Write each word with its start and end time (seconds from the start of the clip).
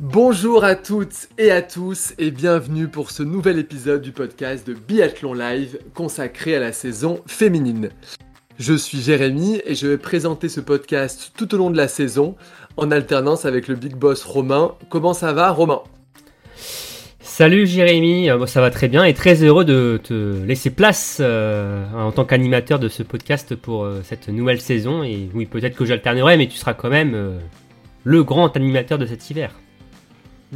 Bonjour 0.00 0.62
à 0.62 0.74
toutes 0.74 1.30
et 1.38 1.50
à 1.50 1.62
tous 1.62 2.12
et 2.18 2.30
bienvenue 2.30 2.86
pour 2.86 3.10
ce 3.10 3.22
nouvel 3.22 3.58
épisode 3.58 4.02
du 4.02 4.12
podcast 4.12 4.66
de 4.66 4.74
Biathlon 4.74 5.32
Live 5.32 5.78
consacré 5.94 6.54
à 6.54 6.60
la 6.60 6.72
saison 6.72 7.22
féminine. 7.26 7.88
Je 8.58 8.74
suis 8.74 9.00
Jérémy 9.00 9.62
et 9.64 9.74
je 9.74 9.86
vais 9.86 9.96
présenter 9.96 10.50
ce 10.50 10.60
podcast 10.60 11.32
tout 11.34 11.54
au 11.54 11.56
long 11.56 11.70
de 11.70 11.78
la 11.78 11.88
saison 11.88 12.36
en 12.76 12.90
alternance 12.90 13.46
avec 13.46 13.68
le 13.68 13.74
big 13.74 13.94
boss 13.94 14.22
Romain. 14.24 14.74
Comment 14.90 15.14
ça 15.14 15.32
va 15.32 15.50
Romain? 15.50 15.80
Salut 17.20 17.66
Jérémy, 17.66 18.28
Euh, 18.28 18.44
ça 18.44 18.60
va 18.60 18.70
très 18.70 18.88
bien 18.88 19.02
et 19.02 19.14
très 19.14 19.42
heureux 19.42 19.64
de 19.64 19.98
te 20.04 20.44
laisser 20.44 20.68
place 20.68 21.18
euh, 21.22 21.86
en 21.94 22.12
tant 22.12 22.26
qu'animateur 22.26 22.78
de 22.78 22.88
ce 22.88 23.02
podcast 23.02 23.54
pour 23.54 23.84
euh, 23.84 24.02
cette 24.04 24.28
nouvelle 24.28 24.60
saison. 24.60 25.02
Et 25.02 25.30
oui, 25.32 25.46
peut-être 25.46 25.74
que 25.74 25.86
j'alternerai, 25.86 26.36
mais 26.36 26.48
tu 26.48 26.58
seras 26.58 26.74
quand 26.74 26.90
même 26.90 27.38
le 28.04 28.24
grand 28.24 28.54
animateur 28.56 28.98
de 28.98 29.06
cet 29.06 29.30
hiver. 29.30 29.52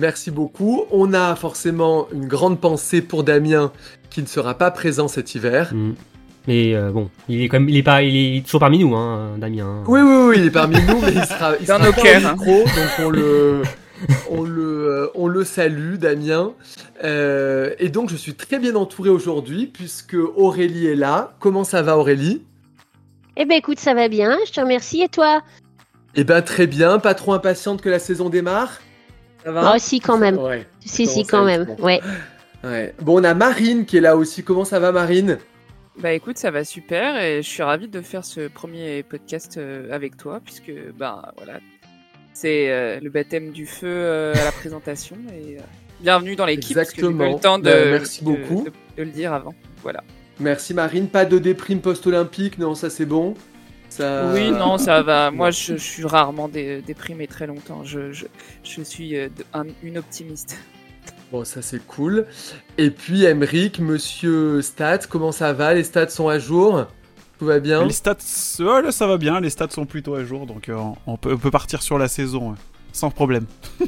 Merci 0.01 0.31
beaucoup. 0.31 0.85
On 0.91 1.13
a 1.13 1.37
forcément 1.37 2.09
une 2.13 2.27
grande 2.27 2.59
pensée 2.59 3.03
pour 3.03 3.23
Damien 3.23 3.71
qui 4.09 4.23
ne 4.23 4.27
sera 4.27 4.55
pas 4.55 4.71
présent 4.71 5.09
cet 5.09 5.35
hiver. 5.35 5.75
Mm. 5.75 5.93
Mais 6.49 6.75
euh, 6.75 6.91
bon, 6.91 7.11
il 7.29 7.43
est 7.43 7.49
quand 7.49 7.61
même, 7.61 7.69
il 7.69 7.77
est 7.77 7.83
pas, 7.83 8.03
il 8.03 8.39
est 8.39 8.45
toujours 8.45 8.61
parmi 8.61 8.79
nous, 8.79 8.97
hein, 8.97 9.37
Damien. 9.37 9.67
hein. 9.67 9.85
Oui, 9.87 10.01
oui, 10.01 10.17
oui, 10.29 10.35
il 10.39 10.47
est 10.47 10.51
parmi 10.51 10.77
nous, 10.77 11.01
mais 11.03 11.13
il 11.13 11.25
sera, 11.25 11.53
il 11.61 11.67
Dans 11.67 11.77
sera 11.77 11.87
nos 11.87 11.93
pas 11.93 12.01
cœurs, 12.01 12.23
au 12.23 12.27
hein. 12.27 12.33
micro, 12.33 12.65
donc 12.65 12.91
on 12.99 13.11
le, 13.11 13.63
on 14.31 14.45
le, 14.45 14.89
euh, 14.89 15.07
on 15.15 15.29
le 15.29 15.45
salue, 15.45 15.97
Damien. 15.97 16.53
Euh, 17.05 17.75
et 17.79 17.91
donc, 17.91 18.09
je 18.09 18.17
suis 18.17 18.35
très 18.35 18.59
bien 18.59 18.75
entouré 18.75 19.11
aujourd'hui 19.11 19.67
puisque 19.67 20.17
Aurélie 20.37 20.87
est 20.87 20.97
là. 20.97 21.35
Comment 21.41 21.65
ça 21.65 21.83
va, 21.83 21.99
Aurélie? 21.99 22.43
Eh 23.37 23.45
ben 23.45 23.57
écoute, 23.59 23.79
ça 23.79 23.93
va 23.93 24.09
bien, 24.09 24.37
je 24.47 24.53
te 24.53 24.61
remercie. 24.61 25.03
Et 25.03 25.09
toi? 25.09 25.43
Eh 26.15 26.25
ben, 26.25 26.41
très 26.41 26.67
bien. 26.67 26.99
Pas 26.99 27.15
trop 27.15 27.35
impatiente 27.35 27.83
que 27.83 27.91
la 27.91 27.99
saison 27.99 28.31
démarre? 28.31 28.81
Ça 29.45 29.53
va 29.53 29.73
Oh 29.75 29.79
si, 29.79 30.01
quand 30.01 30.19
même. 30.19 30.39
Ouais. 30.39 30.67
Si, 30.85 31.07
si, 31.07 31.25
quand 31.25 31.45
même. 31.45 31.65
bon. 31.65 31.77
Ouais. 31.85 32.01
ouais. 32.65 32.95
Bon, 33.01 33.21
on 33.21 33.25
a 33.25 33.35
Marine 33.35 33.85
qui 33.87 33.97
est 33.97 34.01
là 34.01 34.17
aussi. 34.17 34.43
Comment 34.43 34.65
ça 34.65 34.79
va, 34.79 34.93
Marine? 34.93 35.39
Bah 35.99 36.13
écoute, 36.13 36.39
ça 36.39 36.51
va 36.51 36.65
super 36.65 37.17
et 37.23 37.43
je 37.43 37.49
suis 37.49 37.63
ravie 37.63 37.89
de 37.89 38.01
faire 38.01 38.25
ce 38.25 38.49
premier 38.49 39.03
podcast 39.03 39.57
euh, 39.59 39.89
avec 39.93 40.17
toi 40.17 40.41
puisque 40.43 40.73
ben 40.97 41.21
voilà, 41.37 41.59
c'est 42.33 42.71
euh, 42.71 43.01
le 43.03 43.11
baptême 43.11 43.51
du 43.51 43.67
feu 43.67 43.87
euh, 43.89 44.33
à 44.35 44.45
la 44.45 44.53
présentation 44.53 45.17
et 45.35 45.59
euh, 45.59 45.63
bienvenue 46.01 46.37
dans 46.37 46.47
l'équipe. 46.47 46.75
parce 46.75 46.91
que 46.93 46.97
j'ai 46.97 47.03
pas 47.03 47.09
eu 47.09 47.27
Exactement. 47.33 47.35
le 47.35 47.41
temps 47.41 47.59
de, 47.59 47.65
Bah, 47.65 47.91
merci 47.91 48.25
de- 48.25 48.31
beaucoup. 48.31 48.65
de- 48.65 48.71
de 48.97 49.03
le 49.03 49.11
dire 49.11 49.35
avant. 49.35 49.53
Voilà. 49.83 50.03
Merci, 50.39 50.73
Marine. 50.73 51.09
Pas 51.09 51.27
de 51.27 51.39
déprime 51.39 51.81
post-olympique. 51.81 52.59
Non, 52.59 52.75
ça, 52.75 52.89
c'est 52.89 53.05
bon. 53.05 53.35
Ça... 53.91 54.31
Oui, 54.33 54.51
non, 54.51 54.79
ça 54.79 55.03
va. 55.03 55.31
Moi, 55.33 55.51
je, 55.51 55.75
je 55.75 55.83
suis 55.83 56.05
rarement 56.05 56.49
dé- 56.49 56.83
déprimé 56.87 57.27
très 57.27 57.47
longtemps. 57.47 57.85
Je, 57.85 58.13
je, 58.13 58.27
je 58.65 58.83
suis 58.83 59.17
euh, 59.17 59.29
un- 59.53 59.65
une 59.83 59.99
optimiste. 59.99 60.57
Bon, 61.33 61.45
ça 61.45 61.63
c'est 61.63 61.85
cool. 61.87 62.27
Et 62.79 62.91
puis, 62.91 63.25
Emeric, 63.25 63.79
monsieur 63.79 64.63
Stats, 64.63 65.07
comment 65.09 65.33
ça 65.33 65.53
va? 65.53 65.75
Les 65.75 65.85
stats 65.85 66.09
sont 66.09 66.29
à 66.29 66.39
jour? 66.39 66.87
Tout 67.39 67.47
va 67.47 67.59
bien? 67.61 67.85
Les 67.85 67.93
stats, 67.93 68.17
ouais, 68.59 68.83
là, 68.83 68.93
ça 68.93 69.07
va 69.07 69.17
bien, 69.17 69.41
les 69.41 69.51
stats 69.51 69.71
sont 69.71 69.87
plutôt 69.87 70.15
à 70.15 70.25
jour, 70.25 70.47
donc 70.47 70.69
euh, 70.69 70.77
on, 71.07 71.17
peut, 71.17 71.33
on 71.33 71.39
peut 71.39 71.51
partir 71.51 71.83
sur 71.83 71.99
la 71.99 72.09
saison 72.09 72.51
euh, 72.53 72.55
sans 72.93 73.11
problème. 73.11 73.47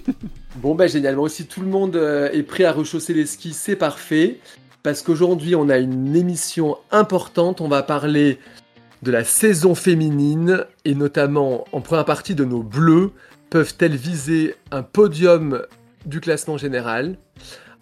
Bon, 0.56 0.74
bah 0.74 0.86
génial. 0.86 1.16
Moi 1.16 1.24
aussi, 1.24 1.46
tout 1.46 1.62
le 1.62 1.66
monde 1.66 1.96
euh, 1.96 2.30
est 2.30 2.42
prêt 2.42 2.64
à 2.64 2.72
rechausser 2.72 3.14
les 3.14 3.24
skis, 3.26 3.54
c'est 3.54 3.74
parfait. 3.76 4.38
Parce 4.82 5.00
qu'aujourd'hui, 5.02 5.54
on 5.54 5.68
a 5.70 5.78
une 5.78 6.14
émission 6.14 6.76
importante. 6.90 7.60
On 7.62 7.68
va 7.68 7.82
parler 7.82 8.38
de 9.02 9.10
la 9.10 9.24
saison 9.24 9.74
féminine 9.74 10.64
et 10.84 10.94
notamment 10.94 11.64
en 11.72 11.80
première 11.80 12.04
partie 12.04 12.34
de 12.34 12.44
nos 12.44 12.62
bleus. 12.62 13.10
Peuvent-elles 13.50 13.96
viser 13.96 14.54
un 14.70 14.82
podium 14.82 15.62
du 16.06 16.20
classement 16.20 16.56
général? 16.56 17.16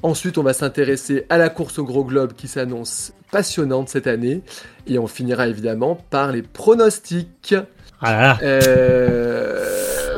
Ensuite, 0.03 0.39
on 0.39 0.43
va 0.43 0.55
s'intéresser 0.55 1.27
à 1.29 1.37
la 1.37 1.51
course 1.51 1.79
au 1.79 1.85
gros 1.85 2.05
globe 2.05 2.33
qui 2.33 2.49
s'annonce 2.49 3.13
passionnante 3.31 3.91
cette 3.91 4.07
année. 4.07 4.43
Et 4.87 4.99
on 4.99 5.07
finira 5.07 5.47
évidemment 5.47 6.03
par 6.11 6.33
les 6.33 6.43
pronostics. 6.43 7.55
Ah 8.01 8.13
là 8.13 8.21
là. 8.23 8.39
Euh... 8.43 9.67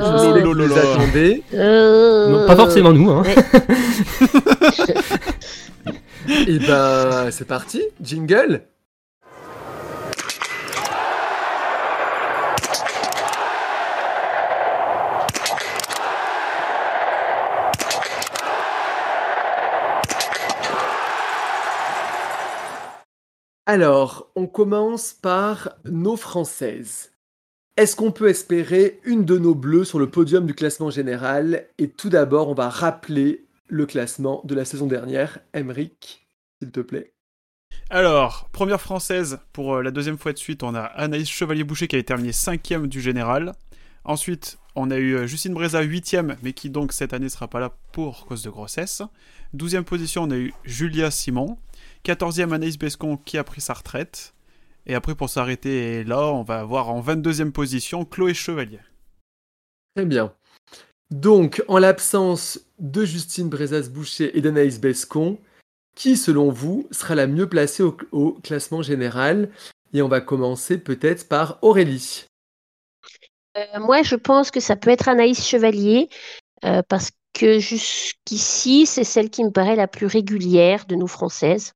Oh. 0.00 0.34
que 0.34 0.44
vous 0.44 0.54
les 0.54 0.78
attendez. 0.78 1.42
Euh, 1.54 2.28
Non, 2.28 2.46
pas 2.46 2.56
forcément 2.56 2.92
nous. 2.92 3.10
Hein. 3.10 3.24
Et 6.46 6.58
ben, 6.60 7.30
c'est 7.30 7.46
parti, 7.46 7.82
jingle. 8.00 8.62
Alors, 23.64 24.28
on 24.34 24.48
commence 24.48 25.12
par 25.12 25.76
nos 25.84 26.16
françaises. 26.16 27.12
Est-ce 27.76 27.94
qu'on 27.94 28.10
peut 28.10 28.28
espérer 28.28 29.00
une 29.04 29.24
de 29.24 29.38
nos 29.38 29.54
bleues 29.54 29.84
sur 29.84 30.00
le 30.00 30.10
podium 30.10 30.46
du 30.46 30.54
classement 30.54 30.90
général? 30.90 31.68
Et 31.78 31.88
tout 31.88 32.08
d'abord, 32.08 32.48
on 32.48 32.54
va 32.54 32.68
rappeler 32.68 33.46
le 33.68 33.86
classement 33.86 34.42
de 34.44 34.56
la 34.56 34.64
saison 34.64 34.86
dernière. 34.88 35.38
Emric, 35.54 36.26
s'il 36.58 36.72
te 36.72 36.80
plaît. 36.80 37.12
Alors, 37.88 38.48
première 38.50 38.80
française, 38.80 39.38
pour 39.52 39.76
euh, 39.76 39.82
la 39.82 39.92
deuxième 39.92 40.18
fois 40.18 40.32
de 40.32 40.38
suite, 40.38 40.64
on 40.64 40.74
a 40.74 40.82
Anaïs 40.82 41.30
Chevalier-Boucher 41.30 41.86
qui 41.86 41.94
a 41.94 42.02
terminé 42.02 42.32
cinquième 42.32 42.88
du 42.88 43.00
général. 43.00 43.52
Ensuite, 44.04 44.58
on 44.74 44.90
a 44.90 44.96
eu 44.96 45.14
euh, 45.14 45.26
Justine 45.28 45.54
Breza, 45.54 45.82
huitième, 45.82 46.36
mais 46.42 46.52
qui 46.52 46.68
donc 46.68 46.92
cette 46.92 47.12
année 47.12 47.28
sera 47.28 47.46
pas 47.46 47.60
là 47.60 47.72
pour 47.92 48.26
cause 48.26 48.42
de 48.42 48.50
grossesse. 48.50 49.02
Douzième 49.52 49.84
position, 49.84 50.24
on 50.24 50.30
a 50.32 50.36
eu 50.36 50.52
Julia 50.64 51.12
Simon. 51.12 51.58
Quatorzième, 52.02 52.52
Anaïs 52.52 52.78
Bescon 52.78 53.16
qui 53.16 53.38
a 53.38 53.44
pris 53.44 53.60
sa 53.60 53.74
retraite. 53.74 54.34
Et 54.86 54.94
après, 54.94 55.14
pour 55.14 55.30
s'arrêter 55.30 56.02
là, 56.04 56.32
on 56.32 56.42
va 56.42 56.58
avoir 56.60 56.90
en 56.90 57.00
22e 57.00 57.52
position 57.52 58.04
Chloé 58.04 58.34
Chevalier. 58.34 58.80
Très 59.94 60.06
bien. 60.06 60.34
Donc, 61.10 61.62
en 61.68 61.78
l'absence 61.78 62.60
de 62.78 63.04
Justine 63.04 63.48
Brezas-Boucher 63.48 64.36
et 64.36 64.40
d'Anaïs 64.40 64.80
Bescon, 64.80 65.38
qui, 65.94 66.16
selon 66.16 66.50
vous, 66.50 66.88
sera 66.90 67.14
la 67.14 67.26
mieux 67.26 67.48
placée 67.48 67.82
au, 67.82 67.96
au 68.12 68.32
classement 68.32 68.82
général? 68.82 69.50
Et 69.92 70.02
on 70.02 70.08
va 70.08 70.20
commencer 70.22 70.78
peut-être 70.78 71.28
par 71.28 71.58
Aurélie. 71.62 72.24
euh, 73.56 73.80
moi, 73.80 74.02
je 74.02 74.16
pense 74.16 74.50
que 74.50 74.60
ça 74.60 74.76
peut 74.76 74.90
être 74.90 75.08
Anaïs 75.08 75.46
Chevalier, 75.46 76.08
euh, 76.64 76.82
parce 76.88 77.10
que 77.34 77.58
jusqu'ici, 77.58 78.86
c'est 78.86 79.04
celle 79.04 79.30
qui 79.30 79.44
me 79.44 79.50
paraît 79.50 79.76
la 79.76 79.88
plus 79.88 80.06
régulière 80.06 80.86
de 80.86 80.96
nos 80.96 81.06
françaises. 81.06 81.72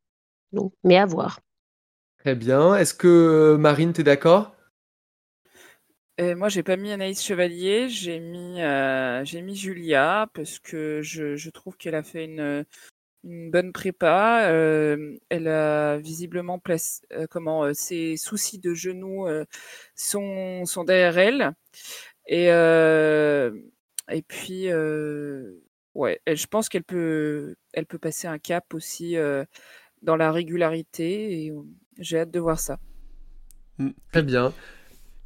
Donc, 0.53 0.73
mais 0.85 0.97
à 0.97 1.07
voir. 1.07 1.41
Très 2.19 2.35
bien. 2.35 2.75
Est-ce 2.75 2.93
que 2.93 3.57
Marine, 3.59 3.95
t'es 3.95 4.03
d'accord? 4.03 4.55
Et 6.19 6.35
moi, 6.35 6.49
j'ai 6.49 6.63
pas 6.63 6.77
mis 6.77 6.93
Anaïs 6.93 7.23
Chevalier, 7.23 7.89
j'ai 7.91 8.21
mis, 8.21 8.63
euh, 8.63 9.23
j'ai 9.25 9.43
mis 9.43 9.55
Julia 9.55 10.29
parce 10.35 10.59
que 10.59 11.03
je, 11.03 11.37
je 11.37 11.51
trouve 11.51 11.77
qu'elle 11.77 11.95
a 11.95 12.03
fait 12.03 12.25
une, 12.25 12.65
une 13.25 13.51
bonne 13.51 13.73
prépa. 13.73 14.49
euh, 14.51 15.17
elle 15.31 15.49
a 15.49 15.99
visiblement 15.99 16.59
placé, 16.59 17.03
euh, 17.13 17.27
comment, 17.31 17.65
euh, 17.65 17.75
ses 17.75 18.17
soucis 18.19 18.59
de 18.61 18.75
genoux 18.75 19.27
euh, 19.29 19.45
sont, 19.97 20.65
sont 20.67 20.85
derrière 20.85 21.19
elle. 21.19 21.55
Et, 22.27 22.51
euh, 22.51 23.53
et 24.11 24.23
puis, 24.23 24.71
euh, 24.71 25.61
ouais, 25.95 26.21
elle- 26.27 26.37
je 26.37 26.47
pense 26.47 26.69
qu'elle 26.69 26.85
peut, 26.85 27.57
elle 27.73 27.87
peut 27.87 27.99
passer 27.99 28.27
un 28.29 28.39
cap 28.39 28.75
aussi 28.75 29.17
euh, 29.17 29.45
dans 30.03 30.17
la 30.17 30.33
régularité 30.33 31.45
et 31.47 31.51
euh, 31.51 31.63
j'ai 31.99 32.21
hâte 32.21 32.31
de 32.31 32.41
voir 32.41 32.59
ça. 32.61 32.79
Très 34.13 34.23
bien. 34.23 34.53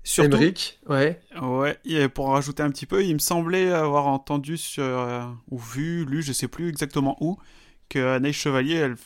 Surtout, 0.02 0.36
Emric, 0.36 0.80
ouais. 0.88 1.20
Ouais, 1.42 1.78
et 1.84 2.08
pour 2.08 2.28
en 2.28 2.32
rajouter 2.32 2.62
un 2.62 2.70
petit 2.70 2.86
peu, 2.86 3.04
il 3.04 3.14
me 3.14 3.18
semblait 3.18 3.70
avoir 3.70 4.06
entendu 4.06 4.56
sur, 4.56 4.82
euh, 4.82 5.22
ou 5.50 5.58
vu, 5.58 6.04
lu, 6.06 6.22
je 6.22 6.32
sais 6.32 6.48
plus 6.48 6.68
exactement 6.70 7.16
où, 7.20 7.38
que 7.90 7.98
Anaïs 8.16 8.34
Chevalier, 8.36 8.76
elle, 8.76 8.96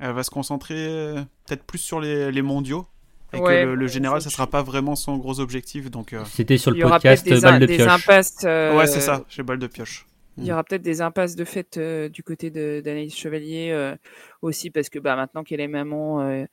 elle 0.00 0.12
va 0.12 0.22
se 0.22 0.30
concentrer 0.30 0.76
euh, 0.88 1.22
peut-être 1.46 1.64
plus 1.64 1.78
sur 1.78 2.00
les, 2.00 2.32
les 2.32 2.42
mondiaux. 2.42 2.86
Et 3.34 3.40
Ouais, 3.40 3.62
que 3.62 3.66
le, 3.66 3.74
le 3.76 3.86
général, 3.88 4.22
ça 4.22 4.30
sera 4.30 4.48
pas 4.48 4.62
vraiment 4.62 4.96
son 4.96 5.18
gros 5.18 5.40
objectif. 5.40 5.90
Donc, 5.90 6.12
euh, 6.14 6.24
C'était 6.24 6.58
sur 6.58 6.72
Il 6.72 6.76
le 6.76 6.80
y 6.80 6.84
aura 6.84 7.00
podcast 7.00 7.26
Balle 7.42 7.60
de 7.60 7.66
des 7.66 7.76
pioche. 7.76 7.88
impasses. 7.88 8.36
euh, 8.44 8.76
ouais, 8.76 8.86
c'est 8.86 9.00
ça, 9.02 9.24
j'ai 9.28 9.42
balle 9.42 9.58
de 9.60 9.66
pioche. 9.68 10.07
Il 10.38 10.46
y 10.46 10.52
aura 10.52 10.62
peut-être 10.64 10.82
des 10.82 11.00
impasses 11.00 11.34
de 11.34 11.44
fait 11.44 11.76
euh, 11.76 12.08
du 12.08 12.22
côté 12.22 12.50
d'Anaïs 12.50 13.14
Chevalier 13.14 13.70
euh, 13.72 13.96
aussi, 14.42 14.70
parce 14.70 14.88
que 14.88 14.98
bah, 14.98 15.16
maintenant 15.16 15.42
qu'elle 15.44 15.60
est 15.60 15.68
maman, 15.68 16.20
euh, 16.20 16.44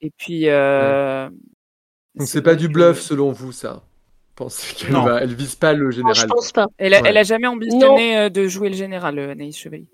et 0.00 0.10
puis. 0.16 0.48
euh, 0.48 1.28
Donc 2.14 2.28
c'est 2.28 2.42
pas 2.42 2.54
du 2.54 2.68
que- 2.68 2.72
bluff 2.72 3.00
selon 3.00 3.32
vous, 3.32 3.52
ça? 3.52 3.82
Pensez 4.36 4.74
qu'elle 4.74 4.92
Non. 4.92 5.04
va... 5.04 5.20
elle 5.20 5.34
vise 5.34 5.54
pas 5.54 5.72
le 5.72 5.84
Non, 5.86 5.90
je 5.90 5.96
général? 5.96 6.28
pense 6.28 6.52
pas. 6.52 6.66
Elle 6.78 6.94
a, 6.94 7.02
Ouais. 7.02 7.10
elle 7.10 7.16
a 7.16 7.22
jamais 7.22 7.46
ambitionné 7.46 8.18
euh, 8.18 8.28
de 8.28 8.48
jouer 8.48 8.68
le 8.68 8.76
général, 8.76 9.18
euh, 9.18 9.30
Anaïs 9.32 9.56
Chevalier. 9.56 9.88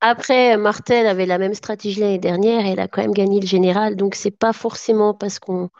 Après, 0.00 0.56
Martel 0.56 1.06
avait 1.06 1.26
la 1.26 1.38
même 1.38 1.54
stratégie 1.54 2.00
l'année 2.00 2.18
dernière 2.18 2.66
et 2.66 2.70
elle 2.70 2.80
a 2.80 2.88
quand 2.88 3.02
même 3.02 3.12
gagné 3.12 3.40
le 3.40 3.46
général. 3.46 3.94
Donc, 3.94 4.14
c'est 4.14 4.36
pas 4.36 4.52
forcément 4.52 5.14
parce 5.14 5.38
qu'on 5.38 5.70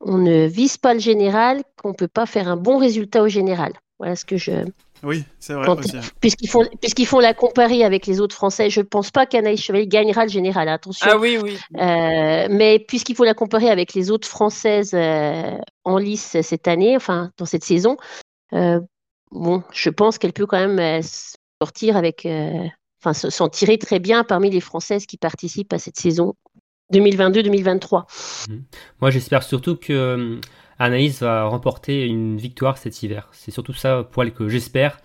on 0.00 0.18
ne 0.18 0.46
vise 0.46 0.76
pas 0.76 0.92
le 0.92 1.00
général 1.00 1.62
qu'on 1.80 1.94
peut 1.94 2.08
pas 2.08 2.26
faire 2.26 2.48
un 2.48 2.56
bon 2.56 2.78
résultat 2.78 3.22
au 3.22 3.28
général. 3.28 3.72
Voilà 3.98 4.16
ce 4.16 4.24
que 4.24 4.36
je. 4.36 4.52
Oui, 5.04 5.24
c'est 5.38 5.54
vrai 5.54 5.68
aussi. 5.68 5.96
hein. 5.96 6.00
Puisqu'ils 6.20 6.48
font, 6.48 6.64
puisqu'ils 6.80 7.06
font 7.06 7.20
la 7.20 7.34
comparer 7.34 7.84
avec 7.84 8.06
les 8.06 8.20
autres 8.20 8.34
Français, 8.34 8.70
je 8.70 8.80
pense 8.80 9.10
pas 9.10 9.26
qu'Anaïs 9.26 9.60
Chevalier 9.60 9.86
gagnera 9.86 10.24
le 10.24 10.30
général. 10.30 10.68
Attention. 10.68 11.06
Ah 11.10 11.18
oui, 11.18 11.38
oui. 11.42 11.56
Euh, 11.76 12.46
mais 12.50 12.78
puisqu'il 12.78 13.14
faut 13.14 13.24
la 13.24 13.34
comparer 13.34 13.68
avec 13.70 13.94
les 13.94 14.10
autres 14.10 14.26
Françaises 14.28 14.92
euh, 14.94 15.56
en 15.84 15.98
lice 15.98 16.36
cette 16.42 16.66
année, 16.68 16.96
enfin 16.96 17.30
dans 17.36 17.44
cette 17.46 17.64
saison, 17.64 17.96
euh, 18.54 18.80
bon, 19.30 19.62
je 19.72 19.90
pense 19.90 20.18
qu'elle 20.18 20.32
peut 20.32 20.46
quand 20.46 20.58
même 20.58 20.78
euh, 20.78 21.06
sortir 21.62 21.96
avec, 21.96 22.26
enfin 23.02 23.12
se- 23.14 23.30
s'en 23.30 23.48
tirer 23.48 23.78
très 23.78 23.98
bien 23.98 24.24
parmi 24.24 24.50
les 24.50 24.60
Françaises 24.60 25.06
qui 25.06 25.16
participent 25.18 25.72
à 25.72 25.78
cette 25.78 25.98
saison 25.98 26.34
2022-2023. 26.92 28.04
Moi, 29.00 29.10
j'espère 29.10 29.42
surtout 29.42 29.76
que 29.76 29.92
euh, 29.92 30.40
Anaïs 30.78 31.20
va 31.22 31.44
remporter 31.44 32.04
une 32.06 32.36
victoire 32.36 32.78
cet 32.78 33.02
hiver. 33.02 33.28
C'est 33.32 33.50
surtout 33.50 33.72
ça 33.74 34.02
elle 34.10 34.32
que 34.32 34.48
j'espère. 34.48 34.98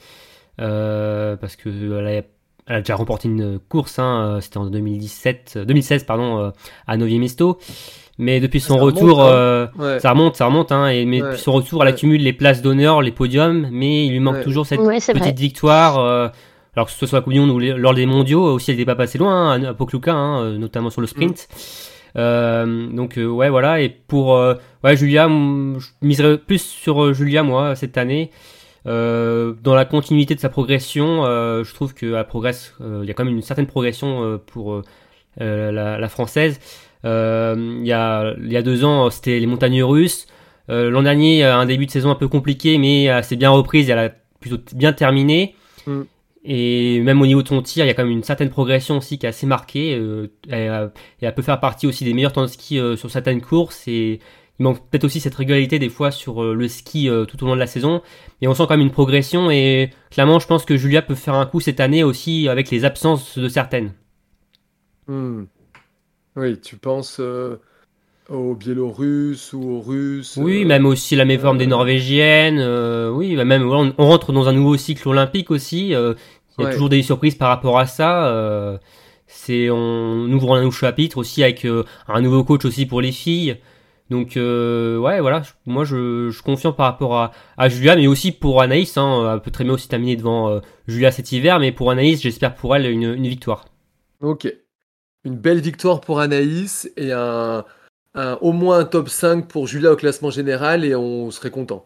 euh, 0.62 1.36
parce 1.38 1.56
que 1.56 1.70
elle 1.70 2.08
a, 2.08 2.22
elle 2.68 2.76
a 2.76 2.80
déjà 2.82 2.96
remporté 2.96 3.28
une 3.30 3.60
course, 3.60 3.98
hein, 4.00 4.22
euh, 4.38 4.42
c'était 4.42 4.58
en 4.58 4.66
2017, 4.66 5.54
euh, 5.58 5.66
2016 5.66 6.04
pardon, 6.04 6.40
euh, 6.40 6.50
à 6.88 6.98
Novier 6.98 7.18
Mesto. 7.20 7.60
Mais 8.18 8.42
depuis 8.42 8.60
son 8.60 8.74
Ça 8.76 8.82
remonte, 8.82 8.96
retour, 9.00 9.22
hein. 9.24 9.28
euh, 9.32 9.68
Ouais. 9.78 10.00
ça 10.02 10.12
remonte, 10.12 10.36
ça 10.36 10.46
remonte. 10.48 10.74
Hein, 10.74 10.88
et, 10.90 11.06
mais 11.06 11.22
Ouais. 11.22 11.30
depuis 11.30 11.42
son 11.42 11.54
retour, 11.54 11.82
elle 11.84 11.88
Ouais. 11.88 11.94
accumule 11.94 12.22
les 12.22 12.34
places 12.34 12.62
d'honneur, 12.62 13.02
les 13.02 13.14
podiums, 13.14 13.70
mais 13.72 14.06
il 14.08 14.12
lui 14.12 14.20
manque 14.20 14.36
Ouais. 14.36 14.44
toujours 14.44 14.66
cette 14.66 14.82
Ouais, 14.82 15.00
c'est 15.00 15.14
vrai. 15.14 15.22
petite 15.22 15.40
victoire. 15.40 15.98
euh, 16.00 16.28
alors 16.76 16.86
que 16.88 16.92
ce 16.92 16.98
soit 17.00 17.08
sur 17.08 17.16
la 17.18 17.22
Coupe 17.24 17.34
du 17.34 17.40
Monde 17.40 17.50
ou 17.52 17.60
lors 17.60 17.94
des 17.94 18.06
mondiaux, 18.06 18.44
aussi 18.44 18.72
elle 18.72 18.78
n'était 18.78 18.86
pas 18.86 18.96
passée 18.96 19.18
loin, 19.18 19.54
hein, 19.54 19.64
à 19.64 19.74
Pokluka, 19.74 20.12
notamment 20.58 20.90
sur 20.90 21.00
le 21.02 21.08
sprint. 21.08 21.48
Euh, 21.52 21.56
donc 22.16 23.18
euh, 23.18 23.26
ouais 23.28 23.50
voilà. 23.50 23.82
Et 23.82 23.90
pour 23.90 24.36
euh, 24.36 24.56
ouais 24.84 24.96
Julia 24.96 25.28
je 25.28 25.88
miserais 26.02 26.38
plus 26.38 26.62
sur 26.62 27.04
euh, 27.04 27.14
Julia 27.14 27.44
moi 27.44 27.76
cette 27.76 27.98
année. 27.98 28.32
Euh, 28.88 29.54
dans 29.62 29.76
la 29.76 29.84
continuité 29.84 30.36
de 30.36 30.40
sa 30.40 30.48
progression 30.48 31.26
euh, 31.26 31.66
je 31.66 31.74
trouve 31.74 31.94
qu'elle 31.94 32.26
progresse 32.26 32.76
euh, 32.80 33.02
il 33.04 33.10
y 33.10 33.12
a 33.12 33.14
quand 33.14 33.26
même 33.26 33.36
une 33.36 33.42
certaine 33.42 33.68
progression 33.68 34.24
euh, 34.24 34.38
pour 34.38 34.72
euh, 34.72 34.84
euh, 35.42 35.72
la, 35.72 36.08
française. 36.08 36.62
Euh, 37.04 37.56
il 37.82 37.86
y 37.86 37.92
a 37.92 38.34
y 38.40 38.56
a 38.56 38.62
deux 38.62 38.86
ans 38.86 39.10
c'était 39.10 39.40
les 39.40 39.48
montagnes 39.48 39.84
russes. 39.84 40.28
Euh, 40.70 40.90
l'an 40.90 41.04
dernier 41.04 41.44
un 41.44 41.66
début 41.66 41.88
de 41.88 41.92
saison 41.92 42.10
un 42.10 42.16
peu 42.16 42.30
compliqué 42.30 42.78
mais 42.78 43.04
elle 43.04 43.24
s'est 43.24 43.36
bien 43.36 43.50
reprise 43.50 43.90
elle 43.90 44.00
a 44.00 44.10
plutôt 44.40 44.58
bien 44.74 44.94
terminé. 44.94 45.56
Mm. 45.86 46.02
Et 46.44 47.02
même 47.02 47.22
au 47.22 47.26
niveau 47.26 47.44
de 47.44 47.48
son 47.48 47.62
tir, 47.62 47.86
il 47.86 47.88
y 47.88 47.92
a 47.92 47.94
quand 47.94 48.04
même 48.04 48.12
une 48.12 48.24
certaine 48.24 48.50
progression 48.50 48.98
aussi 48.98 49.18
qui 49.18 49.26
est 49.26 49.30
assez 49.30 49.46
marquée. 49.46 49.96
euh, 49.96 50.28
elle, 50.50 50.92
et 51.22 51.26
elle 51.26 51.36
peut 51.36 51.42
faire 51.42 51.60
partie 51.60 51.88
aussi 51.88 52.06
des 52.06 52.14
meilleurs 52.14 52.34
temps 52.34 52.44
de 52.44 52.48
ski 52.48 52.80
euh, 52.80 52.96
sur 52.96 53.12
certaines 53.12 53.42
courses. 53.42 53.88
Et 53.88 54.20
il 54.60 54.64
manque 54.64 54.80
peut-être 54.90 55.06
aussi 55.06 55.22
cette 55.22 55.36
régularité 55.36 55.80
des 55.80 55.90
fois 55.90 56.12
sur 56.12 56.44
euh, 56.44 56.54
le 56.54 56.68
ski 56.68 57.10
euh, 57.10 57.26
tout 57.26 57.42
au 57.44 57.48
long 57.48 57.56
de 57.56 57.60
la 57.60 57.68
saison. 57.68 58.02
Et 58.42 58.48
on 58.48 58.54
sent 58.54 58.64
quand 58.68 58.78
même 58.78 58.86
une 58.86 58.92
progression. 58.92 59.50
Et 59.50 59.90
clairement, 60.12 60.40
je 60.40 60.48
pense 60.48 60.66
que 60.66 60.76
Julia 60.76 61.02
peut 61.02 61.16
faire 61.16 61.36
un 61.36 61.46
coup 61.46 61.62
cette 61.62 61.80
année 61.80 62.04
aussi 62.04 62.50
avec 62.50 62.70
les 62.70 62.84
absences 62.84 63.38
de 63.38 63.48
certaines. 63.48 63.94
Hmm. 65.08 65.46
Oui, 66.36 66.60
tu 66.60 66.78
penses 66.78 67.20
euh, 67.20 67.58
aux 68.30 68.56
Biélorusses 68.56 69.54
ou 69.54 69.62
aux 69.78 69.82
Russes 69.82 70.38
Oui, 70.38 70.64
euh, 70.64 70.66
même 70.66 70.86
aussi 70.86 71.16
la 71.16 71.26
méforme 71.26 71.58
euh, 71.58 71.60
des 71.60 71.68
Norvégiennes. 71.68 72.60
euh, 72.60 73.10
oui, 73.12 73.36
bah 73.36 73.46
même 73.46 73.64
on, 73.70 73.94
on 73.98 74.06
rentre 74.08 74.32
dans 74.32 74.48
un 74.48 74.54
nouveau 74.54 74.78
cycle 74.78 75.08
olympique 75.10 75.52
aussi. 75.52 75.94
euh, 75.94 76.14
il 76.58 76.62
y 76.62 76.66
a 76.66 76.68
Ouais. 76.68 76.74
toujours 76.74 76.90
des 76.90 77.02
surprises 77.04 77.36
par 77.36 77.50
rapport 77.50 77.80
à 77.80 77.86
ça. 77.88 78.28
euh, 78.28 78.78
c'est 79.28 79.70
on 79.70 80.26
ouvre 80.32 80.56
un 80.56 80.60
nouveau 80.62 80.72
chapitre 80.72 81.18
aussi 81.20 81.44
avec 81.44 81.66
euh, 81.66 81.84
un 82.08 82.22
nouveau 82.22 82.44
coach 82.44 82.66
aussi 82.66 82.86
pour 82.86 83.02
les 83.02 83.12
filles. 83.12 83.58
Donc 84.10 84.38
euh, 84.38 84.98
ouais, 84.98 85.22
voilà. 85.22 85.42
je- 85.44 85.52
Moi, 85.68 85.86
je, 85.86 86.30
je 86.30 86.34
suis 86.34 86.44
confiant 86.44 86.74
par 86.74 86.88
rapport 86.88 87.16
à, 87.18 87.32
à 87.58 87.70
Julia, 87.70 87.96
mais 87.96 88.08
aussi 88.08 88.32
pour 88.32 88.62
Anaïs. 88.62 88.98
Hein, 88.98 89.32
elle 89.34 89.42
peut 89.42 89.52
très 89.52 89.64
bien 89.64 89.74
aussi 89.74 89.88
terminer 89.88 90.16
devant 90.16 90.50
euh, 90.50 90.60
Julia 90.88 91.12
cet 91.12 91.32
hiver, 91.32 91.60
mais 91.60 91.72
pour 91.72 91.92
Anaïs, 91.92 92.22
j'espère 92.22 92.56
pour 92.56 92.76
elle 92.76 92.88
une, 92.88 93.14
une 93.14 93.28
victoire. 93.28 93.66
Ok. 94.22 94.52
Une 95.26 95.36
belle 95.38 95.60
victoire 95.62 96.02
pour 96.02 96.20
Anaïs 96.20 96.90
et 96.98 97.12
un, 97.12 97.64
un- 98.16 98.38
au 98.42 98.52
moins 98.52 98.80
un 98.80 98.86
top 98.86 99.10
5 99.10 99.48
pour 99.48 99.68
Julia 99.68 99.92
au 99.92 99.96
classement 99.96 100.30
général 100.32 100.84
et 100.86 100.96
on 100.96 101.32
serait 101.32 101.52
content. 101.52 101.86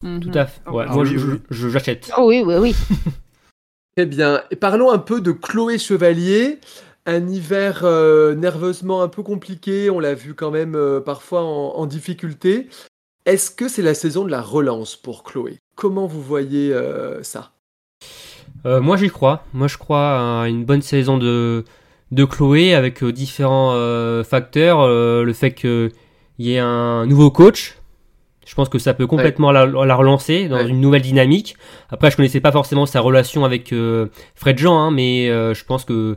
Tout 0.00 0.30
à 0.34 0.46
fait. 0.46 0.68
Ouais, 0.68 0.84
Ah 0.88 0.94
moi, 0.94 1.04
oui, 1.04 1.10
je- 1.16 1.26
oui. 1.26 1.38
je- 1.50 1.54
je- 1.56 1.68
j'achète. 1.68 2.10
Oh 2.18 2.24
oui, 2.28 2.42
oui, 2.44 2.54
oui. 2.56 2.74
Très 3.96 4.06
bien. 4.06 4.42
Et 4.50 4.56
parlons 4.56 4.90
un 4.90 4.98
peu 4.98 5.20
de 5.20 5.32
Chloé 5.32 5.78
Chevalier. 5.78 6.58
Un 7.04 7.28
hiver 7.28 7.80
euh, 7.84 8.34
nerveusement 8.34 9.02
un 9.02 9.08
peu 9.08 9.22
compliqué. 9.22 9.90
On 9.90 9.98
l'a 10.00 10.14
vu 10.14 10.34
quand 10.34 10.50
même 10.50 10.74
euh, 10.76 11.00
parfois 11.00 11.42
en, 11.42 11.74
en 11.76 11.86
difficulté. 11.86 12.68
Est-ce 13.26 13.50
que 13.50 13.68
c'est 13.68 13.82
la 13.82 13.94
saison 13.94 14.24
de 14.24 14.30
la 14.30 14.40
relance 14.40 14.96
pour 14.96 15.22
Chloé? 15.24 15.58
Comment 15.76 16.06
vous 16.06 16.22
voyez 16.22 16.72
euh, 16.72 17.22
ça? 17.22 17.52
Euh, 18.66 18.80
moi 18.80 18.96
j'y 18.96 19.08
crois. 19.10 19.44
Moi 19.52 19.68
je 19.68 19.78
crois 19.78 20.42
à 20.42 20.48
une 20.48 20.64
bonne 20.64 20.82
saison 20.82 21.18
de, 21.18 21.64
de 22.12 22.24
Chloé 22.24 22.74
avec 22.74 23.02
euh, 23.02 23.10
différents 23.12 23.72
euh, 23.72 24.22
facteurs. 24.22 24.80
Euh, 24.80 25.24
le 25.24 25.32
fait 25.32 25.52
qu'il 25.52 25.90
y 26.38 26.52
ait 26.54 26.58
un 26.60 27.04
nouveau 27.06 27.30
coach. 27.32 27.76
Je 28.46 28.54
pense 28.54 28.68
que 28.68 28.78
ça 28.78 28.92
peut 28.92 29.06
complètement 29.06 29.50
la, 29.52 29.66
la 29.66 29.94
relancer 29.94 30.48
dans 30.48 30.56
Ouais. 30.56 30.68
une 30.68 30.80
nouvelle 30.80 31.02
dynamique. 31.02 31.56
Après, 31.90 32.10
je 32.10 32.16
connaissais 32.16 32.40
pas 32.40 32.50
forcément 32.52 32.86
sa 32.86 33.00
relation 33.00 33.44
avec 33.44 33.72
euh, 33.72 34.06
Fred 34.34 34.58
Jean, 34.58 34.76
hein, 34.78 34.90
mais 34.90 35.28
euh, 35.30 35.54
je 35.54 35.64
pense 35.64 35.84
que 35.84 36.16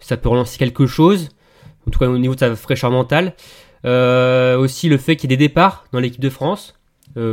ça 0.00 0.16
peut 0.16 0.28
relancer 0.30 0.58
quelque 0.58 0.86
chose. 0.86 1.28
En 1.86 1.90
tout 1.90 1.98
cas, 1.98 2.06
au 2.08 2.18
niveau 2.18 2.34
de 2.34 2.40
sa 2.40 2.56
fraîcheur 2.56 2.90
mentale. 2.90 3.34
Euh, 3.84 4.56
aussi, 4.58 4.88
le 4.88 4.96
fait 4.96 5.16
qu'il 5.16 5.30
y 5.30 5.34
ait 5.34 5.36
des 5.36 5.48
départs 5.48 5.84
dans 5.92 6.00
l'équipe 6.00 6.20
de 6.20 6.30
France, 6.30 6.74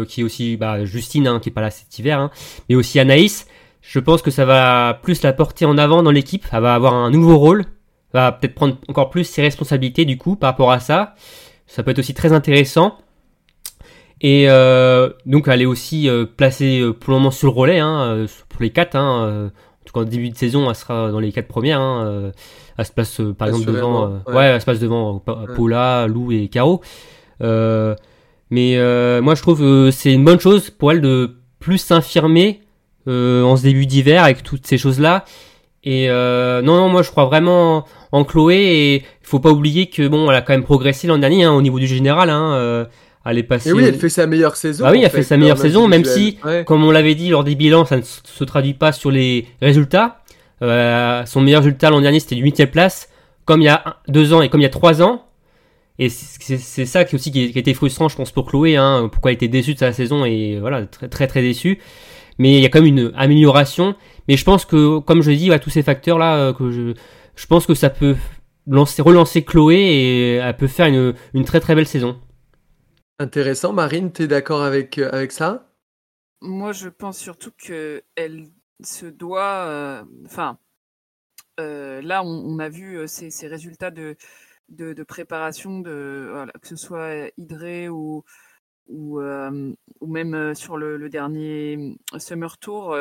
qui 0.07 0.21
est 0.21 0.23
aussi 0.23 0.55
bah, 0.55 0.85
Justine, 0.85 1.27
hein, 1.27 1.39
qui 1.41 1.49
est 1.49 1.51
pas 1.51 1.61
là 1.61 1.69
cet 1.71 1.97
hiver, 1.99 2.19
hein, 2.19 2.29
mais 2.69 2.75
aussi 2.75 2.99
Anaïs. 2.99 3.47
Je 3.81 3.99
pense 3.99 4.21
que 4.21 4.29
ça 4.31 4.45
va 4.45 4.99
plus 5.01 5.23
la 5.23 5.33
porter 5.33 5.65
en 5.65 5.77
avant 5.77 6.03
dans 6.03 6.11
l'équipe. 6.11 6.45
Elle 6.53 6.61
va 6.61 6.75
avoir 6.75 6.93
un 6.93 7.09
nouveau 7.11 7.37
rôle. 7.37 7.65
Va 8.13 8.31
peut-être 8.31 8.55
prendre 8.55 8.77
encore 8.87 9.09
plus 9.09 9.23
ses 9.23 9.41
responsabilités 9.41 10.05
du 10.05 10.17
coup 10.17 10.35
par 10.35 10.51
rapport 10.51 10.71
à 10.71 10.79
ça. 10.79 11.15
Ça 11.67 11.81
peut 11.83 11.91
être 11.91 11.99
aussi 11.99 12.13
très 12.13 12.31
intéressant. 12.33 12.97
Et 14.21 14.45
euh, 14.49 15.09
donc 15.25 15.47
elle 15.47 15.61
est 15.61 15.65
aussi 15.65 16.07
euh, 16.07 16.25
placée 16.25 16.79
euh, 16.79 16.93
pour 16.93 17.11
le 17.11 17.19
moment 17.19 17.31
sur 17.31 17.47
le 17.47 17.53
relais 17.53 17.79
hein, 17.79 18.01
euh, 18.01 18.27
pour 18.49 18.61
les 18.61 18.69
quatre. 18.69 18.95
Hein, 18.95 19.25
euh, 19.25 19.47
en 19.47 19.85
tout 19.85 19.93
cas 19.93 20.01
en 20.01 20.03
début 20.05 20.29
de 20.29 20.37
saison, 20.37 20.69
elle 20.69 20.75
sera 20.75 21.11
dans 21.11 21.19
les 21.19 21.31
quatre 21.31 21.47
premières. 21.47 21.81
Hein, 21.81 22.31
elle 22.77 22.85
se 22.85 22.91
place 22.91 23.21
par 23.37 23.49
exemple 23.49 23.65
devant. 23.65 24.05
Euh, 24.05 24.17
ouais. 24.27 24.35
ouais. 24.35 24.45
elle 24.45 24.59
se 24.61 24.65
place 24.65 24.79
devant 24.79 25.21
Ouais. 25.27 25.55
Paula, 25.55 26.07
Lou 26.07 26.31
et 26.31 26.47
Caro. 26.47 26.81
Euh, 27.41 27.95
mais 28.49 28.77
euh, 28.77 29.21
moi 29.21 29.35
je 29.35 29.41
trouve 29.41 29.59
que 29.59 29.91
c'est 29.91 30.13
une 30.13 30.23
bonne 30.23 30.39
chose 30.39 30.69
pour 30.69 30.91
elle 30.91 31.01
de 31.01 31.35
plus 31.59 31.79
s'infirmer 31.79 32.61
euh, 33.07 33.43
en 33.43 33.57
ce 33.57 33.63
début 33.63 33.85
d'hiver 33.85 34.23
avec 34.23 34.43
toutes 34.43 34.65
ces 34.65 34.77
choses-là. 34.77 35.25
Et 35.83 36.09
euh, 36.09 36.61
non, 36.61 36.77
non, 36.77 36.89
moi 36.89 37.01
je 37.01 37.11
crois 37.11 37.25
vraiment 37.25 37.85
en 38.11 38.23
Chloé 38.23 38.55
et 38.55 38.95
il 38.95 39.27
faut 39.27 39.39
pas 39.39 39.51
oublier 39.51 39.87
que 39.87 40.07
bon, 40.07 40.29
elle 40.29 40.37
a 40.37 40.41
quand 40.41 40.53
même 40.53 40.63
progressé 40.63 41.07
l'an 41.07 41.17
dernier 41.17 41.43
hein, 41.43 41.51
au 41.53 41.61
niveau 41.61 41.79
du 41.79 41.87
général. 41.87 42.29
Hein, 42.29 42.53
euh, 42.53 42.85
elle 43.25 43.37
est 43.37 43.43
passée. 43.43 43.69
Et 43.69 43.73
oui, 43.73 43.83
elle 43.85 43.95
fait 43.95 44.09
sa 44.09 44.27
meilleure 44.27 44.55
saison. 44.55 44.85
Ah 44.85 44.91
oui, 44.91 45.01
elle 45.03 45.09
fait 45.09 45.23
sa 45.23 45.35
en 45.35 45.37
meilleure 45.37 45.57
saison, 45.57 45.87
même. 45.87 46.03
Ouais. 46.03 46.63
Comme 46.65 46.83
on 46.83 46.91
l'avait 46.91 47.15
dit 47.15 47.29
lors 47.29 47.43
des 47.43 47.55
bilans, 47.55 47.85
ça 47.85 47.97
ne 47.97 48.01
se 48.01 48.43
traduit 48.43 48.73
pas 48.73 48.91
sur 48.91 49.11
les 49.11 49.47
résultats. 49.61 50.21
Euh, 50.61 51.25
son 51.25 51.41
meilleur 51.41 51.61
résultat 51.61 51.89
l'an 51.89 52.01
dernier, 52.01 52.19
c'était 52.19 52.35
du 52.35 52.43
8 52.43 52.65
place, 52.67 53.09
comme 53.45 53.61
il 53.61 53.65
y 53.65 53.69
a 53.69 53.97
deux 54.07 54.33
ans 54.33 54.41
et 54.41 54.49
comme 54.49 54.61
il 54.61 54.63
y 54.63 54.67
a 54.67 54.69
trois 54.69 55.01
ans. 55.01 55.25
Et 55.99 56.09
c'est 56.09 56.85
ça 56.85 57.05
qui 57.05 57.15
aussi 57.15 57.31
qui, 57.31 57.51
qui 57.51 57.57
a 57.57 57.61
été 57.61 57.73
frustrant, 57.73 58.09
je 58.09 58.15
pense, 58.15 58.31
pour 58.31 58.45
Chloé. 58.45 58.75
Hein, 58.75 59.09
pourquoi 59.11 59.31
elle 59.31 59.35
était 59.35 59.47
déçue 59.47 59.73
de 59.73 59.79
sa 59.79 59.93
saison 59.93 60.25
et 60.25 60.57
voilà, 60.59 60.85
très 60.85 61.07
très 61.07 61.27
très 61.27 61.41
déçue. 61.41 61.79
Mais 62.39 62.57
il 62.57 62.61
y 62.61 62.65
a 62.65 62.69
quand 62.69 62.81
même 62.81 62.97
une 62.97 63.11
amélioration. 63.15 63.95
Mais 64.27 64.37
je 64.37 64.43
pense 64.45 64.65
que, 64.65 64.99
comme 64.99 65.21
je 65.21 65.31
l'ai 65.31 65.37
dit, 65.37 65.49
ouais, 65.49 65.59
tous 65.59 65.69
ces 65.69 65.83
facteurs 65.83 66.17
là, 66.17 66.37
euh, 66.37 66.53
que 66.53 66.71
je, 66.71 66.93
je 67.35 67.45
pense 67.47 67.65
que 67.65 67.73
ça 67.73 67.89
peut 67.89 68.15
lancer, 68.67 69.01
relancer 69.01 69.43
Chloé 69.43 69.75
et 69.75 70.33
elle 70.35 70.55
peut 70.57 70.67
faire 70.67 70.87
une, 70.87 71.13
une 71.33 71.45
très 71.45 71.59
très 71.59 71.75
belle 71.75 71.87
saison. 71.87 72.19
Intéressant. 73.19 73.73
Marine, 73.73 74.11
tu 74.11 74.23
es 74.23 74.27
d'accord 74.27 74.63
avec, 74.63 74.97
euh, 74.97 75.09
avec 75.11 75.31
ça? 75.31 75.69
Moi, 76.41 76.73
je 76.73 76.89
pense 76.89 77.17
surtout 77.17 77.51
que 77.57 78.03
elle 78.15 78.47
se 78.83 79.05
doit. 79.05 79.65
euh, 79.67 80.03
Enfin, 80.25 80.57
euh, 81.59 82.01
là, 82.01 82.23
on, 82.23 82.27
on 82.55 82.59
a 82.59 82.69
vu 82.69 83.07
ces, 83.07 83.29
ces 83.29 83.47
résultats 83.47 83.91
de, 83.91 84.15
de, 84.69 84.93
de 84.93 85.03
préparation, 85.03 85.79
de, 85.79 86.29
voilà, 86.31 86.51
que 86.61 86.67
ce 86.67 86.75
soit 86.75 87.29
Hydré 87.37 87.89
ou, 87.89 88.23
ou, 88.87 89.21
euh, 89.21 89.73
ou 90.01 90.07
même 90.07 90.55
sur 90.55 90.77
le, 90.77 90.97
le 90.97 91.09
dernier 91.09 91.97
Summer 92.17 92.57
Tour. 92.57 92.95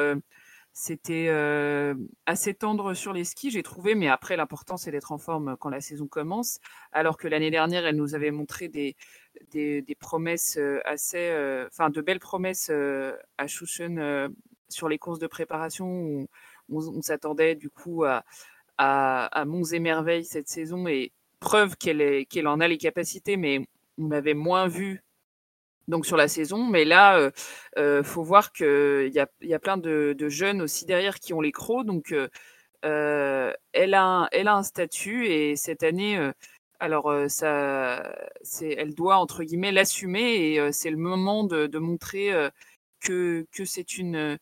Euh, 0.73 0.79
c'était 0.83 1.27
euh, 1.29 1.95
assez 2.27 2.55
tendre 2.55 2.95
sur 2.95 3.13
les 3.13 3.25
skis, 3.25 3.51
j'ai 3.51 3.63
trouvé, 3.63 3.95
mais 3.95 4.09
après, 4.09 4.37
l'important, 4.37 4.77
c'est 4.77 4.91
d'être 4.91 5.13
en 5.13 5.19
forme 5.19 5.57
quand 5.59 5.71
la 5.71 5.81
saison 5.81 6.07
commence. 6.07 6.59
Alors 6.93 7.17
que 7.17 7.29
l'année 7.29 7.51
dernière, 7.51 7.87
elle 7.87 7.97
nous 7.97 8.15
avait 8.15 8.31
montré 8.31 8.69
des, 8.69 8.97
promesses 10.01 10.57
euh, 10.59 10.81
assez. 10.85 11.19
Euh, 11.19 11.67
enfin, 11.69 11.91
de 11.91 12.01
belles 12.01 12.21
promesses 12.21 12.71
à 13.39 13.47
Shushan 13.47 14.29
sur 14.69 14.89
les 14.89 14.99
courses 14.99 15.19
de 15.19 15.27
préparation 15.27 15.87
où 15.87 16.29
on, 16.71 17.03
s'attendait 17.03 17.55
du 17.55 17.69
coup 17.69 18.05
à, 18.05 18.25
à, 18.79 19.45
Monts 19.45 19.73
et 19.73 19.81
Merveilles 19.81 20.25
cette 20.25 20.49
saison 20.49 20.87
et 20.87 21.13
preuve 21.41 21.77
qu'elle 21.77 22.25
qu'elle 22.27 22.47
en 22.47 22.61
a 22.61 22.69
les 22.69 22.79
capacités, 22.79 23.37
mais 23.37 23.67
on 23.99 24.11
avait 24.11 24.35
moins 24.35 24.69
vu 24.69 25.03
donc 25.89 26.07
sur 26.07 26.17
la 26.17 26.29
saison. 26.29 26.65
Mais 26.65 26.85
là, 26.85 27.19
euh, 27.19 27.31
euh 27.79 28.03
faut 28.03 28.23
voir 28.23 28.53
qu'il 28.53 29.11
y 29.13 29.21
a, 29.21 29.27
y 29.43 29.55
a 29.55 29.59
plein 29.59 29.77
de, 29.77 30.15
jeunes 30.29 30.63
aussi 30.63 30.85
derrière 30.87 31.19
qui 31.21 31.35
ont 31.35 31.41
les 31.41 31.53
crocs. 31.53 31.87
Donc 31.87 32.13
euh, 32.13 32.29
euh, 32.85 33.53
elle, 33.73 33.95
a 33.95 34.05
un, 34.05 34.29
elle 34.33 34.49
a 34.49 34.55
un 34.57 34.63
statut 34.63 35.27
et 35.27 35.57
cette 35.57 35.83
année, 35.83 36.31
alors 36.81 37.13
ça, 37.29 38.03
elle 38.61 38.95
doit 38.95 39.17
entre 39.17 39.45
guillemets 39.45 39.73
l'assumer 39.73 40.55
et 40.55 40.73
c'est 40.73 40.91
le 40.91 40.97
moment 40.97 41.45
de, 41.45 41.79
montrer 41.79 42.33
que, 43.01 43.47
que 43.53 43.65
c'est 43.65 43.99
une, 43.99 44.39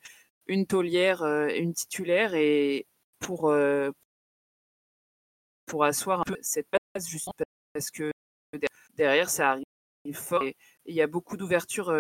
une 0.47 0.67
taulière, 0.67 1.23
une 1.23 1.75
titulaire 1.75 2.35
et 2.35 2.87
pour, 3.21 3.53
pour 5.67 5.85
asseoir 5.85 6.21
un 6.21 6.25
peu 6.25 6.37
cette 6.43 6.67
base 6.73 7.09
justement 7.09 7.35
parce 7.73 7.91
que 7.91 8.11
derrière 8.97 9.31
ça 9.31 9.51
arrive 9.51 9.65
fort 10.15 10.43
il 10.87 10.95
y 10.95 11.03
a 11.03 11.07
beaucoup 11.07 11.37
d'ouverture 11.37 11.95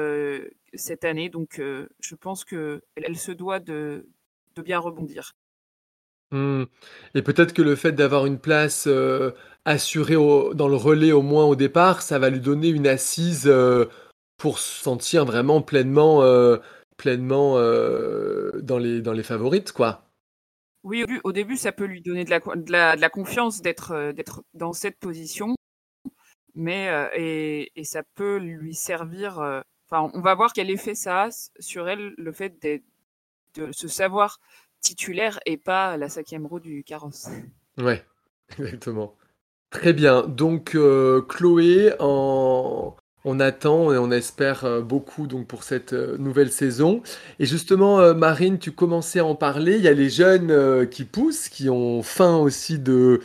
cette 0.74 1.04
année, 1.04 1.28
donc 1.28 1.60
je 1.60 2.14
pense 2.14 2.44
qu'elle 2.44 2.80
elle 2.96 3.16
se 3.16 3.32
doit 3.32 3.60
de, 3.60 4.08
de 4.54 4.62
bien 4.62 4.78
rebondir. 4.78 5.32
Mmh. 6.32 6.64
Et 7.14 7.22
peut-être 7.22 7.52
que 7.52 7.62
le 7.62 7.76
fait 7.76 7.92
d'avoir 7.92 8.26
une 8.26 8.38
place 8.38 8.88
assurée 9.64 10.14
dans 10.14 10.68
le 10.68 10.76
relais 10.76 11.12
au 11.12 11.22
moins 11.22 11.44
au 11.44 11.56
départ, 11.56 12.02
ça 12.02 12.18
va 12.18 12.30
lui 12.30 12.40
donner 12.40 12.68
une 12.68 12.86
assise 12.86 13.52
pour 14.36 14.58
se 14.58 14.82
sentir 14.82 15.24
vraiment 15.24 15.60
pleinement, 15.60 16.22
pleinement 16.96 17.54
dans, 17.54 18.78
les, 18.78 19.02
dans 19.02 19.12
les 19.12 19.22
favorites, 19.22 19.72
quoi. 19.72 20.06
Oui, 20.82 21.04
au 21.24 21.32
début, 21.32 21.58
ça 21.58 21.72
peut 21.72 21.84
lui 21.84 22.00
donner 22.00 22.24
de 22.24 22.30
la, 22.30 22.40
de 22.40 22.72
la, 22.72 22.96
de 22.96 23.00
la 23.02 23.10
confiance 23.10 23.60
d'être 23.60 24.14
dans 24.54 24.72
cette 24.72 24.98
position 24.98 25.54
mais 26.60 26.90
et, 27.16 27.72
et, 27.74 27.84
ça 27.84 28.02
peut 28.14 28.36
lui 28.36 28.74
servir. 28.74 29.38
Enfin, 29.90 30.10
on 30.14 30.20
va 30.20 30.34
voir 30.34 30.52
quel 30.52 30.70
effet 30.70 30.94
ça 30.94 31.24
a 31.24 31.28
sur 31.58 31.88
elle, 31.88 32.14
le 32.16 32.32
fait 32.32 32.54
de 33.54 33.72
se 33.72 33.88
savoir 33.88 34.38
titulaire 34.80 35.40
et 35.46 35.56
pas 35.56 35.96
la 35.96 36.08
cinquième 36.08 36.46
roue 36.46 36.60
du 36.60 36.84
carrosse. 36.84 37.28
Ouais, 37.78 38.04
exactement. 38.58 39.16
Très 39.70 39.92
bien. 39.92 40.22
Donc 40.22 40.76
Chloé, 41.28 41.94
en... 41.98 42.94
on 43.24 43.40
attend 43.40 43.92
et 43.92 43.98
on 43.98 44.10
espère 44.10 44.82
beaucoup 44.82 45.26
donc 45.26 45.46
pour 45.46 45.62
cette 45.64 45.92
nouvelle 45.92 46.52
saison. 46.52 47.02
Et 47.38 47.46
justement, 47.46 48.14
Marine, 48.14 48.58
tu 48.58 48.72
commençais 48.72 49.20
à 49.20 49.24
en 49.24 49.34
parler. 49.34 49.76
Il 49.76 49.82
y 49.82 49.88
a 49.88 49.94
les 49.94 50.10
jeunes 50.10 50.88
qui 50.90 51.04
poussent, 51.04 51.48
qui 51.48 51.70
ont 51.70 52.02
faim 52.02 52.36
aussi 52.36 52.78
de 52.78 53.20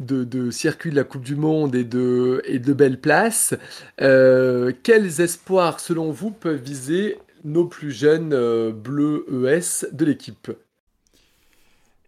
de, 0.00 0.24
de, 0.24 0.50
circuit 0.50 0.90
de 0.90 0.96
la 0.96 1.04
Coupe 1.04 1.24
du 1.24 1.36
Monde 1.36 1.74
et 1.74 1.84
de, 1.84 2.42
et 2.44 2.58
de 2.58 2.72
belles 2.72 3.00
places. 3.00 3.54
Euh, 4.00 4.72
quels 4.82 5.20
espoirs, 5.20 5.80
selon 5.80 6.10
vous, 6.10 6.30
peuvent 6.30 6.62
viser 6.62 7.18
nos 7.44 7.66
plus 7.66 7.90
jeunes 7.90 8.32
euh, 8.32 8.72
bleus 8.72 9.26
ES 9.30 9.86
de 9.92 10.04
l'équipe? 10.04 10.50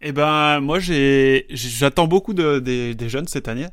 Eh 0.01 0.11
ben, 0.11 0.61
moi, 0.61 0.79
j'attends 0.79 2.07
beaucoup 2.07 2.33
de, 2.33 2.59
des, 2.59 3.09
jeunes 3.09 3.27
cette 3.27 3.47
année. 3.47 3.67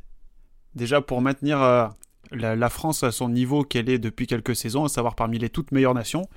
Déjà 0.75 1.01
pour 1.01 1.23
maintenir 1.23 1.63
euh, 1.63 1.87
la, 2.33 2.69
France 2.69 3.03
à 3.03 3.13
son 3.13 3.29
niveau 3.29 3.63
qu'elle 3.63 3.89
est 3.89 3.99
depuis 3.99 4.27
quelques 4.27 4.55
saisons, 4.55 4.85
à 4.85 4.89
savoir 4.89 5.15
parmi 5.15 5.39
les 5.39 5.49
toutes 5.49 5.73
meilleures 5.73 5.95
nations, 5.95 6.29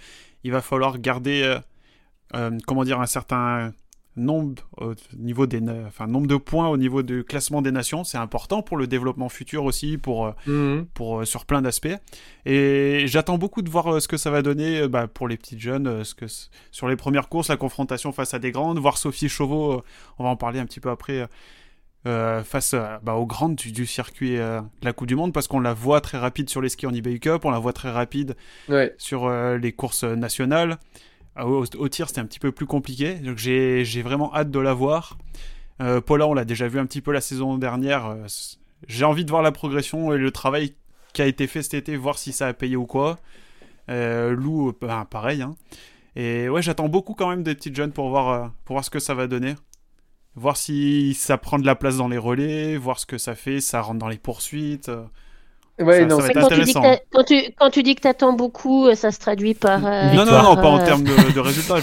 il 0.44 0.52
va 0.52 0.62
falloir 0.62 0.98
garder, 0.98 1.60
comment 2.66 2.84
dire, 2.84 3.00
un 3.02 3.06
certain 3.06 3.74
nombre 4.18 4.64
au 4.78 4.94
niveau 5.18 5.48
des 5.48 5.62
enfin 5.88 6.06
nombre 6.08 6.28
de 6.28 6.36
points 6.36 6.68
au 6.68 6.76
niveau 6.76 7.02
du 7.02 7.24
classement 7.24 7.62
des 7.62 7.72
nations 7.72 8.04
c'est 8.04 8.18
important 8.18 8.62
pour 8.62 8.76
le 8.76 8.86
développement 8.86 9.30
futur 9.30 9.64
aussi 9.64 9.98
pour 9.98 10.26
euh, 10.26 10.32
mhm. 10.48 10.86
pour 10.94 11.22
euh, 11.22 11.26
sur 11.26 11.46
plein 11.46 11.62
d'aspects. 11.62 11.96
Et 12.46 13.06
j'attends 13.08 13.38
beaucoup 13.38 13.62
de 13.62 13.70
voir 13.70 13.88
euh, 13.88 14.00
ce 14.00 14.08
que 14.08 14.18
ça 14.18 14.30
va 14.30 14.42
donner 14.42 14.88
bah, 14.88 15.08
pour 15.08 15.28
les 15.28 15.38
petites 15.38 15.60
jeunes 15.60 16.04
ce 16.04 16.14
que 16.14 16.26
sur 16.72 16.90
les 16.90 16.98
premières 16.98 17.30
courses 17.30 17.48
la 17.48 17.58
confrontation 17.58 18.12
face 18.12 18.34
à 18.34 18.40
des 18.40 18.52
grandes 18.52 18.80
voir 18.80 18.98
Sophie 18.98 19.30
Chauveau 19.30 19.82
on 20.20 20.24
va 20.24 20.30
en 20.30 20.36
parler 20.36 20.60
un 20.60 20.66
petit 20.66 20.80
peu 20.80 20.90
après 20.90 21.28
face 22.04 22.76
bah, 23.04 23.14
aux 23.14 23.26
grandes 23.26 23.56
du, 23.56 23.86
circuit 23.86 24.36
de 24.36 24.62
la 24.82 24.94
Coupe 24.94 25.08
du 25.08 25.16
Monde 25.16 25.34
parce 25.34 25.48
qu'on 25.48 25.60
la 25.60 25.74
voit 25.74 26.02
très 26.02 26.18
rapide 26.18 26.50
sur 26.50 26.62
les 26.62 26.70
skis 26.70 26.88
en 26.88 26.94
eBay 26.94 27.20
Cup 27.20 27.46
on 27.46 27.52
la 27.52 27.60
voit 27.60 27.74
très 27.74 27.92
rapide 27.92 28.36
sur 28.98 29.30
les 29.30 29.72
courses 29.72 30.04
nationales 30.04 30.78
ah, 31.36 31.48
au, 31.48 31.90
tir, 31.90 32.08
c'était 32.08 32.20
un 32.20 32.26
petit 32.26 32.40
peu 32.40 32.52
plus 32.52 32.66
compliqué. 32.66 33.16
Donc 33.16 33.38
j'ai 33.38 34.02
vraiment 34.02 34.34
hâte 34.36 34.52
de 34.52 34.60
la 34.60 34.74
voir. 34.74 35.18
Euh, 35.82 36.02
Paula, 36.02 36.28
on 36.28 36.34
l'a 36.34 36.46
déjà 36.46 36.68
vu 36.68 36.80
un 36.80 36.86
petit 36.86 37.02
peu 37.02 37.12
la 37.12 37.22
saison 37.22 37.58
dernière. 37.58 38.06
Euh, 38.06 38.28
j'ai 38.88 39.06
envie 39.06 39.26
de 39.26 39.30
voir 39.30 39.42
la 39.42 39.52
progression 39.52 40.14
et 40.14 40.18
le 40.18 40.32
travail 40.32 40.76
qui 41.14 41.22
a 41.22 41.26
été 41.26 41.48
fait 41.48 41.62
cet 41.64 41.74
été, 41.74 41.96
voir 41.98 42.18
si 42.18 42.34
ça 42.34 42.48
a 42.48 42.54
payé 42.54 42.76
ou 42.76 42.86
quoi. 42.86 43.20
Euh, 43.90 44.32
Lou, 44.32 44.74
ben, 44.80 45.06
pareil. 45.06 45.42
Hein. 45.42 45.56
Et 46.16 46.50
ouais, 46.50 46.62
j'attends 46.62 46.90
beaucoup 46.90 47.14
quand 47.14 47.30
même 47.30 47.44
des 47.44 47.56
petites 47.56 47.76
jeunes 47.76 47.94
pour 47.94 48.10
voir, 48.10 48.52
pour 48.66 48.76
voir 48.76 48.86
ce 48.86 48.90
que 48.90 49.00
ça 49.00 49.14
va 49.14 49.28
donner. 49.28 49.56
Voir 50.36 50.58
si 50.58 51.14
ça 51.14 51.38
prend 51.38 51.60
de 51.60 51.66
la 51.66 51.76
place 51.76 51.98
dans 51.98 52.08
les 52.08 52.18
relais, 52.18 52.78
voir 52.78 53.00
ce 53.00 53.06
que 53.06 53.18
ça 53.18 53.36
fait, 53.36 53.60
ça 53.62 53.82
rentre 53.82 54.00
dans 54.00 54.08
les 54.08 54.18
poursuites. 54.18 54.92
Ouais, 55.80 56.06
non, 56.06 56.20
quand, 56.20 56.50
tu 56.50 56.64
dis 56.64 56.74
quand, 56.74 57.24
tu, 57.24 57.36
quand 57.58 57.70
tu 57.70 57.84
dis 57.84 57.96
que 57.96 58.02
tu 58.02 58.08
attends 58.08 58.34
beaucoup, 58.34 58.88
euh, 58.88 58.96
ça 58.96 59.12
se 59.12 59.20
traduit 59.20 59.54
par. 59.54 59.86
Euh, 59.86 60.14
non, 60.14 60.26
non, 60.26 60.44
non, 60.44 60.56
pas 60.56 60.68
en 60.68 60.80
euh, 60.80 60.86
termes 60.86 61.04
de, 61.04 61.40
résultats. 61.40 61.78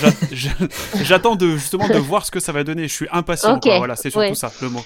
J'attends 1.02 1.36
de, 1.36 1.56
justement 1.56 1.88
de 1.88 1.98
voir 1.98 2.24
ce 2.24 2.30
que 2.30 2.40
ça 2.40 2.52
va 2.52 2.64
donner. 2.64 2.82
Je 2.82 2.92
suis 2.92 3.08
impatient. 3.10 3.58
Voilà, 3.78 3.96
c'est 3.96 4.10
surtout 4.10 4.34
ça, 4.34 4.52
le 4.62 4.68
mot. 4.68 4.80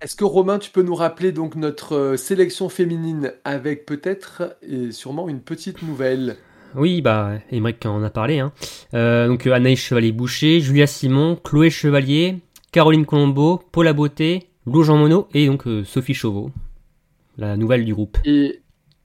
Est-ce 0.00 0.16
que 0.16 0.24
Romain, 0.24 0.58
tu 0.58 0.70
peux 0.70 0.82
nous 0.82 0.94
rappeler 0.94 1.30
donc 1.30 1.56
notre 1.56 2.16
sélection 2.16 2.70
féminine 2.70 3.34
avec 3.44 3.84
peut-être 3.84 4.56
et 4.66 4.92
sûrement 4.92 5.28
une 5.28 5.40
petite 5.40 5.82
nouvelle? 5.82 6.36
Oui, 6.74 7.02
bah, 7.02 7.32
Emmerich 7.52 7.84
en 7.84 8.02
a 8.02 8.08
parlé. 8.08 8.38
Hein. 8.38 8.52
donc 8.92 9.46
Anaïs 9.46 9.78
Chevalier-Boucher, 9.78 10.60
Julia 10.60 10.86
Simon, 10.86 11.36
Chloé 11.36 11.68
Chevalier, 11.68 12.36
Caroline 12.72 13.04
Colombo, 13.04 13.60
Paula 13.72 13.92
Beauté, 13.92 14.48
Lou 14.64 14.84
Jean 14.84 14.96
Monod 14.96 15.26
et 15.34 15.46
donc 15.46 15.64
Sophie 15.84 16.14
Chauveau 16.14 16.50
la 17.40 17.56
nouvelle 17.56 17.84
du 17.84 17.94
groupe. 17.94 18.18
Et, 18.24 18.60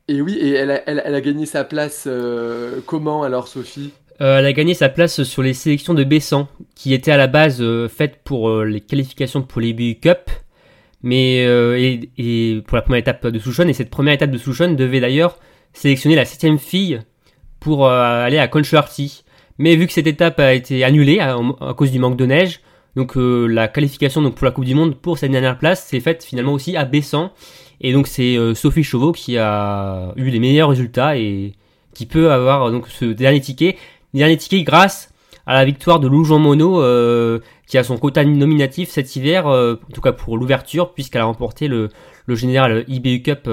et 0.07 0.21
oui, 0.21 0.37
et 0.39 0.51
elle 0.51 0.71
a, 0.71 0.81
elle, 0.87 1.15
a 1.15 1.21
gagné 1.21 1.45
sa 1.45 1.63
place 1.63 2.03
euh, 2.05 2.79
comment 2.85 3.23
alors, 3.23 3.47
Sophie? 3.47 3.91
Euh, 4.21 4.39
Elle 4.39 4.45
a 4.45 4.53
gagné 4.53 4.73
sa 4.73 4.89
place 4.89 5.23
sur 5.23 5.41
les 5.41 5.53
sélections 5.53 5.93
de 5.93 6.03
Bessan, 6.03 6.47
qui 6.75 6.93
étaient 6.93 7.11
à 7.11 7.17
la 7.17 7.27
base 7.27 7.61
euh, 7.61 7.87
faites 7.87 8.17
pour 8.23 8.61
les 8.61 8.81
qualifications 8.81 9.41
pour 9.41 9.61
les 9.61 9.73
BU 9.73 9.95
Cup, 9.95 10.29
mais 11.01 11.43
et, 11.43 12.61
pour 12.67 12.75
la 12.75 12.81
première 12.81 12.99
étape 12.99 13.27
de 13.27 13.39
Souchon. 13.39 13.67
Et 13.67 13.73
cette 13.73 13.89
première 13.89 14.13
étape 14.13 14.31
de 14.31 14.37
Souchon 14.37 14.73
devait 14.73 14.99
d'ailleurs 14.99 15.37
sélectionner 15.73 16.15
la 16.15 16.25
septième 16.25 16.57
fille 16.57 16.99
pour 17.59 17.87
aller 17.87 18.39
à 18.39 18.47
Concharty. 18.47 19.23
Mais 19.57 19.75
vu 19.75 19.85
que 19.87 19.93
cette 19.93 20.07
étape 20.07 20.39
a 20.39 20.53
été 20.53 20.83
annulée 20.83 21.19
à, 21.19 21.37
cause 21.77 21.91
du 21.91 21.99
manque 21.99 22.17
de 22.17 22.25
neige, 22.25 22.61
donc 22.95 23.13
la 23.15 23.67
qualification 23.67 24.21
donc, 24.21 24.35
pour 24.35 24.45
la 24.45 24.51
Coupe 24.51 24.65
du 24.65 24.73
Monde 24.73 24.95
pour 24.95 25.19
cette 25.19 25.31
dernière 25.31 25.59
place 25.59 25.85
s'est 25.85 25.99
faite 25.99 26.23
finalement 26.23 26.53
aussi 26.53 26.75
à 26.75 26.85
Bessan. 26.85 27.31
Et 27.81 27.93
donc 27.93 28.07
c'est 28.07 28.37
euh, 28.37 28.53
Sophie 28.53 28.83
Chauveau 28.83 29.11
qui 29.11 29.37
a 29.37 30.13
eu 30.15 30.29
les 30.29 30.39
meilleurs 30.39 30.69
résultats 30.69 31.17
et 31.17 31.53
qui 31.93 32.05
peut 32.05 32.31
avoir 32.31 32.71
donc 32.71 32.87
ce 32.87 33.05
dernier 33.05 33.41
ticket. 33.41 33.77
Dernier 34.13 34.37
ticket 34.37 34.63
grâce 34.63 35.11
à 35.45 35.53
la 35.53 35.65
victoire 35.65 35.99
de 35.99 36.07
Lou 36.07 36.23
Jean 36.23 36.39
Monod 36.39 36.81
euh, 36.81 37.39
qui 37.67 37.77
a 37.77 37.83
son 37.83 37.97
quota 37.97 38.23
nominatif 38.23 38.89
cet 38.89 39.15
hiver, 39.15 39.47
euh, 39.47 39.75
en 39.89 39.93
tout 39.93 40.01
cas 40.01 40.11
pour 40.11 40.37
l'ouverture, 40.37 40.93
puisqu'elle 40.93 41.21
a 41.21 41.25
remporté 41.25 41.67
le, 41.67 41.89
général 42.29 42.85
IBU 42.87 43.21
Cup 43.21 43.49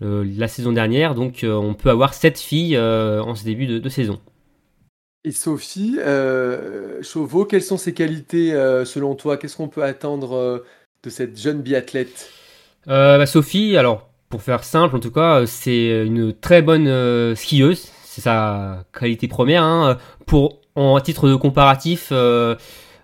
la 0.00 0.48
saison 0.48 0.72
dernière. 0.72 1.14
Donc 1.14 1.44
on 1.44 1.74
peut 1.74 1.90
avoir 1.90 2.14
sept 2.14 2.38
filles 2.38 2.78
en 2.78 3.34
ce 3.34 3.44
début 3.44 3.66
de 3.66 3.88
saison. 3.88 4.20
Et 5.24 5.32
Sophie, 5.32 5.98
Chauveau, 7.02 7.44
quelles 7.46 7.62
sont 7.62 7.78
ses 7.78 7.94
qualités 7.94 8.50
selon 8.84 9.14
toi? 9.14 9.38
Qu'est-ce 9.38 9.56
qu'on 9.56 9.68
peut 9.68 9.84
attendre 9.84 10.62
de 11.02 11.10
cette 11.10 11.40
jeune 11.40 11.62
biathlète? 11.62 12.30
Euh, 12.88 13.18
bah, 13.18 13.26
Sophie, 13.26 13.76
alors 13.76 14.10
pour 14.30 14.42
faire 14.42 14.62
simple 14.62 14.96
en 14.96 15.00
tout 15.00 15.10
cas, 15.10 15.44
c'est 15.44 16.06
une 16.06 16.32
très 16.32 16.62
bonne 16.62 16.86
euh, 16.86 17.34
skieuse, 17.34 17.90
c'est 18.04 18.20
sa 18.20 18.84
qualité 18.98 19.28
première. 19.28 19.64
Hein. 19.64 19.98
Pour 20.24 20.60
en 20.76 20.98
titre 21.00 21.28
de 21.28 21.34
comparatif, 21.34 22.08
euh, 22.12 22.54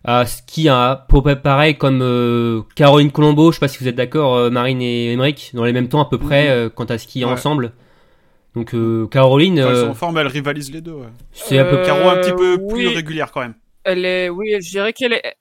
à 0.04 0.25
ski 0.25 0.68
à 0.68 1.04
peu 1.09 1.21
près 1.21 1.42
pareil 1.42 1.76
comme 1.76 2.00
euh, 2.00 2.62
Caroline 2.76 3.11
Colombo, 3.11 3.50
je 3.50 3.56
sais 3.56 3.61
pas 3.61 3.68
si 3.68 3.78
vous 3.78 3.88
êtes 3.88 3.97
d'accord, 3.97 4.50
Marine 4.52 4.80
et 4.80 5.12
Emmerich, 5.12 5.50
dans 5.52 5.64
les 5.64 5.73
mêmes 5.73 5.88
temps 5.88 6.00
à 6.00 6.09
peu 6.09 6.16
près 6.16 6.64
mhm. 6.64 6.71
quand 6.71 6.90
à 6.92 6.97
ski 6.97 7.25
ensemble. 7.25 7.73
Donc 8.54 8.75
Caroline. 9.11 9.61
Enfin, 9.61 9.88
en 9.88 9.95
forme, 9.95 10.18
elle 10.18 10.28
rivalise 10.28 10.73
les 10.73 10.80
deux. 10.80 10.97
C'est 11.33 11.59
un 11.59 11.64
peu 11.64 11.83
Caro 11.85 12.09
un 12.09 12.16
petit 12.18 12.33
peu 12.33 12.56
plus 12.68 12.88
régulière 12.88 13.33
quand 13.33 13.40
même. 13.40 13.54
Elle 13.83 14.04
est, 14.04 14.28
oui, 14.28 14.56
je 14.61 14.71
dirais 14.71 14.92
qu'elle 14.92 15.12
est. 15.12 15.35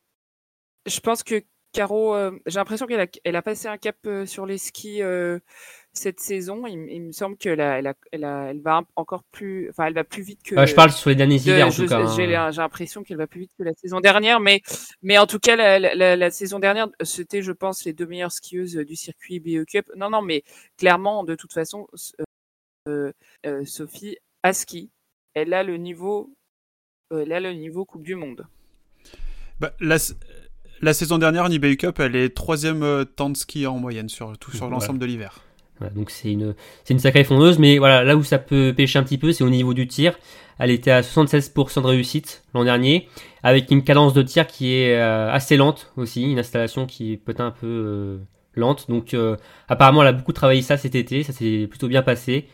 Je 0.87 0.99
pense 0.99 1.23
que 1.23 1.41
Caro, 1.75 2.15
euh, 2.15 2.31
j'ai 2.45 2.55
l'impression 2.59 2.87
qu'elle 2.87 3.01
a, 3.01 3.07
elle 3.23 3.35
a 3.35 3.41
passé 3.41 3.67
un 3.67 3.77
cap 3.77 3.97
euh, 4.05 4.25
sur 4.25 4.45
les 4.45 4.57
skis 4.57 5.01
euh, 5.01 5.39
cette 5.93 6.19
saison. 6.19 6.65
Il, 6.67 6.87
il 6.89 7.01
me 7.03 7.11
semble 7.11 7.35
qu'elle 7.37 7.59
a, 7.61 7.77
elle, 7.79 7.87
a, 7.87 7.93
elle, 8.11 8.23
a, 8.23 8.47
elle 8.51 8.61
va 8.61 8.83
encore 8.95 9.23
plus, 9.31 9.69
enfin, 9.69 9.85
elle 9.87 9.93
va 9.93 10.03
plus 10.03 10.23
vite 10.23 10.41
que. 10.43 10.55
Euh, 10.55 10.65
je 10.65 10.73
parle 10.73 10.91
sur 10.91 11.09
les 11.09 11.15
derniers 11.15 11.37
de- 11.37 11.41
hivers 11.43 11.67
en 11.67 11.71
je- 11.71 11.83
tout 11.83 11.89
cas. 11.89 12.05
J'ai 12.15 12.33
hein. 12.35 12.51
j'ai 12.51 12.61
l'impression 12.61 13.03
qu'elle 13.03 13.17
va 13.17 13.27
plus 13.27 13.41
vite 13.41 13.51
que 13.57 13.63
la 13.63 13.73
saison 13.73 13.99
dernière, 13.99 14.39
mais, 14.39 14.61
mais 15.01 15.17
en 15.17 15.27
tout 15.27 15.39
cas, 15.39 15.55
la, 15.55 15.77
la- 15.79 15.95
la, 15.95 16.15
la 16.15 16.31
saison 16.31 16.59
dernière, 16.59 16.87
c'était, 17.01 17.41
je 17.41 17.51
pense, 17.51 17.83
les 17.85 17.93
deux 17.93 18.05
meilleures 18.05 18.31
skieuses 18.31 18.75
du 18.75 18.95
circuit 18.95 19.39
BE 19.39 19.65
Cup. 19.65 19.91
Non, 19.95 20.09
non, 20.09 20.21
mais 20.21 20.43
clairement, 20.77 21.23
de 21.23 21.35
toute 21.35 21.53
façon, 21.53 21.87
euh, 22.87 23.11
euh, 23.45 23.65
Sophie 23.65 24.17
a 24.43 24.53
ski. 24.53 24.91
Elle 25.33 25.53
a 25.53 25.63
le 25.63 25.75
niveau, 25.77 26.33
euh, 27.11 27.23
elle 27.23 27.33
a 27.33 27.39
le 27.41 27.51
niveau 27.53 27.83
Coupe 27.83 28.03
du 28.03 28.15
Monde. 28.15 28.47
Bah, 29.59 29.73
la, 29.79 29.97
la 30.81 30.93
saison 30.93 31.17
dernière, 31.17 31.43
en 31.45 31.51
eBay 31.51 31.77
Cup, 31.77 31.99
elle 31.99 32.15
est 32.15 32.29
troisième 32.29 32.83
euh, 32.83 33.05
temps 33.05 33.29
de 33.29 33.37
ski 33.37 33.67
en 33.67 33.77
moyenne 33.77 34.09
sur, 34.09 34.37
tout, 34.37 34.51
sur 34.51 34.69
l'ensemble 34.69 34.99
de 34.99 35.05
l'hiver. 35.05 35.41
Voilà, 35.79 35.93
donc 35.93 36.09
c'est 36.09 36.31
une, 36.31 36.55
c'est 36.83 36.93
une 36.93 36.99
sacrée 36.99 37.23
fondeuse, 37.23 37.59
mais 37.59 37.77
voilà, 37.79 38.03
là 38.03 38.15
où 38.15 38.23
ça 38.23 38.39
peut 38.39 38.73
pêcher 38.75 38.97
un 38.97 39.03
petit 39.03 39.17
peu, 39.17 39.31
c'est 39.33 39.43
au 39.43 39.49
niveau 39.49 39.73
du 39.73 39.87
tir. 39.87 40.17
Elle 40.57 40.71
était 40.71 40.91
à 40.91 41.01
76% 41.01 41.81
de 41.81 41.87
réussite 41.87 42.43
l'an 42.53 42.63
dernier, 42.63 43.09
avec 43.43 43.69
une 43.71 43.83
cadence 43.83 44.13
de 44.13 44.21
tir 44.21 44.47
qui 44.47 44.73
est 44.73 44.95
euh, 44.95 45.29
assez 45.31 45.57
lente 45.57 45.91
aussi, 45.97 46.31
une 46.31 46.39
installation 46.39 46.85
qui 46.85 47.13
est 47.13 47.17
peut-être 47.17 47.41
un 47.41 47.51
peu 47.51 47.67
euh, 47.67 48.17
lente. 48.55 48.89
Donc 48.89 49.13
euh, 49.13 49.35
apparemment, 49.67 50.01
elle 50.01 50.09
a 50.09 50.13
beaucoup 50.13 50.31
travaillé 50.31 50.61
ça 50.61 50.77
cet 50.77 50.95
été, 50.95 51.23
ça 51.23 51.33
s'est 51.33 51.67
plutôt 51.69 51.89
bien 51.89 52.01
passé. 52.01 52.47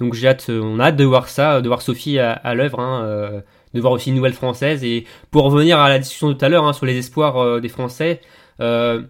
Donc 0.00 0.14
j'ai 0.14 0.26
hâte, 0.26 0.46
on 0.50 0.80
a 0.80 0.86
hâte 0.86 0.96
de 0.96 1.04
voir 1.04 1.28
ça, 1.28 1.60
de 1.60 1.68
voir 1.68 1.80
Sophie 1.80 2.18
à, 2.18 2.32
à 2.32 2.54
l'œuvre, 2.54 2.80
hein, 2.80 3.42
de 3.74 3.80
voir 3.80 3.92
aussi 3.92 4.10
une 4.10 4.16
nouvelle 4.16 4.32
française. 4.32 4.84
Et 4.84 5.04
pour 5.30 5.44
revenir 5.44 5.78
à 5.78 5.88
la 5.88 5.98
discussion 5.98 6.28
de 6.28 6.32
tout 6.32 6.44
à 6.44 6.48
l'heure 6.48 6.64
hein, 6.64 6.72
sur 6.72 6.86
les 6.86 6.96
espoirs 6.96 7.36
euh, 7.38 7.60
des 7.60 7.68
Français, 7.68 8.20
euh, 8.60 9.02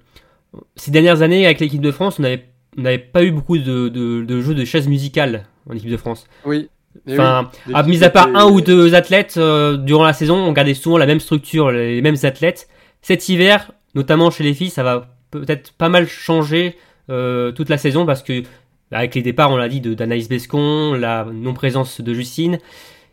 ces 0.76 0.90
dernières 0.90 1.23
années 1.23 1.44
avec 1.44 1.61
l'équipe 1.61 1.80
de 1.83 1.90
France, 1.90 2.18
on 2.18 2.25
avait 2.25 2.47
on 2.76 2.83
n'avait 2.83 2.99
pas 2.99 3.23
eu 3.23 3.30
beaucoup 3.30 3.56
de, 3.56 3.88
de, 3.88 4.25
de 4.25 4.40
jeux 4.40 4.54
de 4.54 4.64
chaises 4.64 4.88
musicales 4.88 5.44
en 5.71 5.75
équipe 5.75 5.90
de 5.90 5.97
France. 5.97 6.26
Oui. 6.44 6.68
Enfin, 7.09 7.50
oui, 7.68 7.73
à, 7.75 7.83
mis 7.85 8.02
à 8.02 8.11
part 8.11 8.28
un 8.35 8.47
ou 8.47 8.61
deux 8.61 8.97
athlètes 8.97 9.35
euh, 9.37 9.76
durant 9.76 10.04
la 10.04 10.12
saison, 10.12 10.37
on 10.37 10.50
gardait 10.50 10.75
souvent 10.75 10.99
la 10.99 11.06
même 11.06 11.21
structure, 11.21 11.71
les 11.71 12.02
mêmes 12.02 12.16
athlètes. 12.25 12.68
Cet 13.00 13.28
hiver, 13.28 13.71
notamment 13.94 14.30
chez 14.33 14.42
les 14.42 14.54
filles, 14.54 14.71
ça 14.71 14.83
va 14.83 15.16
peut-être 15.30 15.73
pas 15.73 15.88
mal 15.88 16.09
changer 16.09 16.76
toute 17.06 17.68
la 17.68 17.76
saison 17.76 18.06
parce 18.06 18.23
que 18.23 18.42
avec 18.90 19.14
les 19.14 19.23
départs, 19.23 19.50
on 19.50 19.56
l'a 19.56 19.68
dit, 19.68 19.80
de 19.80 19.94
d'Anaïs 19.94 20.28
Bescon, 20.28 20.94
la 20.94 21.26
non-présence 21.33 22.00
de 22.00 22.14
Justine, 22.14 22.59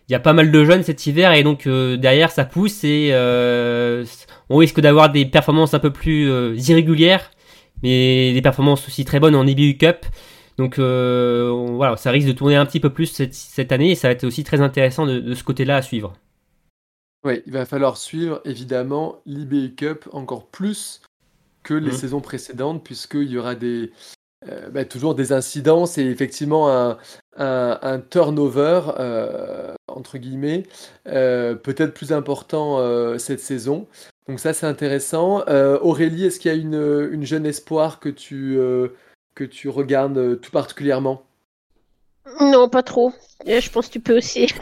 il 0.09 0.11
y 0.11 0.15
a 0.15 0.19
pas 0.19 0.33
mal 0.33 0.51
de 0.51 0.65
jeunes 0.65 0.83
cet 0.83 1.05
hiver 1.07 1.33
et 1.33 1.43
donc 1.43 1.67
euh, 1.67 1.97
derrière 1.97 2.31
ça 2.31 2.43
pousse 2.45 2.83
et 2.83 3.09
euh, 3.13 4.05
on 4.49 4.57
risque 4.57 4.79
d'avoir 4.81 5.11
des 5.11 5.25
performances 5.25 5.73
un 5.73 5.79
peu 5.79 5.91
plus 5.91 6.29
euh, 6.29 6.55
irrégulières, 6.57 7.31
mais 7.83 8.33
des 8.33 8.41
performances 8.41 8.87
aussi 8.87 9.05
très 9.05 9.19
bonnes 9.19 9.35
en 9.35 9.47
EBU 9.47 9.77
Cup. 9.77 10.05
Donc 10.57 10.75
on- 10.77 11.73
voilà, 11.75 11.95
ça 11.97 12.11
risque 12.11 12.27
de 12.27 12.33
tourner 12.33 12.55
un 12.55 12.65
petit 12.65 12.79
peu 12.79 12.89
plus 12.91 13.07
cette, 13.07 13.33
cette 13.33 13.71
année 13.71 13.91
et 13.91 13.95
ça 13.95 14.07
va 14.09 14.11
être 14.13 14.25
aussi 14.25 14.43
très 14.43 14.61
intéressant 14.61 15.05
de, 15.05 15.19
de 15.19 15.33
ce 15.33 15.43
côté-là 15.43 15.77
à 15.77 15.81
suivre. 15.81 16.13
Oui, 17.23 17.41
il 17.45 17.53
va 17.53 17.65
falloir 17.65 17.97
suivre 17.97 18.41
évidemment 18.45 19.21
l'IBU 19.25 19.75
Cup 19.75 20.07
encore 20.11 20.47
plus 20.47 21.01
que 21.63 21.75
les 21.75 21.91
Mhm. 21.91 21.97
saisons 21.97 22.21
précédentes, 22.21 22.83
puisqu'il 22.83 23.29
y 23.29 23.37
aura 23.37 23.53
des, 23.55 23.91
euh, 24.49 24.69
bah, 24.69 24.85
toujours 24.85 25.15
des 25.15 25.31
incidences 25.33 25.97
et 25.97 26.05
effectivement 26.05 26.69
un, 26.69 26.97
un- 27.37 27.79
un 27.81 27.99
turnover, 27.99 28.81
euh, 28.99 29.73
entre 29.87 30.17
guillemets, 30.17 30.63
euh, 31.07 31.55
peut-être 31.55 31.93
plus 31.93 32.11
important 32.13 32.79
cette 33.17 33.39
saison. 33.39 33.87
Donc 34.27 34.39
ça, 34.39 34.53
c'est 34.53 34.65
intéressant. 34.67 35.43
Aurélie, 35.81 36.25
est-ce 36.25 36.39
qu'il 36.39 36.51
y 36.51 36.55
a 36.55 36.57
une, 36.57 37.09
une 37.11 37.25
jeune 37.25 37.45
espoir 37.45 37.99
que 37.99 38.09
tu, 38.09 38.57
que 39.35 39.43
tu 39.43 39.69
regardes 39.69 40.39
tout 40.39 40.51
particulièrement? 40.51 41.23
Non, 42.39 42.69
pas 42.69 42.83
trop. 42.83 43.11
Je 43.45 43.69
pense 43.69 43.87
que 43.87 43.93
tu 43.93 43.99
peux 43.99 44.17
aussi. 44.17 44.47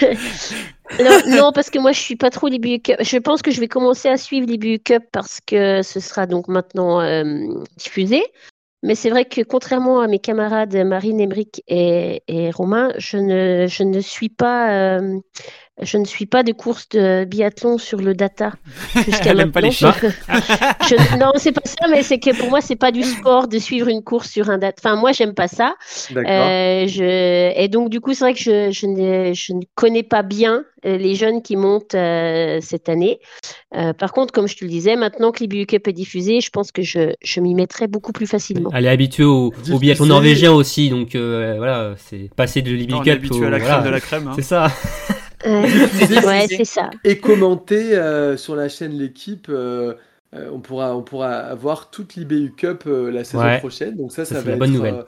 non, 1.00 1.20
non, 1.28 1.52
parce 1.52 1.70
que 1.70 1.78
moi, 1.78 1.92
je 1.92 2.00
suis 2.00 2.16
pas 2.16 2.30
trop 2.30 2.48
l'IBU 2.48 2.80
Cup. 2.80 2.96
Je 3.00 3.16
pense 3.18 3.42
que 3.42 3.50
je 3.50 3.60
vais 3.60 3.68
commencer 3.68 4.08
à 4.08 4.16
suivre 4.16 4.46
l'IBU 4.46 4.80
Cup 4.80 5.04
parce 5.12 5.40
que 5.46 5.82
ce 5.82 6.00
sera 6.00 6.26
donc 6.26 6.48
maintenant 6.48 7.00
euh, 7.00 7.24
diffusé. 7.76 8.22
Mais 8.82 8.94
c'est 8.94 9.10
vrai 9.10 9.26
que 9.26 9.42
contrairement 9.42 10.00
à 10.00 10.06
mes 10.06 10.18
camarades 10.18 10.74
Marine, 10.74 11.20
Emeric 11.20 11.62
et, 11.68 12.50
Romain, 12.52 12.92
je 12.96 13.18
ne, 13.18 13.66
je 13.66 13.82
ne 13.82 14.00
suis 14.00 14.30
pas, 14.30 14.98
euh, 14.98 15.18
je 15.82 15.96
ne 15.96 16.04
suis 16.04 16.26
pas 16.26 16.42
de 16.42 16.52
course 16.52 16.88
de 16.90 17.24
biathlon 17.24 17.78
sur 17.78 17.98
le 18.00 18.14
data 18.14 18.52
jusqu'à 18.94 19.30
Elle 19.30 19.40
aime 19.40 19.52
pas 19.52 19.60
les 19.62 19.68
maintenant. 19.68 19.92
Je- 20.88 21.18
non, 21.18 21.32
c'est 21.36 21.52
pas 21.52 21.62
ça, 21.64 21.86
mais 21.88 22.02
c'est 22.02 22.18
que 22.18 22.36
pour 22.36 22.50
moi, 22.50 22.60
c'est 22.60 22.76
pas 22.76 22.90
du 22.92 23.02
sport 23.02 23.48
de 23.48 23.58
suivre 23.58 23.88
une 23.88 24.02
course 24.02 24.28
sur 24.30 24.50
un 24.50 24.58
data. 24.58 24.76
Enfin, 24.84 24.96
moi, 24.96 25.12
j'aime 25.12 25.34
pas 25.34 25.48
ça. 25.48 25.74
D'accord. 26.10 26.30
Euh, 26.30 26.86
je... 26.86 27.52
Et 27.58 27.68
donc, 27.68 27.88
du 27.90 28.00
coup, 28.00 28.12
c'est 28.12 28.24
vrai 28.24 28.34
que 28.34 28.40
je, 28.40 28.70
je, 28.70 28.86
ne, 28.86 29.32
je 29.32 29.52
ne 29.54 29.60
connais 29.74 30.02
pas 30.02 30.22
bien 30.22 30.64
euh, 30.84 30.96
les 30.98 31.14
jeunes 31.14 31.40
qui 31.42 31.56
montent 31.56 31.94
euh, 31.94 32.58
cette 32.60 32.88
année. 32.88 33.20
Euh, 33.76 33.92
par 33.92 34.12
contre, 34.12 34.32
comme 34.32 34.48
je 34.48 34.56
te 34.56 34.64
le 34.64 34.70
disais, 34.70 34.96
maintenant 34.96 35.30
que 35.30 35.40
l'IBU 35.40 35.66
Cup 35.66 35.86
est 35.88 35.92
diffusé, 35.92 36.40
je 36.40 36.50
pense 36.50 36.72
que 36.72 36.82
je, 36.82 37.14
je 37.22 37.40
m'y 37.40 37.54
mettrai 37.54 37.86
beaucoup 37.86 38.12
plus 38.12 38.26
facilement. 38.26 38.70
Elle 38.74 38.86
est 38.86 38.90
habituée 38.90 39.24
au, 39.24 39.52
biathlon 39.80 40.06
norvégien 40.06 40.52
aussi, 40.52 40.90
donc 40.90 41.14
euh, 41.14 41.54
voilà, 41.56 41.94
c'est 41.96 42.28
passé 42.34 42.60
de 42.62 42.72
On 42.74 43.00
est 43.00 43.04
Cup 43.04 43.08
habitué 43.14 43.40
au- 43.40 43.44
à 43.44 43.50
la 43.50 43.58
voilà. 43.58 43.74
crème 43.74 43.84
de 43.86 43.90
la 43.90 44.00
crème. 44.00 44.28
hein. 44.28 44.32
C'est 44.34 44.42
ça. 44.42 44.70
Euh, 45.46 45.66
Diffusé. 45.68 46.20
ouais, 46.20 46.46
c'est 46.48 46.64
ça. 46.64 46.90
et 47.04 47.20
commenter 47.20 47.96
euh, 47.96 48.36
sur 48.36 48.56
la 48.56 48.68
chaîne 48.68 48.92
L'équipe. 48.98 49.48
euh, 49.48 49.94
euh, 50.34 50.50
on, 50.52 50.60
pourra, 50.60 50.96
on 50.96 51.02
pourra 51.02 51.38
avoir 51.38 51.90
toute 51.90 52.14
l'IBU 52.14 52.54
Cup 52.54 52.84
euh, 52.86 53.10
la 53.10 53.24
saison 53.24 53.50
Ouais. 53.50 53.52
prochaine. 53.52 53.96
Donc 53.96 54.12
ça, 54.12 54.24
Ça, 54.24 54.42
va 54.42 54.52
la 54.52 54.56
être, 54.56 54.58
bonne 54.58 54.72
nouvelle. 54.72 55.00
euh, 55.00 55.04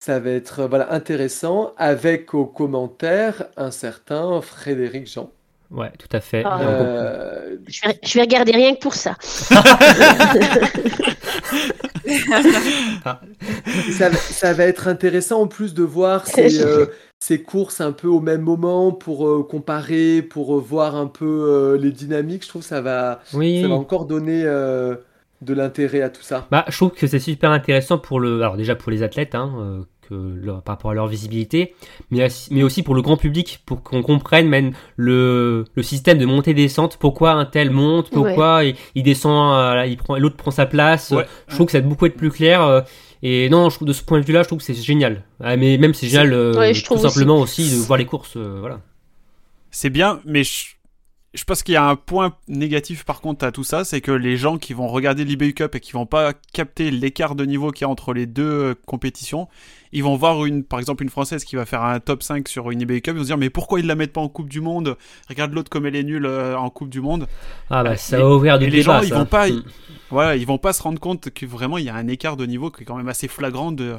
ça 0.00 0.20
va 0.20 0.30
être 0.30 0.66
voilà, 0.68 0.92
intéressant 0.94 1.74
avec 1.78 2.34
au 2.34 2.46
commentaire 2.46 3.50
un 3.56 3.70
certain 3.72 4.40
Frédéric 4.42 5.06
Jean. 5.08 5.32
Ouais, 5.70 5.90
tout 5.98 6.08
à 6.16 6.20
fait. 6.20 6.42
Ah. 6.46 6.60
Euh, 6.62 7.56
Je 7.66 7.86
vais, 7.88 7.98
je 8.02 8.14
vais 8.14 8.20
regarder 8.22 8.52
rien 8.52 8.74
que 8.74 8.80
pour 8.80 8.94
ça. 8.94 9.16
ça, 13.92 14.08
va- 14.08 14.16
ça 14.16 14.52
va 14.54 14.64
être 14.64 14.88
intéressant 14.88 15.42
en 15.42 15.46
plus 15.46 15.74
de 15.74 15.82
voir 15.82 16.26
ces, 16.26 16.60
euh, 16.64 16.86
ces 17.18 17.42
courses 17.42 17.80
un 17.80 17.92
peu 17.92 18.08
au 18.08 18.20
même 18.20 18.40
moment 18.42 18.92
pour 18.92 19.28
euh, 19.28 19.42
comparer, 19.48 20.22
pour 20.22 20.56
euh, 20.56 20.60
voir 20.60 20.96
un 20.96 21.06
peu 21.06 21.26
euh, 21.26 21.78
les 21.78 21.90
dynamiques. 21.92 22.44
Je 22.44 22.48
trouve 22.48 22.62
que 22.62 22.68
ça 22.68 22.80
va, 22.80 23.20
Oui. 23.34 23.62
ça 23.62 23.68
va 23.68 23.74
encore 23.74 24.06
donner 24.06 24.42
euh, 24.44 24.94
de 25.42 25.54
l'intérêt 25.54 26.02
à 26.02 26.08
tout 26.10 26.22
ça. 26.22 26.46
Bah, 26.50 26.64
je 26.68 26.76
trouve 26.76 26.90
que 26.90 27.06
c'est 27.06 27.18
super 27.18 27.50
intéressant 27.50 27.98
pour 27.98 28.20
le, 28.20 28.40
alors 28.40 28.56
déjà 28.56 28.74
pour 28.74 28.90
les 28.90 29.02
athlètes, 29.02 29.34
hein, 29.34 29.52
euh, 29.58 29.82
que 30.08 30.14
leur- 30.14 30.62
par 30.62 30.76
rapport 30.76 30.90
à 30.90 30.94
leur 30.94 31.06
visibilité, 31.06 31.74
mais, 32.10 32.28
aussi 32.62 32.82
pour 32.82 32.94
le 32.94 33.02
grand 33.02 33.16
public, 33.16 33.60
pour 33.66 33.82
qu'on 33.82 34.02
comprenne 34.02 34.48
même 34.48 34.72
le, 34.96 35.64
le 35.74 35.82
système 35.82 36.18
de 36.18 36.24
montée-descente, 36.26 36.96
pourquoi 36.98 37.32
un 37.32 37.44
tel 37.44 37.70
monte, 37.70 38.10
pourquoi 38.10 38.64
il, 38.64 38.74
il 38.94 39.02
descend, 39.02 39.54
euh, 39.54 39.86
il 39.86 39.96
prend, 39.96 40.16
l'autre 40.16 40.36
prend 40.36 40.50
sa 40.50 40.66
place? 40.66 41.10
Ouais. 41.10 41.26
Je 41.48 41.54
trouve 41.54 41.66
que 41.66 41.72
ça 41.72 41.80
va 41.80 41.86
beaucoup 41.86 42.06
être 42.06 42.16
plus 42.16 42.30
clair. 42.30 42.62
euh, 42.62 42.80
et 43.22 43.48
non, 43.50 43.68
je 43.68 43.74
trouve 43.76 43.88
de 43.88 43.92
ce 43.92 44.02
point 44.02 44.20
de 44.20 44.24
vue-là, 44.24 44.42
je 44.44 44.48
trouve 44.48 44.58
que 44.60 44.64
c'est 44.64 44.74
génial. 44.74 45.24
Ah, 45.42 45.56
mais 45.56 45.76
même 45.76 45.92
c'est 45.92 46.06
génial, 46.06 46.32
euh, 46.32 46.56
Ouais, 46.56 46.72
je 46.72 46.80
tout 46.80 46.94
trouve 46.94 47.08
simplement 47.08 47.38
aussi. 47.40 47.68
de 47.70 47.76
voir 47.76 47.98
les 47.98 48.04
courses, 48.06 48.36
euh, 48.36 48.58
voilà. 48.60 48.80
C'est 49.70 49.90
bien, 49.90 50.20
mais 50.24 50.44
je, 50.44 50.66
je 51.34 51.44
pense 51.44 51.62
qu'il 51.62 51.74
y 51.74 51.76
a 51.76 51.84
un 51.86 51.96
point 51.96 52.34
négatif 52.48 53.04
par 53.04 53.20
contre 53.20 53.44
à 53.44 53.52
tout 53.52 53.64
ça, 53.64 53.84
c'est 53.84 54.00
que 54.00 54.12
les 54.12 54.36
gens 54.36 54.56
qui 54.56 54.72
vont 54.72 54.86
regarder 54.88 55.24
l'IBU 55.24 55.52
Cup 55.52 55.74
et 55.74 55.80
qui 55.80 55.92
vont 55.92 56.06
pas 56.06 56.32
capter 56.52 56.90
l'écart 56.90 57.34
de 57.34 57.44
niveau 57.44 57.70
qu'il 57.70 57.82
y 57.82 57.84
a 57.86 57.90
entre 57.90 58.14
les 58.14 58.26
deux 58.26 58.74
compétitions, 58.86 59.48
ils 59.92 60.02
vont 60.04 60.16
voir 60.16 60.44
une, 60.44 60.64
par 60.64 60.78
exemple 60.80 61.02
une 61.02 61.08
française 61.08 61.44
qui 61.44 61.56
va 61.56 61.64
faire 61.66 61.82
un 61.82 62.00
top 62.00 62.22
5 62.22 62.48
sur 62.48 62.70
une 62.70 62.80
IBU 62.80 63.00
Cup, 63.00 63.14
ils 63.14 63.18
vont 63.18 63.22
se 63.22 63.26
dire 63.28 63.38
mais 63.38 63.50
pourquoi 63.50 63.80
ils 63.80 63.86
la 63.86 63.94
mettent 63.94 64.12
pas 64.12 64.20
en 64.20 64.28
Coupe 64.28 64.48
du 64.48 64.60
Monde? 64.60 64.96
Regarde 65.28 65.52
l'autre 65.52 65.70
comme 65.70 65.86
elle 65.86 65.96
est 65.96 66.02
nulle 66.02 66.26
euh, 66.26 66.56
en 66.58 66.70
Coupe 66.70 66.88
du 66.90 67.00
Monde. 67.00 67.26
Ah 67.70 67.82
bah 67.82 67.90
Euh, 67.92 67.96
ça 67.96 68.18
va 68.18 68.28
ouvrir 68.30 68.58
du 68.58 68.66
et 68.66 68.70
les 68.70 68.80
débat. 68.80 68.98
gens, 68.98 69.02
ils 69.02 69.08
ça. 69.08 69.18
vont 69.18 69.24
pas- 69.26 69.48
Mm. 69.48 69.62
Voilà, 70.10 70.36
ils 70.36 70.46
vont 70.46 70.58
pas 70.58 70.72
se 70.72 70.82
rendre 70.82 70.98
compte 70.98 71.28
que 71.30 71.44
vraiment 71.46 71.76
il 71.78 71.84
y 71.84 71.88
a 71.90 71.94
un 71.94 72.08
écart 72.08 72.36
de 72.36 72.46
niveau 72.46 72.70
qui 72.70 72.82
est 72.82 72.84
quand 72.86 72.96
même 72.96 73.08
assez 73.08 73.28
flagrant 73.28 73.72
de 73.72 73.96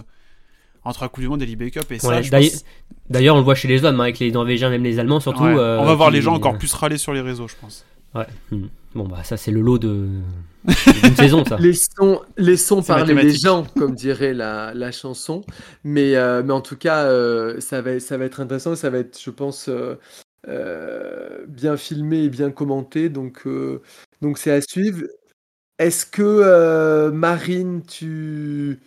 entre 0.85 1.03
la 1.03 1.09
Coupe 1.09 1.21
du 1.21 1.27
Monde 1.29 1.41
et 1.41 1.45
l'IBU 1.45 1.71
Cup 1.71 1.91
et 1.91 1.99
ça, 1.99 2.07
Ouais, 2.07 2.21
d'ailleurs- 2.29 2.51
pense- 2.51 3.21
on 3.33 3.37
le 3.37 3.43
voit 3.43 3.53
chez 3.55 3.67
les 3.67 3.83
hommes, 3.85 3.99
hein, 3.99 4.03
avec 4.05 4.17
les 4.19 4.31
Norvégiens, 4.31 4.69
même 4.69 4.83
les 4.83 4.97
Allemands 4.97 5.19
surtout. 5.19 5.43
Ouais. 5.43 5.53
euh, 5.55 5.77
on 5.79 5.85
va 5.85 5.93
voir 5.93 6.09
qui- 6.09 6.15
les 6.15 6.21
gens 6.21 6.33
encore 6.33 6.57
plus 6.57 6.73
râler 6.73 6.97
sur 6.97 7.13
les 7.13 7.21
réseaux, 7.21 7.47
je 7.47 7.55
pense. 7.61 7.85
Ouais. 8.15 8.25
Hmm. 8.51 8.67
Bon 8.95 9.07
bah 9.07 9.23
ça 9.23 9.37
c'est 9.37 9.51
le 9.51 9.61
lot 9.61 9.77
de 9.77 10.09
d'une 11.03 11.15
saison 11.15 11.45
ça. 11.45 11.57
Laissons, 11.59 12.21
laissons 12.37 12.81
parler 12.83 13.13
les 13.13 13.31
gens, 13.35 13.63
comme 13.77 13.93
dirait 13.95 14.33
la, 14.33 14.73
la 14.73 14.91
chanson. 14.91 15.43
Mais, 15.83 16.15
euh, 16.15 16.43
mais 16.43 16.53
en 16.53 16.61
tout 16.61 16.75
cas, 16.77 17.05
euh, 17.05 17.59
ça, 17.61 17.81
va, 17.81 17.99
ça 17.99 18.17
va 18.17 18.25
être 18.25 18.39
intéressant. 18.41 18.75
Ça 18.75 18.89
va 18.89 18.97
être, 18.99 19.19
je 19.21 19.29
pense, 19.29 19.69
euh, 19.69 19.95
euh, 20.47 21.45
bien 21.47 21.77
filmé 21.77 22.23
et 22.23 22.29
bien 22.29 22.51
commenté. 22.51 23.09
Donc, 23.09 23.47
euh, 23.47 23.81
donc 24.21 24.37
c'est 24.37 24.51
à 24.51 24.61
suivre. 24.61 25.03
Est-ce 25.79 26.05
que, 26.05 26.21
euh, 26.23 27.11
Marine, 27.11 27.83
tu, 27.87 28.79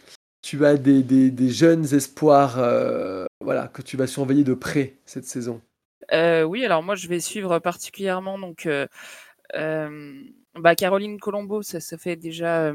tu 0.42 0.64
as 0.66 0.76
des, 0.76 1.02
des, 1.02 1.30
des 1.30 1.48
jeunes 1.50 1.94
espoirs 1.94 2.58
euh, 2.58 3.24
voilà, 3.40 3.68
que 3.68 3.82
tu 3.82 3.96
vas 3.96 4.06
surveiller 4.06 4.44
de 4.44 4.54
près 4.54 4.96
cette 5.06 5.26
saison? 5.26 5.60
Euh, 6.12 6.42
oui, 6.42 6.64
alors 6.64 6.82
moi 6.82 6.94
je 6.96 7.08
vais 7.08 7.20
suivre 7.20 7.58
particulièrement 7.60 8.38
donc 8.38 8.68
bah, 9.54 10.74
Caroline 10.76 11.18
Colombo, 11.18 11.62
ça, 11.62 11.80
ça 11.80 11.98
fait 11.98 12.16
déjà 12.16 12.72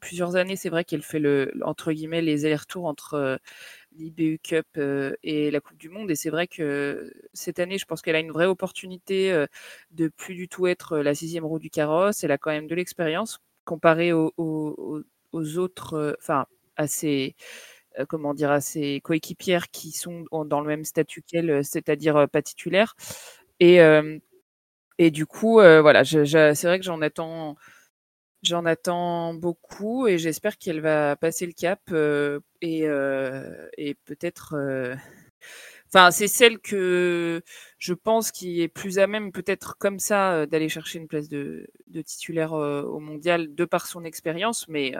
plusieurs 0.00 0.36
années, 0.36 0.56
c'est 0.56 0.68
vrai 0.68 0.84
qu'elle 0.84 1.02
fait 1.02 1.18
le 1.18 1.52
entre 1.62 1.92
guillemets 1.92 2.22
les 2.22 2.44
allers-retours 2.44 2.86
entre 2.86 3.38
l'IBU 3.96 4.38
Cup 4.42 4.66
et 5.22 5.50
la 5.50 5.60
Coupe 5.60 5.78
du 5.78 5.88
Monde. 5.88 6.10
Et 6.10 6.14
c'est 6.16 6.30
vrai 6.30 6.46
que 6.46 7.12
cette 7.32 7.58
année, 7.58 7.78
je 7.78 7.84
pense 7.86 8.02
qu'elle 8.02 8.16
a 8.16 8.20
une 8.20 8.32
vraie 8.32 8.46
opportunité 8.46 9.46
de 9.92 10.08
plus 10.08 10.34
du 10.34 10.48
tout 10.48 10.66
être 10.66 10.98
la 10.98 11.14
sixième 11.14 11.44
roue 11.44 11.58
du 11.58 11.70
carrosse. 11.70 12.22
Elle 12.24 12.32
a 12.32 12.38
quand 12.38 12.50
même 12.50 12.66
de 12.68 12.74
l'expérience 12.74 13.40
comparée 13.64 14.12
aux, 14.12 15.04
autres, 15.58 16.16
enfin 16.20 16.46
à 16.76 16.86
ses 16.86 17.34
comment 18.08 18.34
dire 18.34 18.50
à 18.50 18.60
ses 18.60 19.00
coéquipières 19.00 19.70
qui 19.70 19.90
sont 19.92 20.26
dans 20.44 20.60
le 20.60 20.66
même 20.66 20.84
statut 20.84 21.22
qu'elle, 21.22 21.64
c'est-à-dire 21.64 22.28
pas 22.30 22.42
titulaires. 22.42 22.94
Et 23.60 23.80
et 24.98 25.10
du 25.10 25.26
coup, 25.26 25.60
euh, 25.60 25.82
voilà, 25.82 26.02
je- 26.04 26.24
je- 26.24 26.54
c'est 26.54 26.66
vrai 26.66 26.78
que 26.78 26.84
j'en 26.84 27.02
attends, 27.02 27.56
j'en 28.42 28.66
attends 28.66 29.34
beaucoup 29.34 30.06
et 30.08 30.18
j'espère 30.18 30.58
qu'elle 30.58 30.80
va 30.80 31.16
passer 31.16 31.46
le 31.46 31.52
cap 31.52 31.80
euh, 31.92 32.40
et, 32.62 32.86
euh, 32.88 33.68
et 33.78 33.94
peut-être. 34.06 34.54
euh, 34.56 34.96
Enfin, 35.88 36.10
c'est 36.10 36.28
celle 36.28 36.58
que 36.58 37.42
je 37.78 37.94
pense 37.94 38.32
qui 38.32 38.60
est 38.62 38.68
plus 38.68 38.98
à 38.98 39.06
même, 39.06 39.32
peut-être 39.32 39.76
comme 39.78 39.98
ça, 39.98 40.34
euh, 40.34 40.46
d'aller 40.46 40.68
chercher 40.68 40.98
une 40.98 41.08
place 41.08 41.28
de, 41.28 41.66
de 41.86 42.02
titulaire 42.02 42.54
euh, 42.54 42.82
au 42.82 42.98
mondial 43.00 43.54
de 43.54 43.64
par 43.64 43.86
son 43.86 44.04
expérience. 44.04 44.68
Mais 44.68 44.94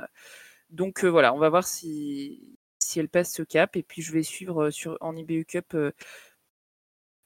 donc 0.71 1.05
voilà, 1.05 1.35
on 1.35 1.39
va 1.39 1.49
voir 1.51 1.67
si, 1.67 2.43
si 2.79 3.01
elle 3.01 3.09
passe 3.09 3.33
ce 3.35 3.43
cap. 3.43 3.77
Et 3.77 3.83
puis 3.83 4.03
je 4.03 4.13
vais 4.13 4.23
suivre 4.23 4.71
sur, 4.71 4.97
en 5.01 5.17
IBU 5.17 5.45
Cup 5.47 5.77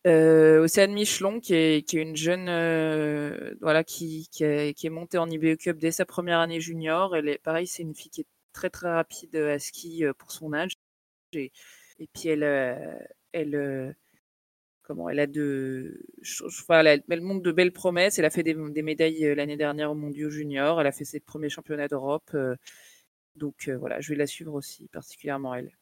euh, 0.06 0.60
euh, 0.60 0.64
Océane 0.64 0.92
Michelon, 0.92 1.40
qui 1.40 1.54
est, 1.54 1.92
une 1.92 2.16
jeune, 2.16 2.48
euh, 2.48 3.54
voilà, 3.60 3.84
qui, 3.84 4.28
qui, 4.32 4.44
est, 4.44 4.90
montée 4.90 5.18
en 5.18 5.28
IBU 5.30 5.56
Cup 5.56 5.78
dès 5.78 5.90
sa 5.92 6.06
première 6.06 6.38
année 6.40 6.60
junior. 6.60 7.16
Elle 7.16 7.28
est, 7.28 7.38
pareil, 7.38 7.66
c'est 7.66 7.82
une 7.82 7.94
fille 7.94 8.10
qui 8.10 8.22
est 8.22 8.26
très 8.52 8.70
très 8.70 8.90
rapide 8.92 9.36
à 9.36 9.58
ski 9.58 10.04
euh, 10.04 10.12
pour 10.14 10.32
son 10.32 10.52
âge. 10.52 10.72
Et, 11.32 11.52
puis 12.12 12.28
elle, 12.28 12.42
euh, 12.44 12.98
elle, 13.32 13.54
euh, 13.54 13.92
comment, 14.82 15.08
elle 15.08 15.20
a 15.20 15.26
de, 15.26 16.02
enfin, 16.46 16.84
elle, 16.84 17.02
elle 17.08 17.20
montre 17.20 17.42
de 17.42 17.52
belles 17.52 17.72
promesses. 17.72 18.18
Elle 18.18 18.24
a 18.24 18.30
fait 18.30 18.42
des, 18.42 18.54
médailles 18.54 19.26
euh, 19.26 19.34
l'année 19.34 19.56
dernière 19.56 19.92
au 19.92 19.94
Mondiaux 19.94 20.30
Junior. 20.30 20.80
Elle 20.80 20.86
a 20.88 20.92
fait 20.92 21.04
ses 21.04 21.20
premiers 21.20 21.50
championnats 21.50 21.88
d'Europe. 21.88 22.30
euh, 22.34 22.56
donc 23.36 23.68
euh, 23.68 23.76
voilà, 23.78 24.00
je 24.00 24.10
vais 24.10 24.16
la 24.16 24.26
suivre 24.26 24.54
aussi, 24.54 24.88
particulièrement 24.88 25.54
elle. 25.54 25.76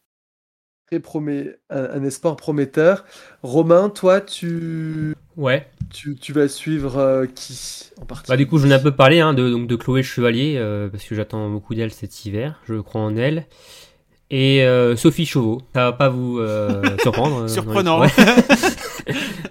Très 0.90 1.00
promet, 1.00 1.56
un, 1.68 1.84
un 2.00 2.04
espoir 2.04 2.36
prometteur. 2.36 3.04
Romain, 3.42 3.90
toi, 3.90 4.22
tu, 4.22 5.14
Ouais. 5.36 5.66
tu, 5.92 6.16
tu 6.16 6.32
vas 6.32 6.48
suivre 6.48 6.96
euh, 6.96 7.26
qui 7.26 7.90
en 7.98 8.00
Bah, 8.00 8.06
particulier 8.08 8.36
du 8.38 8.46
coup, 8.46 8.58
j'en 8.58 8.70
ai 8.70 8.74
un 8.74 8.78
peu 8.78 8.92
parlé 8.92 9.20
hein, 9.20 9.34
de, 9.34 9.50
donc, 9.50 9.66
de 9.66 9.76
Chloé 9.76 10.02
Chevalier, 10.02 10.54
euh, 10.56 10.88
parce 10.88 11.04
que 11.04 11.14
j'attends 11.14 11.50
beaucoup 11.50 11.74
d'elle 11.74 11.92
cet 11.92 12.24
hiver. 12.24 12.60
Je 12.66 12.80
crois 12.80 13.02
en 13.02 13.16
elle. 13.16 13.44
Et 14.30 14.62
euh, 14.64 14.96
Sophie 14.96 15.26
Chauveau. 15.26 15.60
Ça 15.74 15.84
va 15.84 15.92
pas 15.92 16.08
vous 16.08 16.38
euh, 16.38 16.82
surprendre. 17.02 17.42
les- 17.42 17.48
Surprenant. 17.48 18.00
Ouais. 18.02 18.08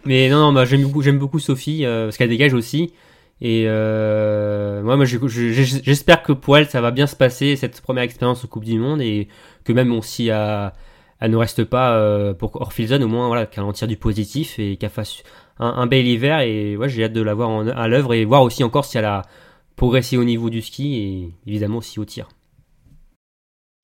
Mais 0.06 0.30
non, 0.30 0.38
non, 0.40 0.54
bah, 0.54 0.66
j'aime 0.66 0.82
beaucoup, 0.84 1.02
j'aime 1.04 1.20
beaucoup 1.20 1.40
Sophie, 1.40 1.86
euh, 1.86 2.06
parce 2.06 2.18
qu'elle 2.18 2.30
dégage 2.30 2.54
aussi. 2.54 2.94
Et 3.42 3.66
euh, 3.68 4.82
moi, 4.82 4.98
j'espère 5.06 6.24
que 6.24 6.32
pour 6.32 6.58
elle, 6.58 6.68
ça 6.68 6.82
va 6.82 6.90
bien 6.90 7.06
se 7.06 7.16
passer, 7.16 7.56
cette 7.56 7.80
première 7.82 8.04
expérience 8.04 8.44
au 8.44 8.48
Coupe 8.48 8.66
du 8.66 8.80
Monde, 8.80 9.02
et 9.02 9.28
que 9.64 9.74
même 9.74 9.90
bon, 9.90 10.02
si 10.02 10.28
elle, 10.30 10.72
elle 11.20 11.32
ne 11.32 11.38
reste 11.38 11.64
pas 11.64 11.98
euh, 11.98 12.34
pour 12.34 12.60
Orphilson, 12.62 13.02
au 13.02 13.08
moins 13.08 13.28
voilà, 13.28 13.46
qu'elle 13.46 13.64
en 13.64 13.74
tire 13.74 13.88
du 13.88 13.98
positif 13.98 14.60
et 14.60 14.78
qu'elle 14.78 14.90
fasse 14.92 15.24
un, 15.60 15.68
un 15.68 15.88
bel 15.88 16.06
hiver. 16.08 16.42
Et 16.42 16.78
ouais, 16.78 16.90
j'ai 16.90 17.04
hâte 17.06 17.14
de 17.14 17.22
la 17.22 17.34
voir 17.34 17.50
en- 17.50 17.68
à 17.68 17.88
l'œuvre 17.88 18.14
et 18.14 18.26
voir 18.26 18.44
aussi 18.44 18.64
encore 18.64 18.86
si 18.86 18.98
elle 18.98 19.06
a 19.06 19.24
progressé 19.76 20.18
au 20.18 20.24
niveau 20.24 20.50
du 20.50 20.62
ski 20.62 20.96
et 21.46 21.50
évidemment 21.50 21.78
aussi 21.78 22.00
au 22.00 22.06
tir. 22.06 22.28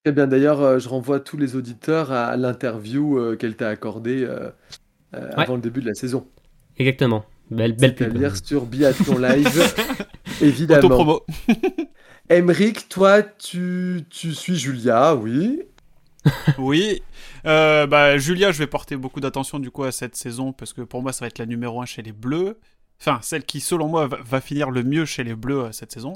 Très 0.03 0.11
bien, 0.13 0.27
d'ailleurs, 0.27 0.61
euh, 0.61 0.79
je 0.79 0.89
renvoie 0.89 1.19
tous 1.19 1.37
les 1.37 1.55
auditeurs 1.55 2.11
à 2.11 2.35
l'interview 2.35 3.17
euh, 3.17 3.35
qu'elle 3.37 3.55
t'a 3.55 3.69
accordée 3.69 4.23
euh, 4.23 4.49
euh, 5.15 5.27
Ouais. 5.37 5.43
avant 5.43 5.55
le 5.55 5.61
début 5.61 5.81
de 5.81 5.87
la 5.87 5.93
saison. 5.93 6.27
Exactement. 6.77 7.23
Belle, 7.51 7.73
belle 7.73 7.95
pub. 7.95 8.17
lire 8.17 8.35
sur 8.35 8.65
Biathlon 8.65 9.17
Live, 9.19 9.75
évidemment. 10.41 10.87
Autopromo. 10.87 11.25
Emeric, 12.29 12.89
toi, 12.89 13.21
tu, 13.21 14.01
tu 14.09 14.33
suis 14.33 14.55
Julia, 14.55 15.15
oui. 15.15 15.61
Oui. 16.57 17.01
Euh, 17.45 17.85
bah, 17.87 18.17
Julia, 18.17 18.51
je 18.51 18.59
vais 18.59 18.67
porter 18.67 18.95
beaucoup 18.95 19.19
d'attention 19.19 19.59
du 19.59 19.71
coup 19.71 19.83
à 19.83 19.91
cette 19.91 20.15
saison 20.15 20.53
parce 20.53 20.73
que 20.73 20.81
pour 20.81 21.01
moi, 21.01 21.11
ça 21.13 21.25
va 21.25 21.27
être 21.27 21.39
la 21.39 21.45
numéro 21.45 21.81
1 21.81 21.85
chez 21.85 22.01
les 22.01 22.11
Bleus. 22.13 22.57
Enfin, 23.01 23.19
celle 23.21 23.43
qui, 23.43 23.59
selon 23.59 23.87
moi, 23.89 24.07
va, 24.07 24.17
va 24.23 24.39
finir 24.41 24.71
le 24.71 24.83
mieux 24.83 25.03
chez 25.05 25.23
les 25.23 25.35
Bleus 25.35 25.59
euh, 25.65 25.71
cette 25.73 25.91
saison. 25.91 26.13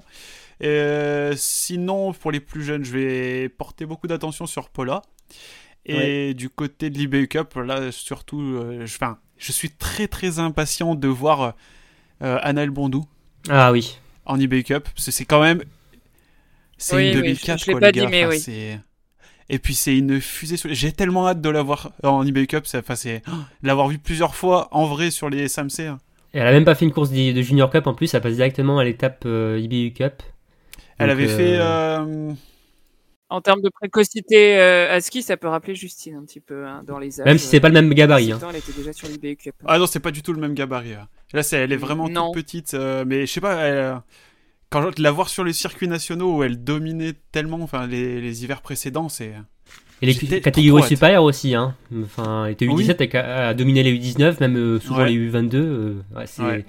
Et, 0.62 0.67
euh, 0.67 1.34
sinon, 1.36 2.13
pour 2.13 2.32
les 2.32 2.39
plus 2.39 2.63
jeunes, 2.63 2.86
je 2.86 2.91
vais 2.91 3.50
porter 3.50 3.86
beaucoup 3.86 4.08
d'attention 4.08 4.46
sur 4.46 4.70
Paula. 4.70 5.02
Et 5.86 6.34
du 6.34 6.50
côté 6.50 6.89
de 6.89 6.98
l'IBU 6.98 7.28
Cup, 7.30 7.54
là, 7.56 7.91
surtout, 7.93 8.41
euh, 8.41 8.86
je, 8.86 8.96
enfin, 8.96 9.20
je 9.38 9.52
suis 9.54 9.70
très 9.70 10.08
très 10.10 10.38
impatient 10.39 10.96
de 10.96 11.08
voir 11.08 11.56
euh, 12.22 12.39
Anaël 12.41 12.72
Bondou 12.72 13.06
Ah 13.50 13.72
oui. 13.72 13.98
en 14.26 14.38
eBay 14.39 14.63
Cup. 14.63 14.84
Parce 14.93 15.06
que 15.06 15.12
c'est 15.12 15.24
quand 15.26 15.41
même. 15.41 15.63
C'est 16.78 16.96
Oui, 16.98 17.04
une 17.04 17.15
oui, 17.15 17.22
2004, 17.22 17.60
je- 17.60 17.63
je 17.63 17.67
l'ai 17.67 17.74
quoi, 17.74 17.80
pas 17.82 17.91
les 17.91 18.02
dit, 18.02 18.08
mais 18.08 18.26
Enfin, 18.26 18.36
oui. 18.36 18.78
Et 19.49 19.60
puis 19.60 19.73
c'est 19.75 19.97
une 19.97 20.19
fusée. 20.19 20.57
sur- 20.57 20.73
J'ai 20.73 20.91
tellement 20.91 21.27
hâte 21.27 21.41
de 21.41 21.49
la 21.49 21.62
voir 21.62 21.91
en 22.03 22.25
eBay 22.25 22.47
Cup. 22.47 22.65
c'est- 22.67 22.79
Enfin, 22.79 22.95
c'est 22.95 23.21
l'avoir 23.63 23.88
vu 23.88 23.97
plusieurs 23.97 24.36
fois 24.36 24.67
en 24.71 24.86
vrai 24.86 25.12
sur 25.12 25.29
les 25.29 25.47
SAMC. 25.47 25.79
hein. 25.88 25.97
Et 26.33 26.39
elle 26.39 26.47
a 26.47 26.51
même 26.51 26.65
pas 26.65 26.75
fait 26.75 26.86
une 26.86 26.91
course 26.91 27.10
de 27.10 27.41
Junior 27.41 27.69
Cup 27.69 27.88
en 27.88 27.93
plus, 27.93 28.13
elle 28.13 28.21
passe 28.21 28.36
directement 28.36 28.77
à 28.79 28.83
l'étape 28.83 29.23
euh, 29.25 29.60
IBU 29.62 29.93
Cup. 29.93 30.21
Elle 30.99 31.07
Donc, 31.10 31.17
avait 31.17 31.29
euh, 31.31 31.38
fait. 31.38 31.57
euh, 31.60 32.33
En 33.29 33.41
termes 33.41 33.62
de 33.62 33.69
précocité 33.69 34.57
euh, 34.57 34.93
à 34.95 35.01
ski, 35.01 35.21
ça 35.21 35.36
peut 35.38 35.47
rappeler 35.47 35.75
Justine 35.75 36.15
un 36.15 36.23
petit 36.23 36.39
peu 36.39 36.65
hein, 36.65 36.83
dans 36.86 36.97
les 36.99 37.19
âges. 37.19 37.25
Même 37.25 37.38
si 37.38 37.47
c'est 37.47 37.60
pas 37.60 37.69
le 37.69 37.73
même 37.73 37.93
gabarit. 37.93 38.31
Hein. 38.31 38.39
Elle 38.49 38.55
était 38.57 38.71
déjà 38.73 38.93
sur 38.93 39.07
l'IBU 39.07 39.36
Cup. 39.38 39.55
Ah 39.65 39.77
non, 39.79 39.86
c'est 39.88 39.99
pas 39.99 40.12
du 40.12 40.21
tout 40.21 40.33
le 40.33 40.39
même 40.39 40.53
gabarit. 40.53 40.91
là. 40.91 41.07
Là, 41.33 41.43
c'est, 41.43 41.57
elle 41.57 41.71
est 41.73 41.77
vraiment 41.77 42.07
Non. 42.10 42.31
toute 42.31 42.43
petite. 42.43 42.73
euh, 42.73 43.03
mais 43.07 43.25
je 43.25 43.31
sais 43.33 43.41
pas. 43.41 43.55
elle, 43.65 43.73
euh, 43.77 43.95
quand 44.69 44.91
je 44.95 45.01
la 45.01 45.12
voir 45.12 45.30
sur 45.30 45.43
les 45.43 45.53
circuits 45.53 45.88
nationaux 45.88 46.38
où 46.38 46.43
elle 46.43 46.63
dominait 46.63 47.13
tellement, 47.32 47.62
enfin 47.62 47.88
les, 47.88 48.21
les 48.21 48.43
hivers 48.43 48.62
précédents, 48.62 49.10
c'est. 49.10 49.34
Et 50.01 50.06
les 50.06 50.41
catégories 50.41 50.84
supérieures 50.84 51.23
aussi. 51.23 51.56
Hein. 51.56 51.75
Enfin, 52.03 52.45
elle 52.45 52.51
était 52.53 52.65
U17, 52.67 52.75
Oui. 52.99 53.10
elle 53.13 53.17
a 53.17 53.47
a 53.49 53.53
dominé 53.53 53.82
les 53.84 53.97
U19, 53.97 54.39
même 54.39 54.56
euh, 54.58 54.80
souvent 54.80 54.99
Ouais. 54.99 55.10
les 55.10 55.32
U22. 55.32 55.56
euh, 55.56 56.01
ouais, 56.15 56.27
c'est 56.27 56.41
Ouais. 56.43 56.65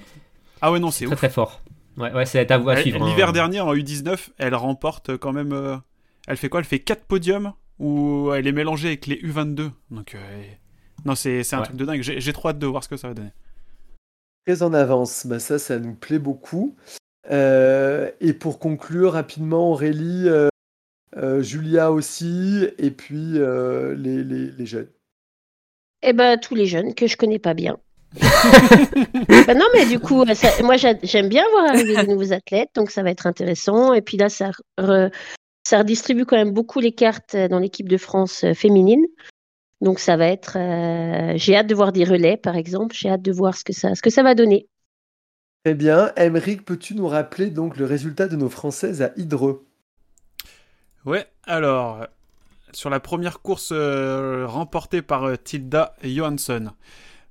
Ah 0.61 0.73
ouais, 0.73 0.81
non, 0.81 0.91
c'est 0.91 1.05
très 1.05 1.13
ouf. 1.15 1.19
très 1.19 1.29
fort. 1.31 1.61
Ouais, 1.99 2.13
ouais, 2.13 2.25
c'est 2.27 2.51
à, 2.51 2.55
à 2.57 2.77
suivre. 2.81 3.05
L'hiver 3.07 3.29
hein. 3.29 3.33
dernier, 3.33 3.61
en 3.61 3.75
U19, 3.75 4.29
elle 4.39 4.55
remporte 4.55 5.17
quand 5.19 5.33
même. 5.33 5.53
euh, 5.53 5.77
Elle 6.27 6.37
fait 6.37 6.49
quoi? 6.49 6.61
Elle 6.61 6.67
fait 6.67 6.79
4 6.79 7.05
podiums 7.05 7.53
où 7.79 8.33
elle 8.35 8.47
est 8.47 8.53
mélangée 8.53 8.89
avec 8.89 9.07
les 9.07 9.17
U22. 9.17 9.71
Donc, 9.91 10.15
euh, 10.15 10.43
non, 11.05 11.15
c'est 11.15 11.43
c'est 11.45 11.55
un 11.57 11.61
Ouais. 11.61 11.65
truc 11.67 11.77
de 11.77 11.85
dingue. 11.85 12.03
J'ai 12.03 12.21
j'ai 12.21 12.33
trop 12.33 12.49
hâte 12.49 12.59
de 12.59 12.67
voir 12.67 12.83
ce 12.83 12.89
que 12.89 12.97
ça 12.97 13.09
va 13.09 13.15
donner. 13.15 13.31
Très 14.47 14.63
en 14.63 14.73
avance, 14.73 15.27
bah 15.27 15.39
ça, 15.39 15.59
ça 15.59 15.79
nous 15.79 15.95
plaît 15.95 16.19
beaucoup. 16.19 16.77
Euh, 17.31 18.11
et 18.21 18.33
pour 18.33 18.59
conclure 18.59 19.13
rapidement, 19.13 19.71
Aurélie, 19.71 20.29
euh, 20.29 20.49
euh, 21.17 21.43
Julia 21.43 21.93
aussi, 21.93 22.67
et 22.79 22.91
puis 22.91 23.35
les, 23.35 24.25
les, 24.25 24.51
les 24.51 24.67
jeunes. 24.67 24.89
Eh 26.03 26.13
ben, 26.13 26.39
tous 26.39 26.55
les 26.55 26.67
jeunes 26.67 26.95
que 26.95 27.07
je 27.07 27.17
connais 27.17 27.39
pas 27.41 27.55
bien. 27.55 27.77
Ben 29.47 29.57
non, 29.59 29.67
mais 29.75 29.87
du 29.87 29.99
coup, 29.99 30.25
ça- 30.35 30.63
moi, 30.63 30.77
j'a- 30.77 30.99
j'aime 31.03 31.29
bien 31.29 31.45
voir 31.53 31.71
arriver 31.71 31.97
de 31.97 32.07
nouveaux 32.11 32.33
athlètes, 32.33 32.71
donc 32.75 32.91
ça 32.91 33.03
va 33.03 33.11
être 33.11 33.27
intéressant. 33.27 33.93
Et 33.95 34.03
puis 34.03 34.17
là, 34.17 34.29
ça, 34.29 34.51
re- 34.79 35.11
ça 35.67 35.79
redistribue 35.79 36.25
quand 36.27 36.37
même 36.37 36.53
beaucoup 36.53 36.81
les 36.81 36.93
cartes 36.93 37.35
dans 37.37 37.59
l'équipe 37.59 37.89
de 37.89 37.97
France 37.97 38.45
féminine. 38.55 39.05
Donc 39.81 40.01
ça 40.01 40.17
va 40.17 40.27
être. 40.29 40.57
euh, 40.59 41.35
J'ai 41.37 41.57
hâte 41.57 41.67
de 41.67 41.75
voir 41.75 41.93
des 41.93 42.05
relais, 42.05 42.37
par 42.37 42.57
exemple. 42.57 42.95
J'ai 42.99 43.09
hâte 43.11 43.23
de 43.23 43.33
voir 43.33 43.57
ce 43.57 43.65
que 43.65 43.73
ça, 43.73 43.95
ce 43.95 44.03
que 44.03 44.11
ça 44.11 44.23
va 44.23 44.35
donner. 44.35 44.67
Très 45.65 45.75
bien. 45.75 46.13
Emeric, 46.17 46.65
peux-tu 46.65 46.95
nous 46.95 47.09
rappeler 47.09 47.51
donc 47.51 47.77
le 47.77 47.85
résultat 47.85 48.29
de 48.29 48.37
nos 48.37 48.49
Françaises 48.49 49.03
à 49.03 49.13
Hydreux 49.17 49.67
Ouais, 51.05 51.27
alors, 51.45 52.07
sur 52.73 52.91
la 52.91 53.01
première 53.01 53.41
course 53.41 53.71
euh, 53.73 54.47
remportée 54.47 55.03
par 55.03 55.25
euh, 55.25 55.37
Tilda 55.37 55.95
Johansson. 56.03 56.71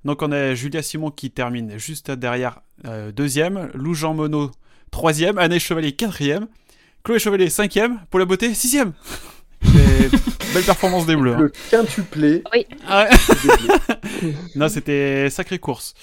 Donc, 0.04 0.22
on 0.22 0.30
a 0.32 0.54
Julia 0.54 0.82
Simon 0.82 1.10
qui 1.10 1.30
termine 1.30 1.78
juste 1.78 2.10
derrière 2.10 2.60
euh, 2.86 3.12
deuxième, 3.12 3.70
Lou 3.74 3.94
Jean 3.94 4.14
Monod 4.14 4.50
troisième, 4.90 5.38
Anaïs 5.38 5.62
Chevalier 5.62 5.92
quatrième, 5.92 6.46
Chloé 7.04 7.18
Chevalier 7.18 7.50
cinquième, 7.50 8.00
pour 8.10 8.18
la 8.18 8.24
beauté 8.24 8.54
sixième. 8.54 8.92
Et 9.64 10.08
belle 10.54 10.64
performance 10.64 11.04
des 11.06 11.16
Bleus. 11.16 11.34
hein. 11.34 11.38
Le 11.40 11.52
quintuplé. 11.70 12.42
Ah 12.86 13.04
ouais. 13.04 13.10
des 13.42 14.22
Bleus. 14.22 14.34
Non, 14.54 14.68
c'était 14.68 15.28
sacrée 15.30 15.58
course. 15.58 15.94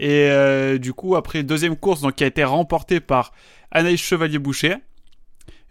Et 0.00 0.30
euh, 0.30 0.78
du 0.78 0.94
coup, 0.94 1.14
après 1.14 1.42
deuxième 1.42 1.76
course, 1.76 2.00
donc 2.00 2.14
qui 2.14 2.24
a 2.24 2.26
été 2.26 2.42
remportée 2.42 3.00
par 3.00 3.34
Anaïs 3.70 4.00
Chevalier-Boucher, 4.00 4.76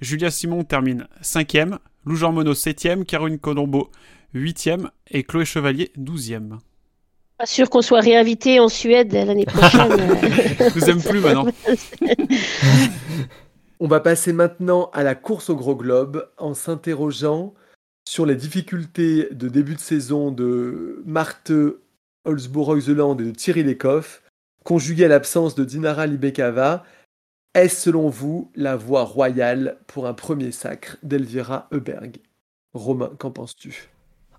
Julia 0.01 0.29
Simon 0.29 0.63
termine 0.63 1.07
cinquième, 1.21 1.79
Lou 2.05 2.15
Jean 2.15 2.31
Monod 2.31 2.55
septième, 2.55 3.05
Caroline 3.05 3.39
Colombo 3.39 3.89
huitième 4.35 4.91
et 5.09 5.23
Chloé 5.23 5.45
Chevalier 5.45 5.91
douzième. 5.97 6.59
Pas 7.39 7.47
sûr 7.47 7.71
qu'on 7.71 7.81
soit 7.81 8.01
réinvité 8.01 8.59
en 8.59 8.69
Suède 8.69 9.13
l'année 9.13 9.47
prochaine. 9.47 9.89
Je 10.59 10.79
vous 10.79 10.89
aime 10.91 11.01
plus 11.01 11.21
maintenant. 11.21 11.47
On 13.79 13.87
va 13.87 13.99
passer 13.99 14.31
maintenant 14.31 14.91
à 14.93 15.01
la 15.01 15.15
course 15.15 15.49
au 15.49 15.55
gros 15.55 15.75
globe 15.75 16.29
en 16.37 16.53
s'interrogeant 16.53 17.55
sur 18.07 18.27
les 18.27 18.35
difficultés 18.35 19.27
de 19.31 19.47
début 19.47 19.73
de 19.73 19.79
saison 19.79 20.31
de 20.31 21.01
Marthe 21.05 21.51
Holzbourg-Heuseland 22.29 23.17
et 23.19 23.25
de 23.25 23.31
Thierry 23.31 23.63
Lecoff, 23.63 24.21
conjuguées 24.63 25.05
à 25.05 25.09
l'absence 25.09 25.55
de 25.55 25.65
Dinara 25.65 26.07
Libekava. 26.07 26.83
Est-ce 27.55 27.81
selon 27.81 28.09
vous 28.09 28.51
la 28.55 28.75
voie 28.75 29.03
royale 29.03 29.77
pour 29.87 30.07
un 30.07 30.13
premier 30.13 30.51
sacre 30.51 30.97
d'Elvira 31.03 31.67
Heuberg? 31.71 32.17
Romain, 32.73 33.09
qu'en 33.17 33.31
penses-tu? 33.31 33.89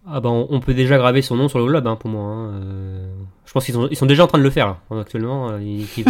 Ah 0.06 0.20
bah 0.20 0.30
on, 0.30 0.60
peut 0.60 0.72
déjà 0.72 0.96
graver 0.96 1.20
son 1.20 1.36
nom 1.36 1.48
sur 1.48 1.58
le 1.58 1.66
globe 1.66 1.86
hein, 1.86 1.96
pour 1.96 2.08
moi. 2.08 2.22
hein, 2.22 2.62
euh, 2.62 3.12
Je 3.44 3.52
pense 3.52 3.66
qu'ils 3.66 3.74
sont, 3.74 3.86
ils 3.90 3.96
sont 3.96 4.06
déjà 4.06 4.24
en 4.24 4.28
train 4.28 4.38
de 4.38 4.42
le 4.42 4.48
faire 4.50 4.66
là, 4.66 5.00
actuellement. 5.00 5.50
euh, 5.50 5.58
l'équipe. 5.58 6.08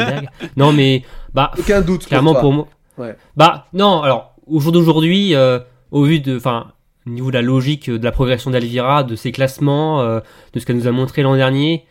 Non 0.56 0.72
mais 0.72 1.02
bah 1.32 1.50
Aucun 1.58 1.80
doute 1.80 2.06
clairement 2.06 2.34
pour, 2.34 2.52
moi. 2.52 2.68
Ouais. 2.96 3.16
Bah 3.36 3.66
non, 3.72 4.02
alors 4.02 4.36
au 4.46 4.60
jour 4.60 4.70
d'aujourd'hui, 4.70 5.34
euh, 5.34 5.58
au 5.90 6.04
vu 6.04 6.20
de, 6.20 6.36
enfin, 6.36 6.72
au 7.06 7.10
niveau 7.10 7.30
de 7.30 7.36
la 7.36 7.42
logique 7.42 7.90
de 7.90 8.02
la 8.04 8.12
progression 8.12 8.50
d'Alvira, 8.50 9.04
de 9.04 9.16
ses 9.16 9.32
classements, 9.32 10.00
euh, 10.00 10.20
de 10.52 10.60
ce 10.60 10.66
qu'elle 10.66 10.76
nous 10.76 10.86
a 10.86 10.92
montré 10.92 11.22
l'an 11.22 11.36
dernier, 11.36 11.84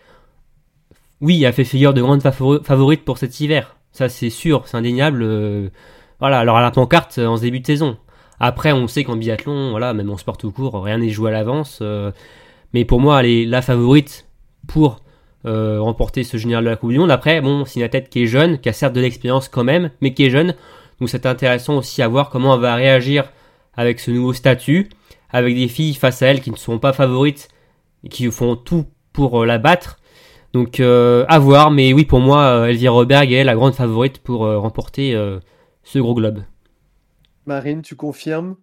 oui, 1.22 1.44
elle 1.44 1.54
fait 1.54 1.64
figure 1.64 1.94
de 1.94 2.02
grande 2.02 2.22
favori- 2.22 2.64
favorite 2.64 3.06
pour 3.06 3.18
cet 3.18 3.40
hiver. 3.40 3.76
Ça 3.92 4.10
c'est 4.10 4.30
sûr, 4.30 4.64
c'est 4.68 4.78
indéniable. 4.78 5.22
euh, 5.24 5.70
voilà, 6.20 6.40
alors 6.40 6.58
à 6.58 6.62
la 6.62 6.72
pancarte 6.72 7.18
euh, 7.20 7.28
en 7.28 7.38
ce 7.38 7.42
début 7.44 7.60
de 7.60 7.68
saison. 7.68 7.98
Après, 8.40 8.74
on 8.74 8.88
sait 8.88 9.04
qu'en 9.04 9.16
biathlon, 9.16 9.72
voilà, 9.72 9.94
même 9.94 10.10
en 10.10 10.18
sport 10.18 10.38
tout 10.38 10.52
court, 10.52 10.84
rien 10.84 10.98
n'est 10.98 11.10
joué 11.10 11.30
à 11.30 11.34
l'avance. 11.34 11.80
euh, 11.82 12.12
mais 12.74 12.84
pour 12.86 13.00
moi, 13.00 13.20
elle 13.20 13.30
est 13.30 13.46
la 13.46 13.62
favorite 13.62 14.26
pour 14.68 15.00
remporter 15.46 16.24
ce 16.24 16.38
général 16.38 16.64
de 16.64 16.70
la 16.70 16.78
Coupe 16.78 16.92
du 16.92 16.98
Monde. 17.00 17.12
Après, 17.12 17.42
bon, 17.42 17.66
c'est 17.66 17.82
une 17.82 17.86
athlète 17.86 18.10
qui 18.10 18.24
est 18.24 18.28
jeune, 18.28 18.60
qui 18.60 18.70
a 18.70 18.74
certes 18.74 18.94
de 18.94 19.02
l'expérience 19.02 19.50
quand 19.50 19.66
même, 19.66 19.92
mais 20.00 20.14
qui 20.14 20.24
est 20.24 20.30
jeune. 20.30 20.56
Donc 21.00 21.10
c'est 21.10 21.26
intéressant 21.26 21.78
aussi 21.80 22.02
à 22.02 22.08
voir 22.08 22.30
comment 22.30 22.56
elle 22.56 22.62
va 22.62 22.76
réagir 22.76 23.26
avec 23.76 24.00
ce 24.00 24.10
nouveau 24.10 24.32
statut, 24.32 24.88
avec 25.34 25.56
des 25.56 25.68
filles 25.68 25.96
face 25.96 26.22
à 26.22 26.28
elle 26.28 26.42
qui 26.42 26.52
ne 26.52 26.56
sont 26.56 26.80
pas 26.80 26.94
favorites 26.94 27.50
et 28.04 28.10
qui 28.10 28.32
font 28.32 28.56
tout 28.56 28.86
pour 29.12 29.44
euh, 29.44 29.46
la 29.46 29.58
battre. 29.58 29.98
Donc 30.54 30.80
euh, 30.80 31.26
à 31.28 31.40
voir, 31.40 31.72
mais 31.72 31.92
oui 31.94 32.06
pour 32.06 32.20
moi 32.20 32.44
euh, 32.44 32.66
Elvira 32.68 32.94
Roberg 32.94 33.32
est 33.32 33.44
la 33.44 33.56
grande 33.56 33.74
favorite 33.74 34.20
pour 34.20 34.46
euh, 34.46 34.60
remporter 34.60 35.16
euh, 35.16 35.40
ce 35.84 36.00
gros 36.00 36.14
globe. 36.14 36.44
Marine, 37.46 37.82
tu 37.82 37.96
confirmes? 37.96 38.56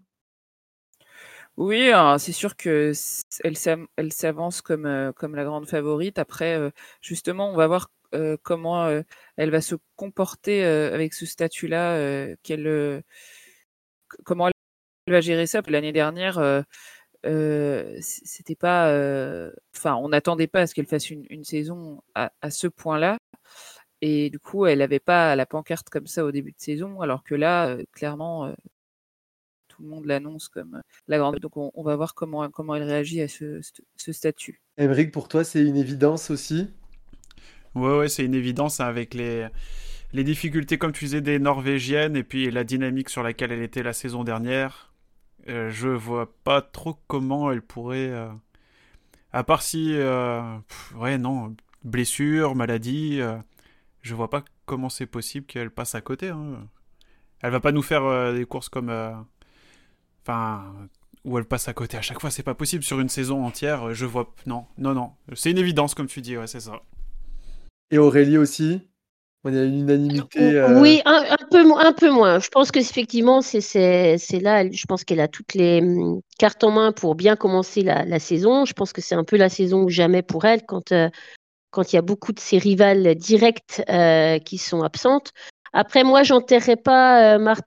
Oui, 1.56 1.90
hein, 1.92 2.16
c'est 2.18 2.32
sûr 2.32 2.56
que 2.56 2.92
elle 3.44 4.12
s'avance 4.12 4.62
comme, 4.62 4.86
euh, 4.86 5.12
comme 5.12 5.34
la 5.34 5.44
grande 5.44 5.68
favorite. 5.68 6.18
Après, 6.18 6.56
euh, 6.56 6.70
justement, 7.02 7.50
on 7.50 7.56
va 7.56 7.66
voir 7.66 7.90
euh, 8.14 8.36
comment 8.42 8.84
euh, 8.84 9.02
elle 9.36 9.50
va 9.50 9.60
se 9.60 9.74
comporter 9.96 10.64
euh, 10.64 10.94
avec 10.94 11.12
ce 11.12 11.26
statut-là, 11.26 11.96
euh, 11.96 12.34
euh, 12.50 13.02
comment 14.24 14.46
elle 14.48 14.52
va 15.10 15.20
gérer 15.20 15.46
ça. 15.46 15.62
L'année 15.68 15.92
dernière, 15.92 16.38
euh, 16.38 16.62
euh, 17.26 17.96
c'était 18.00 18.56
pas, 18.56 18.88
euh, 18.90 19.52
enfin, 19.76 19.94
on 19.96 20.08
n'attendait 20.08 20.46
pas 20.46 20.60
à 20.62 20.66
ce 20.66 20.74
qu'elle 20.74 20.86
fasse 20.86 21.10
une, 21.10 21.26
une 21.30 21.44
saison 21.44 22.02
à, 22.14 22.32
à 22.42 22.50
ce 22.50 22.66
point-là. 22.66 23.18
Et 24.02 24.30
du 24.30 24.38
coup, 24.38 24.66
elle 24.66 24.78
n'avait 24.78 25.00
pas 25.00 25.36
la 25.36 25.44
pancarte 25.44 25.90
comme 25.90 26.06
ça 26.06 26.24
au 26.24 26.32
début 26.32 26.52
de 26.52 26.60
saison, 26.60 27.02
alors 27.02 27.22
que 27.22 27.34
là, 27.34 27.68
euh, 27.68 27.84
clairement, 27.92 28.46
euh, 28.46 28.54
tout 29.68 29.82
le 29.82 29.88
monde 29.88 30.06
l'annonce 30.06 30.48
comme 30.48 30.80
la 31.06 31.18
grande. 31.18 31.38
Donc, 31.38 31.56
on, 31.56 31.70
on 31.74 31.82
va 31.82 31.96
voir 31.96 32.14
comment, 32.14 32.48
comment 32.50 32.74
elle 32.74 32.84
réagit 32.84 33.20
à 33.20 33.28
ce, 33.28 33.60
ce- 33.60 33.82
ce 33.96 34.12
statut. 34.12 34.62
Émeric, 34.78 35.12
pour 35.12 35.28
toi, 35.28 35.44
c'est 35.44 35.62
une 35.62 35.76
évidence 35.76 36.30
aussi? 36.30 36.70
Ouais, 37.74 37.98
ouais, 37.98 38.08
c'est 38.08 38.24
une 38.24 38.34
évidence 38.34 38.80
hein, 38.80 38.86
avec 38.86 39.14
les, 39.14 39.46
les 40.12 40.24
difficultés, 40.24 40.78
comme 40.78 40.92
tu 40.92 41.04
disais, 41.04 41.20
des 41.20 41.38
Norvégiennes 41.38 42.16
et 42.16 42.24
puis 42.24 42.50
la 42.50 42.64
dynamique 42.64 43.10
sur 43.10 43.22
laquelle 43.22 43.52
elle 43.52 43.62
était 43.62 43.82
la 43.82 43.92
saison 43.92 44.24
dernière. 44.24 44.89
Euh, 45.48 45.70
je 45.70 45.88
vois 45.88 46.32
pas 46.44 46.62
trop 46.62 46.98
comment 47.06 47.50
elle 47.52 47.62
pourrait. 47.62 48.08
euh, 48.10 48.28
À 49.32 49.44
part 49.44 49.62
si. 49.62 49.94
euh, 49.94 50.56
ouais, 50.96 51.18
non, 51.18 51.54
blessure, 51.84 52.54
maladie. 52.54 53.20
euh, 53.20 53.38
je 54.02 54.14
vois 54.14 54.30
pas 54.30 54.44
comment 54.66 54.88
c'est 54.88 55.06
possible 55.06 55.46
qu'elle 55.46 55.70
passe 55.70 55.94
à 55.94 56.00
côté. 56.00 56.28
hein. 56.30 56.68
Elle 57.40 57.52
va 57.52 57.60
pas 57.60 57.72
nous 57.72 57.82
faire 57.82 58.32
des 58.34 58.44
courses 58.46 58.68
comme. 58.68 58.90
Enfin. 60.22 60.74
où 61.24 61.38
elle 61.38 61.44
passe 61.44 61.68
à 61.68 61.74
côté 61.74 61.96
à 61.96 62.02
chaque 62.02 62.20
fois, 62.20 62.30
c'est 62.30 62.42
pas 62.42 62.54
possible 62.54 62.82
sur 62.84 63.00
une 63.00 63.08
saison 63.08 63.44
entière. 63.44 63.94
Je 63.94 64.06
vois. 64.06 64.34
Non, 64.46 64.66
non, 64.78 64.94
non. 64.94 65.12
C'est 65.34 65.50
une 65.50 65.58
évidence, 65.58 65.94
comme 65.94 66.06
tu 66.06 66.20
dis, 66.22 66.36
ouais, 66.36 66.46
c'est 66.46 66.60
ça. 66.60 66.82
Et 67.90 67.98
Aurélie 67.98 68.38
aussi? 68.38 68.89
On 69.44 69.54
a 69.54 69.62
une 69.62 69.80
unanimité. 69.80 70.58
euh, 70.58 70.80
Oui, 70.80 71.00
un, 71.04 71.24
un 71.30 71.48
peu, 71.50 71.64
mo- 71.64 71.78
un 71.78 71.92
peu 71.92 72.10
moins. 72.10 72.38
Je 72.38 72.48
pense 72.48 72.70
que 72.70 72.78
effectivement, 72.78 73.40
c'est 73.42 73.60
là. 74.40 74.70
Je 74.70 74.86
pense 74.86 75.04
qu'elle 75.04 75.20
a 75.20 75.28
toutes 75.28 75.54
les 75.54 75.80
hum, 75.80 76.20
cartes 76.38 76.62
en 76.64 76.70
main 76.70 76.92
pour 76.92 77.14
bien 77.14 77.36
commencer 77.36 77.82
la, 77.82 78.04
la 78.04 78.18
saison. 78.18 78.64
Je 78.64 78.72
pense 78.74 78.92
que 78.92 79.00
c'est 79.00 79.14
un 79.14 79.24
peu 79.24 79.36
la 79.36 79.48
saison 79.48 79.82
ou 79.84 79.88
jamais 79.88 80.22
pour 80.22 80.44
elle 80.44 80.64
quand 80.66 80.92
euh, 80.92 81.08
quand 81.70 81.92
il 81.92 81.96
y 81.96 81.98
a 81.98 82.02
beaucoup 82.02 82.32
de 82.32 82.40
ses 82.40 82.58
rivales 82.58 83.14
directes 83.16 83.82
euh, 83.90 84.38
qui 84.40 84.58
sont 84.58 84.82
absentes. 84.82 85.32
Après, 85.72 86.04
moi, 86.04 86.22
j'enterrerai 86.24 86.76
pas 86.76 87.38
Marthe 87.38 87.66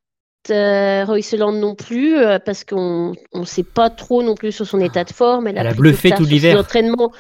euh, 0.50 1.06
Royceland 1.06 1.52
non 1.52 1.76
plus 1.76 2.18
euh, 2.18 2.40
parce 2.40 2.64
qu'on 2.64 3.14
on 3.34 3.46
sait 3.46 3.64
pas 3.64 3.90
trop 3.90 4.24
non 4.24 4.36
plus 4.36 4.52
sur 4.52 4.66
son 4.66 4.80
état 4.80 5.04
de 5.04 5.12
forme. 5.12 5.48
Elle, 5.48 5.58
Elle 5.58 5.68
a 5.68 5.74
bluffé 5.74 6.12
tout 6.12 6.26
l'hiver. 6.26 6.60
entraînements. 6.60 7.12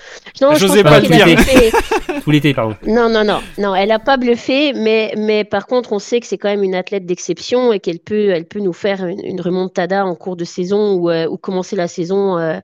Non, 0.42 0.56
je 0.56 0.68
pas 0.68 0.84
pas 0.84 1.00
le 1.00 1.08
qu'elle 1.08 1.22
a 1.22 1.26
dire. 1.26 1.36
bluffé. 1.36 1.72
Tout 2.24 2.32
l'été, 2.32 2.54
pardon. 2.54 2.76
Non, 2.86 3.10
non, 3.10 3.24
non, 3.24 3.42
non, 3.58 3.76
elle 3.76 3.90
n'a 3.90 4.00
pas 4.00 4.18
bluffé, 4.18 4.74
mais, 4.74 5.14
mais 5.18 5.44
par 5.44 5.68
contre, 5.68 5.94
on 5.94 6.00
sait 6.00 6.20
que 6.20 6.28
c'est 6.28 6.38
quand 6.38 6.50
même 6.50 6.64
une 6.64 6.76
athlète 6.76 7.06
d'exception 7.06 7.74
et 7.74 7.80
qu'elle 7.80 8.00
peut, 8.00 8.30
elle 8.30 8.46
peut 8.46 8.60
nous 8.60 8.74
faire 8.74 9.06
une, 9.06 9.24
une 9.24 9.42
remontada 9.42 10.06
en 10.06 10.16
cours 10.16 10.36
de 10.36 10.46
saison 10.46 10.94
ou, 10.96 11.10
euh, 11.10 11.28
ou 11.28 11.38
commencer 11.38 11.76
la 11.76 11.88
saison 11.88 12.38
euh, 12.38 12.60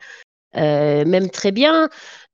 euh, 0.57 1.05
même 1.05 1.29
très 1.29 1.51
bien. 1.51 1.89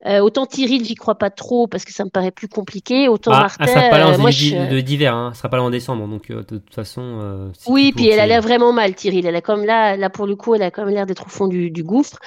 Euh, 0.06 0.20
autant 0.20 0.46
Tyril, 0.46 0.86
j'y 0.86 0.96
crois 0.96 1.16
pas 1.16 1.32
trop 1.32 1.68
parce 1.68 1.84
que 1.84 1.92
ça 1.92 2.06
me 2.06 2.10
paraît 2.10 2.32
plus 2.32 2.48
compliqué. 2.48 3.08
Autant 3.08 3.32
Ah, 3.34 3.40
Martin, 3.42 3.66
elle 3.66 3.70
sera 3.70 3.90
pas 3.90 3.98
là 3.98 4.08
en 4.10 4.14
euh, 4.14 4.18
moi, 4.20 4.30
je- 4.32 4.70
de- 4.76 4.80
d'hiver, 4.82 5.16
hein. 5.16 5.30
elle 5.32 5.38
sera 5.38 5.50
pas 5.50 5.58
là 5.58 5.64
en 5.64 5.70
décembre, 5.72 6.08
donc 6.08 6.30
euh, 6.30 6.44
de 6.44 6.58
toute 6.60 6.76
façon. 6.76 7.52
Oui, 7.68 7.92
puis 7.96 8.08
elle 8.10 8.20
a 8.20 8.28
l'air 8.28 8.42
vraiment 8.42 8.72
mal, 8.72 8.94
Tyril. 8.94 9.26
Elle 9.26 9.36
a 9.36 9.42
comme 9.42 9.66
là, 9.66 9.98
là 9.98 10.10
pour 10.10 10.28
le 10.28 10.36
coup, 10.36 10.54
elle 10.54 10.62
a 10.64 10.70
quand 10.72 10.86
même 10.86 10.94
l'air 10.94 11.06
d'être 11.06 11.26
au 11.26 11.30
fond 11.30 11.48
du, 11.48 11.72
du 11.72 11.84
gouffre. 11.84 12.18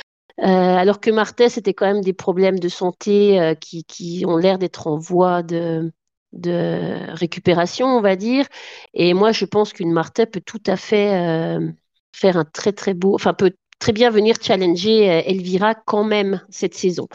Euh, 0.40 0.44
alors 0.46 1.00
que 1.00 1.10
Martha, 1.10 1.48
c'était 1.48 1.74
quand 1.74 1.86
même 1.86 2.00
des 2.00 2.12
problèmes 2.12 2.58
de 2.60 2.68
santé 2.68 3.40
euh, 3.40 3.54
qui, 3.54 3.84
qui 3.84 4.24
ont 4.26 4.36
l'air 4.36 4.58
d'être 4.58 4.86
en 4.86 4.96
voie 4.96 5.42
de, 5.42 5.92
de 6.32 7.12
récupération, 7.14 7.86
on 7.86 8.00
va 8.00 8.14
dire. 8.16 8.46
Et 8.94 9.14
moi, 9.14 9.32
je 9.32 9.44
pense 9.44 9.72
qu'une 9.72 9.92
Martha 9.92 10.26
peut 10.26 10.40
tout 10.44 10.62
à 10.66 10.76
fait 10.76 11.14
euh, 11.14 11.68
faire 12.14 12.36
un 12.36 12.44
très 12.44 12.72
très 12.72 12.94
beau, 12.94 13.14
enfin 13.14 13.34
peut 13.34 13.52
très 13.78 13.92
bien 13.92 14.10
venir 14.10 14.36
challenger 14.40 15.10
euh, 15.10 15.22
Elvira 15.26 15.74
quand 15.74 16.04
même 16.04 16.40
cette 16.50 16.74
saison. 16.74 17.08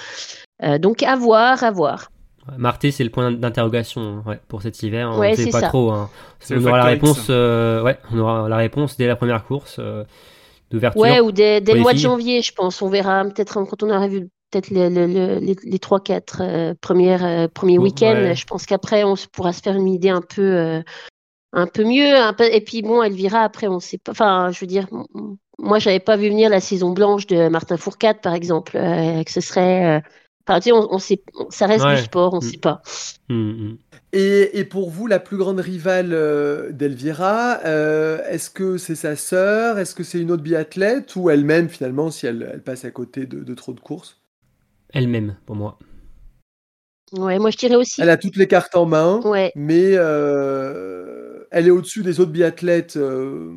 Euh, 0.64 0.78
donc 0.78 1.04
à 1.04 1.16
voir, 1.16 1.64
à 1.64 1.72
voir. 1.72 2.10
Marté, 2.58 2.92
c'est 2.92 3.04
le 3.06 3.10
point 3.10 3.32
d'interrogation 3.32 4.02
hein, 4.02 4.24
ouais, 4.30 4.40
pour 4.50 4.62
cet 4.62 4.82
hiver. 4.84 5.08
hein. 5.10 5.18
Ouais, 5.20 5.32
on 5.32 5.36
sait 5.36 5.44
c'est 5.46 5.52
pas 5.52 5.62
ça. 5.62 5.68
trop. 5.70 5.92
hein. 5.92 6.10
On 6.52 6.66
aura 6.66 6.78
la 6.78 6.84
réponse. 6.86 7.28
euh, 7.30 7.82
ouais, 7.84 7.98
on 8.12 8.20
aura 8.20 8.50
la 8.50 8.58
réponse 8.58 8.98
dès 8.98 9.08
la 9.08 9.16
première 9.16 9.46
course 9.46 9.78
euh, 9.80 10.04
d'ouverture. 10.70 11.02
Ouais, 11.02 11.22
ou 11.22 11.32
dès, 11.32 11.62
le 11.62 11.74
les 11.74 11.80
mois 11.80 11.94
de 11.94 12.00
janvier, 12.00 12.42
je 12.42 12.52
pense. 12.54 12.82
On 12.82 12.90
verra 12.90 13.24
peut-être 13.24 13.54
quand 13.66 13.82
on 13.84 13.90
aura 13.90 14.08
vu 14.10 14.28
peut-être 14.52 14.72
le- 14.72 14.90
le- 14.90 15.08
le- 15.08 15.40
les, 15.40 15.56
les 15.64 15.78
3-4 15.80 16.42
euh, 16.42 16.74
premières, 16.82 17.24
euh, 17.26 17.48
premiers 17.48 17.78
Ouais. 17.78 17.86
week-ends. 17.86 18.34
Je 18.36 18.44
pense 18.46 18.66
qu'après, 18.66 19.04
on 19.06 19.16
pourra 19.32 19.54
se 19.54 19.62
faire 19.62 19.76
une 19.76 19.88
idée 19.88 20.10
un 20.10 20.22
peu, 20.22 20.42
euh, 20.42 20.82
un 21.54 21.68
peu 21.68 21.84
mieux. 21.84 22.16
un 22.18 22.34
peu- 22.34 22.46
Et 22.52 22.62
puis, 22.62 22.82
bon, 22.82 23.02
Elvira, 23.04 23.42
après, 23.42 23.68
on 23.68 23.80
sait 23.80 23.98
pas. 23.98 24.12
Enfin, 24.12 24.52
je 24.52 24.60
veux 24.60 24.68
dire, 24.68 24.88
moi, 25.60 25.80
j'avais 25.80 26.00
pas 26.00 26.18
vu 26.18 26.30
venir 26.30 26.50
la 26.50 26.60
saison 26.60 26.92
blanche 26.92 27.28
de 27.28 27.48
Martin 27.50 27.78
Fourcade, 27.78 28.22
par 28.22 28.34
exemple, 28.34 28.78
euh, 28.78 29.24
que 29.24 29.32
ce 29.32 29.42
serait. 29.42 29.98
euh, 30.00 30.02
Enfin, 30.46 30.60
tu 30.60 30.66
sais, 30.66 30.72
on, 30.74 30.94
on 30.94 31.00
sait, 31.00 31.24
ça 31.52 31.68
reste 31.68 31.86
Ouais. 31.86 31.96
du 31.96 32.02
sport, 32.02 32.34
on 32.34 32.40
Mm. 32.40 32.42
sait 32.42 32.58
pas. 32.58 32.82
Hum, 33.30 33.38
hum. 33.52 33.78
Et, 34.12 34.60
et 34.60 34.66
pour 34.66 34.90
vous, 34.90 35.08
la 35.08 35.20
plus 35.20 35.38
grande 35.38 35.62
rivale 35.62 36.10
euh, 36.12 36.72
d'Elvira, 36.74 37.60
euh, 37.66 38.20
est-ce 38.28 38.50
que 38.50 38.78
c'est 38.78 38.96
sa 38.96 39.16
sœur 39.16 39.80
Est-ce 39.80 39.96
que 39.96 40.04
c'est 40.04 40.20
une 40.20 40.32
autre 40.32 40.44
biathlète 40.44 41.16
Ou 41.16 41.30
elle-même, 41.30 41.70
finalement, 41.70 42.12
si 42.12 42.28
elle, 42.28 42.50
elle 42.54 42.62
passe 42.62 42.84
à 42.84 42.92
côté 42.92 43.26
de, 43.26 43.40
de 43.44 43.54
trop 43.56 43.72
de 43.74 43.80
courses? 43.80 44.20
Elle-même, 44.94 45.38
pour 45.46 45.56
moi. 45.56 45.80
Ouais, 47.14 47.40
moi, 47.40 47.50
je 47.52 47.58
dirais 47.58 47.76
aussi. 47.76 48.02
Elle 48.02 48.10
a 48.10 48.18
toutes 48.18 48.36
les 48.36 48.48
cartes 48.48 48.76
en 48.76 48.86
main, 48.86 49.22
Ouais. 49.24 49.52
mais 49.56 49.92
euh, 49.94 51.33
elle 51.54 51.68
est 51.68 51.72
au-dessus 51.72 52.02
des 52.02 52.20
autres 52.20 52.32
biathlètes, 52.32 52.98
euh, 52.98 53.52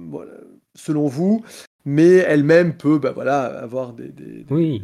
selon 0.74 1.06
vous. 1.06 1.42
Mais 1.84 2.16
elle-même 2.16 2.76
peut 2.76 2.98
bah, 2.98 3.12
voilà, 3.12 3.44
avoir 3.44 3.94
des, 3.94 4.12
Oui. 4.50 4.82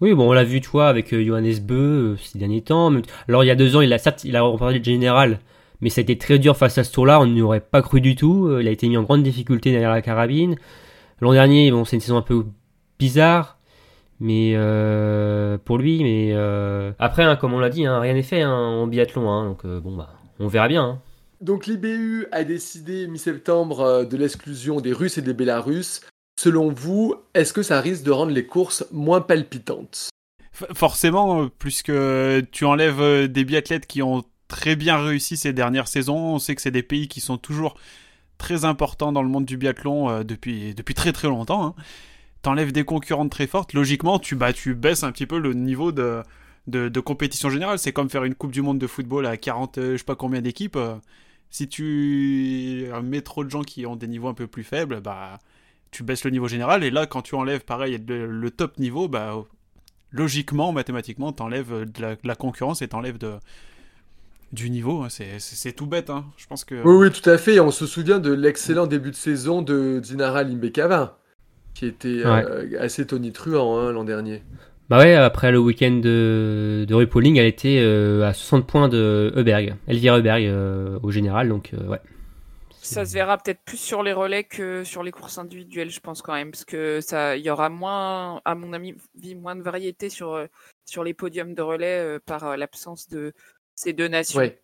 Oui, 0.00 0.14
bon, 0.14 0.30
on 0.30 0.32
l'a 0.32 0.44
vu, 0.44 0.60
tu 0.60 0.68
vois, 0.70 0.88
avec 0.88 1.12
euh, 1.12 1.24
Johannes 1.24 1.60
Beu 1.62 2.14
euh, 2.14 2.16
ces 2.16 2.38
derniers 2.38 2.62
temps. 2.62 2.90
Alors, 3.28 3.44
il 3.44 3.46
y 3.46 3.50
a 3.50 3.54
deux 3.54 3.76
ans, 3.76 3.82
il 3.82 3.92
a 3.92 3.98
certes, 3.98 4.24
il 4.24 4.34
a 4.34 4.42
remporté 4.42 4.78
le 4.78 4.84
général, 4.84 5.38
mais 5.80 5.90
ça 5.90 6.00
a 6.00 6.02
été 6.02 6.18
très 6.18 6.38
dur 6.38 6.56
face 6.56 6.76
à 6.78 6.84
ce 6.84 6.92
tour-là. 6.92 7.20
On 7.20 7.26
n'y 7.26 7.42
aurait 7.42 7.60
pas 7.60 7.82
cru 7.82 8.00
du 8.00 8.16
tout. 8.16 8.50
Il 8.58 8.66
a 8.66 8.70
été 8.70 8.88
mis 8.88 8.96
en 8.96 9.02
grande 9.04 9.22
difficulté 9.22 9.70
derrière 9.70 9.90
la 9.90 10.02
carabine. 10.02 10.56
L'an 11.20 11.32
dernier, 11.32 11.70
bon, 11.70 11.84
c'est 11.84 11.96
une 11.96 12.00
saison 12.00 12.16
un 12.16 12.22
peu 12.22 12.46
bizarre. 12.98 13.58
Mais 14.18 14.54
pour 15.64 15.78
lui, 15.78 16.02
mais 16.02 16.34
après, 16.98 17.22
hein, 17.24 17.36
comme 17.36 17.52
on 17.54 17.58
l'a 17.58 17.70
dit, 17.70 17.86
hein, 17.86 18.00
rien 18.00 18.14
n'est 18.14 18.22
fait 18.22 18.42
hein, 18.42 18.52
en 18.52 18.86
biathlon, 18.86 19.44
donc 19.44 19.66
bon 19.66 19.96
bah, 19.96 20.10
on 20.38 20.48
verra 20.48 20.68
bien. 20.68 21.00
Donc 21.40 21.66
l'IBU 21.66 22.26
a 22.32 22.44
décidé 22.44 23.06
mi-septembre 23.06 23.80
euh, 23.80 24.04
de 24.04 24.16
l'exclusion 24.16 24.80
des 24.80 24.92
Russes 24.92 25.18
et 25.18 25.22
des 25.22 25.32
Bélarusses. 25.32 26.02
Selon 26.38 26.70
vous, 26.70 27.14
est-ce 27.34 27.52
que 27.52 27.62
ça 27.62 27.80
risque 27.80 28.02
de 28.02 28.10
rendre 28.10 28.32
les 28.32 28.46
courses 28.46 28.86
moins 28.92 29.20
palpitantes? 29.20 30.10
Forcément, 30.52 31.42
euh, 31.42 31.48
puisque 31.58 31.92
tu 32.52 32.64
enlèves 32.64 33.00
euh, 33.00 33.26
des 33.26 33.44
biathlètes 33.44 33.86
qui 33.86 34.02
ont 34.02 34.24
très 34.48 34.76
bien 34.76 35.02
réussi 35.02 35.36
ces 35.36 35.52
dernières 35.52 35.88
saisons, 35.88 36.34
on 36.34 36.38
sait 36.38 36.54
que 36.54 36.62
c'est 36.62 36.70
des 36.70 36.82
pays 36.82 37.08
qui 37.08 37.20
sont 37.20 37.38
toujours 37.38 37.76
très 38.36 38.64
importants 38.64 39.12
dans 39.12 39.22
le 39.22 39.28
monde 39.28 39.44
du 39.44 39.56
biathlon 39.56 40.24
depuis, 40.24 40.74
depuis 40.74 40.94
très 40.94 41.12
très 41.12 41.28
longtemps. 41.28 41.64
Hein. 41.64 41.74
T'enlèves 42.42 42.72
des 42.72 42.84
concurrentes 42.84 43.30
très 43.30 43.46
fortes, 43.46 43.74
logiquement, 43.74 44.18
tu, 44.18 44.36
tu 44.54 44.74
baisses 44.74 45.04
un 45.04 45.12
petit 45.12 45.26
peu 45.26 45.38
le 45.38 45.52
niveau 45.52 45.92
de, 45.92 46.22
de, 46.66 46.88
de 46.88 47.00
compétition 47.00 47.50
générale. 47.50 47.78
C'est 47.78 47.92
comme 47.92 48.08
faire 48.08 48.24
une 48.24 48.34
Coupe 48.34 48.52
du 48.52 48.62
Monde 48.62 48.78
de 48.78 48.86
football 48.86 49.26
à 49.26 49.36
40, 49.36 49.78
euh, 49.78 49.92
je 49.92 49.98
sais 49.98 50.04
pas 50.04 50.16
combien 50.16 50.40
d'équipes. 50.40 50.78
Si 51.50 51.68
tu 51.68 52.86
mets 53.02 53.22
trop 53.22 53.44
de 53.44 53.50
gens 53.50 53.62
qui 53.62 53.86
ont 53.86 53.96
des 53.96 54.08
niveaux 54.08 54.28
un 54.28 54.34
peu 54.34 54.46
plus 54.46 54.64
faibles, 54.64 55.00
bah, 55.00 55.38
tu 55.90 56.02
baisses 56.04 56.24
le 56.24 56.30
niveau 56.30 56.48
général. 56.48 56.84
Et 56.84 56.90
là, 56.90 57.06
quand 57.06 57.22
tu 57.22 57.34
enlèves, 57.34 57.64
pareil, 57.64 57.98
le, 58.06 58.26
le 58.26 58.50
top 58.50 58.78
niveau, 58.78 59.08
bah, 59.08 59.34
logiquement, 60.12 60.72
mathématiquement, 60.72 61.32
t'enlèves 61.32 61.90
de 61.90 62.02
la, 62.02 62.14
de 62.14 62.20
la 62.26 62.34
concurrence 62.34 62.82
et 62.82 62.88
t'enlèves 62.88 63.18
de, 63.18 63.34
du 64.52 64.70
niveau. 64.70 65.02
hein. 65.02 65.08
C'est- 65.10 65.72
tout 65.72 65.86
bête. 65.86 66.10
Hein. 66.10 66.24
Je 66.36 66.46
pense 66.46 66.64
que. 66.64 66.74
Oui, 66.84 67.06
oui, 67.06 67.10
tout 67.10 67.28
à 67.28 67.38
fait. 67.38 67.54
Et 67.56 67.60
on 67.60 67.70
se 67.70 67.86
souvient 67.86 68.18
de 68.18 68.32
l'excellent 68.32 68.86
début 68.86 69.10
de 69.10 69.16
saison 69.16 69.62
de 69.62 70.00
Dinara 70.02 70.42
Limbekava, 70.42 71.18
qui 71.74 71.86
était 71.86 72.22
euh, 72.24 72.80
assez 72.80 73.06
tonitruant 73.06 73.78
hein, 73.78 73.92
l'an 73.92 74.04
dernier. 74.04 74.42
Bah 74.90 74.98
ouais, 74.98 75.14
après 75.14 75.52
le 75.52 75.58
week-end 75.60 76.00
de, 76.02 76.84
de 76.86 76.94
RuPauling, 76.94 77.36
elle 77.36 77.46
était 77.46 77.78
euh, 77.80 78.26
à 78.26 78.34
60 78.34 78.66
points 78.66 78.88
de 78.88 79.32
Heuberg, 79.36 79.76
Elvira 79.86 80.18
Heuberg 80.18 80.44
euh, 80.44 80.98
au 81.04 81.12
général, 81.12 81.48
donc 81.48 81.70
euh, 81.74 81.86
ouais. 81.86 82.00
Ça 82.82 83.04
se 83.04 83.14
verra 83.14 83.38
peut-être 83.38 83.60
plus 83.64 83.76
sur 83.76 84.02
les 84.02 84.12
relais 84.12 84.42
que 84.42 84.82
sur 84.82 85.04
les 85.04 85.12
courses 85.12 85.38
individuelles, 85.38 85.90
je 85.90 86.00
pense 86.00 86.22
quand 86.22 86.32
même, 86.32 86.50
parce 86.50 86.64
que 86.64 87.00
ça, 87.00 87.36
il 87.36 87.44
y 87.44 87.50
aura 87.50 87.68
moins, 87.68 88.40
à 88.44 88.56
mon 88.56 88.72
avis, 88.72 88.94
moins 89.36 89.54
de 89.54 89.62
variété 89.62 90.08
sur 90.08 90.32
euh, 90.32 90.46
sur 90.86 91.04
les 91.04 91.14
podiums 91.14 91.54
de 91.54 91.62
relais 91.62 92.00
euh, 92.00 92.18
par 92.24 92.44
euh, 92.44 92.56
l'absence 92.56 93.08
de 93.08 93.32
ces 93.76 93.92
deux 93.92 94.08
nations. 94.08 94.40
Ouais. 94.40 94.60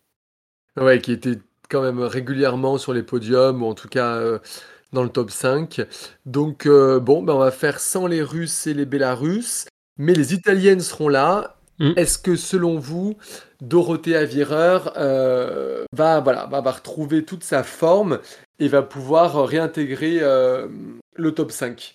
ouais, 0.75 0.99
qui 0.99 1.13
était 1.13 1.39
quand 1.69 1.81
même 1.81 1.99
régulièrement 1.99 2.77
sur 2.77 2.93
les 2.93 3.03
podiums, 3.03 3.63
ou 3.63 3.67
en 3.67 3.75
tout 3.75 3.87
cas 3.87 4.15
euh, 4.15 4.39
dans 4.91 5.03
le 5.03 5.09
top 5.09 5.31
5. 5.31 5.81
Donc, 6.25 6.65
euh, 6.65 6.99
bon, 6.99 7.23
ben, 7.23 7.33
on 7.33 7.39
va 7.39 7.51
faire 7.51 7.79
sans 7.79 8.07
les 8.07 8.21
Russes 8.21 8.67
et 8.67 8.73
les 8.73 8.85
Bélarusses, 8.85 9.67
mais 9.97 10.13
les 10.13 10.33
Italiennes 10.33 10.79
seront 10.81 11.09
là. 11.09 11.55
Mm. 11.79 11.91
Est-ce 11.95 12.17
que, 12.17 12.35
selon 12.35 12.79
vous, 12.79 13.15
Dorothea 13.61 14.25
Virer 14.25 14.79
euh, 14.97 15.83
va, 15.93 16.19
voilà, 16.21 16.45
va, 16.47 16.59
va 16.61 16.71
retrouver 16.71 17.23
toute 17.23 17.43
sa 17.43 17.63
forme 17.63 18.19
et 18.59 18.67
va 18.67 18.81
pouvoir 18.81 19.45
réintégrer 19.45 20.17
euh, 20.21 20.67
le 21.15 21.31
top 21.33 21.51
5 21.51 21.93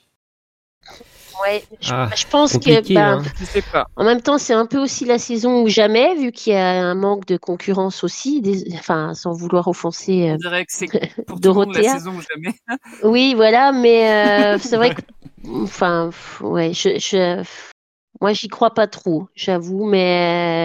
Ouais, 1.43 1.65
je, 1.81 1.91
Ah, 1.93 2.09
je 2.15 2.25
pense 2.31 2.57
que 2.59 2.95
bah, 2.95 3.15
hein. 3.15 3.23
Je 3.41 3.45
sais 3.47 3.63
pas. 3.73 3.87
en 3.97 4.05
même 4.05 4.21
temps, 4.21 4.39
c'est 4.39 4.53
un 4.53 4.67
peu 4.67 4.79
aussi 4.79 5.05
la 5.05 5.19
saison 5.19 5.63
ou 5.63 5.69
jamais, 5.69 6.15
vu 6.15 6.31
qu'il 6.31 6.53
y 6.53 6.57
a 6.57 6.69
un 6.85 6.95
manque 6.95 7.27
de 7.27 7.37
concurrence 7.37 8.05
aussi, 8.05 8.41
des- 8.43 8.65
enfin, 8.75 9.15
sans 9.15 9.33
vouloir 9.33 9.67
offenser. 9.67 10.29
euh, 10.31 10.35
On 10.35 10.37
dirait 10.37 10.65
que 10.65 10.73
c'est 10.73 10.87
pour 10.87 10.95
monde 11.07 11.35
la 11.35 11.41
Dorothea. 11.41 11.93
saison 11.95 12.13
ou 12.17 12.21
jamais. 12.21 12.55
Oui, 13.03 13.33
voilà, 13.35 13.73
mais 13.73 14.55
euh, 14.55 14.59
c'est 14.61 14.77
vrai 14.77 14.95
que, 14.95 15.01
enfin, 15.63 16.11
ouais, 16.43 16.73
je, 16.75 16.91
je, 17.01 17.43
moi, 18.23 18.33
j'y 18.33 18.49
crois 18.49 18.73
pas 18.73 18.87
trop, 18.87 19.29
j'avoue, 19.35 19.85
mais 19.85 20.65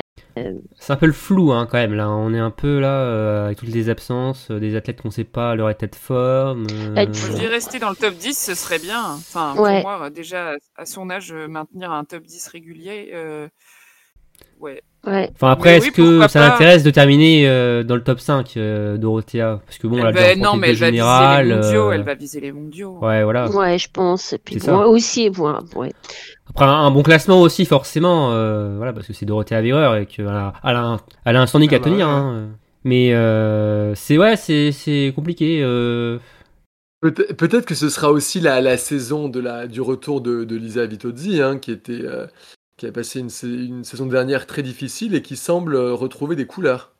C'est 0.79 0.93
un 0.93 0.95
peu 0.97 1.07
le 1.07 1.13
flou 1.13 1.51
hein, 1.51 1.67
quand 1.69 1.77
même 1.77 1.93
là. 1.93 2.09
On 2.09 2.33
est 2.33 2.39
un 2.39 2.51
peu 2.51 2.79
là 2.79 3.01
euh, 3.01 3.45
avec 3.47 3.57
toutes 3.57 3.69
les 3.69 3.89
absences, 3.89 4.51
euh, 4.51 4.59
des 4.59 4.75
athlètes 4.75 5.01
qu'on 5.01 5.11
sait 5.11 5.23
pas 5.23 5.55
leur 5.55 5.69
état 5.69 5.87
de 5.87 5.95
forme. 5.95 6.67
euh, 6.71 7.05
Euh, 7.05 7.13
Je 7.13 7.33
dis 7.33 7.47
rester 7.47 7.79
dans 7.79 7.89
le 7.89 7.95
top 7.95 8.15
10, 8.15 8.37
ce 8.37 8.53
serait 8.55 8.79
bien. 8.79 9.03
Enfin, 9.03 9.55
Ouais. 9.55 9.81
pour 9.81 9.89
moi, 9.91 10.09
déjà, 10.09 10.53
à 10.75 10.85
son 10.85 11.09
âge, 11.09 11.31
euh, 11.33 11.47
maintenir 11.47 11.91
un 11.91 12.03
top 12.05 12.23
10 12.23 12.47
régulier, 12.47 13.11
euh, 13.13 13.47
ouais. 14.59 14.81
Ouais. 15.07 15.29
Enfin 15.35 15.51
après, 15.51 15.77
est-ce 15.77 15.87
oui, 15.87 15.91
que 15.93 16.27
ça 16.27 16.39
l'intéresse 16.41 16.83
de 16.83 16.91
terminer 16.91 17.47
euh, 17.47 17.83
dans 17.83 17.95
le 17.95 18.03
top 18.03 18.19
5, 18.19 18.55
euh, 18.57 18.97
Dorothea? 18.97 19.61
Parce 19.65 19.77
que 19.77 19.87
bon, 19.87 19.97
elle 19.99 20.07
a 20.07 20.11
déjà 20.11 20.35
non, 20.35 20.55
mais 20.55 20.67
le 20.67 20.73
elle 20.73 20.79
va 20.79 20.85
général. 20.87 21.45
viser 21.47 21.51
les 21.51 21.53
mondiaux. 21.55 21.89
euh, 21.89 21.91
Elle 21.91 22.03
va 22.03 22.13
viser 22.15 22.39
les 22.41 22.51
mondiaux. 22.51 22.97
Ouais, 23.01 23.23
voilà. 23.23 23.49
Ouais, 23.49 23.77
je 23.79 23.87
pense. 23.91 24.33
Et 24.33 24.37
puis 24.37 24.57
moi 24.67 24.87
aussi, 24.87 25.29
moi, 25.31 25.59
ouais. 25.75 25.91
Après 26.49 26.65
un, 26.65 26.69
un 26.69 26.91
bon 26.91 27.03
classement 27.03 27.41
aussi 27.41 27.65
forcément, 27.65 28.31
euh, 28.31 28.75
voilà, 28.77 28.93
parce 28.93 29.07
que 29.07 29.13
c'est 29.13 29.25
Dorothea 29.25 29.61
Virer 29.61 30.01
et 30.01 30.05
qu'elle 30.05 30.27
a, 30.27 30.53
elle 30.63 30.75
a, 30.75 30.83
un, 30.83 30.99
elle 31.25 31.35
a 31.35 31.41
un 31.41 31.45
standing 31.47 31.69
Ah 31.71 31.75
à 31.75 31.79
bah 31.79 31.83
tenir. 31.85 32.07
ouais. 32.07 32.13
hein. 32.13 32.47
Mais 32.83 33.13
euh, 33.13 33.95
c'est 33.95 34.17
ouais, 34.17 34.35
c'est 34.37 34.71
c'est 34.71 35.11
compliqué. 35.15 35.61
euh. 35.61 36.19
Peut- 37.01 37.11
Peut-être 37.11 37.65
que 37.65 37.75
ce 37.75 37.89
sera 37.89 38.09
aussi 38.11 38.39
la, 38.39 38.59
la 38.61 38.77
saison 38.77 39.29
de 39.29 39.39
la, 39.39 39.67
du 39.67 39.81
retour 39.81 40.19
de, 40.21 40.45
de 40.45 40.55
Lisa 40.55 40.85
Vitozzi, 40.87 41.41
hein, 41.41 41.57
qui, 41.59 41.71
était, 41.71 42.01
euh, 42.03 42.25
qui 42.77 42.85
a 42.85 42.91
passé 42.91 43.19
une, 43.19 43.29
sa- 43.29 43.47
une 43.47 43.83
saison 43.83 44.05
dernière 44.05 44.45
très 44.47 44.63
difficile 44.63 45.15
et 45.15 45.21
qui 45.21 45.35
semble 45.35 45.75
euh, 45.75 45.93
retrouver 45.93 46.35
des 46.35 46.45
couleurs. 46.47 46.93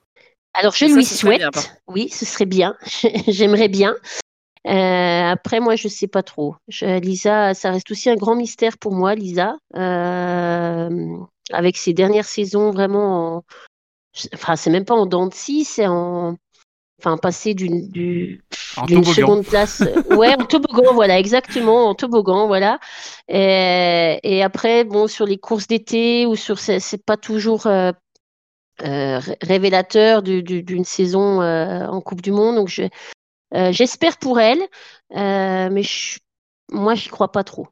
Alors, 0.54 0.74
je 0.74 0.80
Ça, 0.80 0.86
lui 0.88 0.94
bien, 0.96 1.04
souhaite. 1.04 1.72
Oui, 1.88 2.10
ce 2.10 2.26
serait 2.26 2.48
bien. 2.48 2.76
J'aimerais 3.28 3.68
bien. 3.68 3.96
Euh, 4.66 5.32
après, 5.32 5.60
moi, 5.60 5.76
je 5.76 5.88
sais 5.88 6.08
pas 6.08 6.24
trop. 6.24 6.56
Je- 6.68 7.00
Lisa, 7.00 7.54
ça 7.54 7.72
reste 7.72 7.90
aussi 7.92 8.10
un 8.10 8.16
grand 8.16 8.36
mystère 8.36 8.78
pour 8.78 8.94
moi, 8.94 9.14
Lisa. 9.16 9.56
Euh, 9.76 11.18
avec 11.52 11.78
ses 11.78 11.94
dernières 11.94 12.26
saisons 12.26 12.72
vraiment 12.72 13.38
en... 13.38 13.44
Enfin, 14.34 14.56
c'est 14.56 14.72
même 14.72 14.84
pas 14.86 14.96
en 14.96 15.06
dents 15.06 15.28
de 15.28 15.34
scie, 15.34 15.64
c'est 15.64 15.86
en... 15.88 16.38
Enfin, 17.00 17.18
passer 17.18 17.54
d'une 17.54 17.90
du... 17.90 18.42
Seconde 19.14 19.46
place. 19.46 19.84
Ouais, 20.10 20.34
en 20.34 20.46
toboggan, 20.46 20.94
voilà, 20.94 21.20
exactement, 21.20 21.88
en 21.90 21.96
toboggan, 21.96 22.48
voilà. 22.48 22.80
Et, 23.28 24.20
et 24.24 24.44
après, 24.44 24.84
bon, 24.84 25.08
sur 25.08 25.26
les 25.26 25.38
courses 25.38 25.68
d'été 25.68 26.26
ou 26.26 26.36
sur... 26.36 26.60
C'est 26.60 26.80
c'est 26.80 27.04
pas 27.04 27.18
toujours... 27.18 27.68
euh, 27.68 27.92
euh, 28.84 29.20
ré- 29.20 29.38
révélateur 29.42 30.22
du- 30.22 30.44
du- 30.44 30.64
d'une 30.64 30.86
saison 30.86 31.42
euh, 31.42 31.88
en 31.88 32.00
Coupe 32.02 32.22
du 32.22 32.32
Monde. 32.32 32.56
Donc, 32.56 32.68
je, 32.68 32.84
euh, 33.54 33.72
j'espère 33.72 34.18
pour 34.18 34.40
elle, 34.40 34.62
euh, 35.16 35.70
mais 35.72 35.84
je, 35.84 36.20
moi, 36.72 36.96
j'y 36.96 37.10
crois 37.10 37.32
pas 37.32 37.44
trop. 37.44 37.68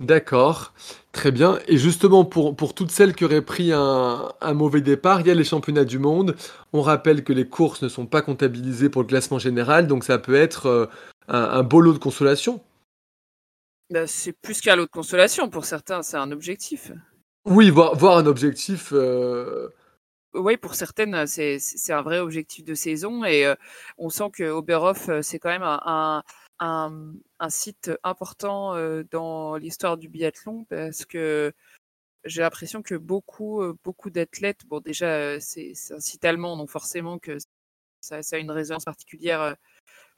D'accord, 0.00 0.74
très 1.12 1.30
bien. 1.30 1.58
Et 1.68 1.76
justement, 1.78 2.24
pour, 2.24 2.56
pour 2.56 2.74
toutes 2.74 2.90
celles 2.90 3.14
qui 3.14 3.24
auraient 3.24 3.44
pris 3.44 3.72
un, 3.72 4.32
un 4.40 4.54
mauvais 4.54 4.80
départ, 4.80 5.20
il 5.20 5.28
y 5.28 5.30
a 5.30 5.34
les 5.34 5.44
championnats 5.44 5.84
du 5.84 5.98
monde. 6.00 6.34
On 6.72 6.82
rappelle 6.82 7.22
que 7.22 7.32
les 7.32 7.48
courses 7.48 7.80
ne 7.82 7.88
sont 7.88 8.06
pas 8.06 8.20
comptabilisées 8.20 8.88
pour 8.90 9.02
le 9.02 9.08
classement 9.08 9.38
général, 9.38 9.86
donc 9.86 10.02
ça 10.04 10.18
peut 10.18 10.34
être 10.34 10.66
euh, 10.66 10.86
un, 11.28 11.38
un 11.42 11.62
beau 11.62 11.80
lot 11.80 11.92
de 11.92 11.98
consolation. 11.98 12.60
Bah, 13.88 14.06
c'est 14.06 14.34
plus 14.34 14.60
qu'un 14.60 14.76
lot 14.76 14.84
de 14.84 14.90
consolation. 14.90 15.48
Pour 15.48 15.64
certains, 15.64 16.02
c'est 16.02 16.18
un 16.18 16.30
objectif. 16.32 16.92
Oui, 17.46 17.70
voir, 17.70 17.94
voir 17.96 18.18
un 18.18 18.26
objectif. 18.26 18.90
euh, 18.92 19.68
Oui, 20.34 20.56
pour 20.56 20.74
certaines, 20.74 21.26
c'est 21.28 21.58
c'est- 21.60 21.78
c'est 21.78 21.92
un 21.92 22.02
vrai 22.02 22.18
objectif 22.18 22.64
de 22.64 22.74
saison 22.74 23.24
et 23.24 23.46
euh, 23.46 23.54
on 23.98 24.10
sent 24.10 24.30
que 24.32 24.42
Oberhof, 24.44 25.08
euh, 25.08 25.22
c'est 25.22 25.38
quand 25.38 25.48
même 25.50 25.62
un, 25.62 25.80
un, 25.86 26.22
un- 26.60 27.14
site 27.50 27.90
important 28.04 28.74
dans 29.10 29.56
l'histoire 29.56 29.96
du 29.98 30.08
biathlon 30.08 30.64
parce 30.64 31.04
que 31.04 31.52
j'ai 32.24 32.42
l'impression 32.42 32.82
que 32.82 32.94
beaucoup, 32.96 33.62
beaucoup 33.84 34.10
d'athlètes, 34.10 34.66
bon 34.66 34.80
déjà, 34.80 35.40
c'est 35.40 35.74
un 35.92 36.00
site 36.00 36.24
allemand, 36.24 36.56
donc 36.56 36.70
forcément 36.70 37.18
que 37.18 37.38
ça, 38.00 38.20
a 38.32 38.38
une 38.38 38.50
résonance 38.50 38.84
particulière 38.84 39.56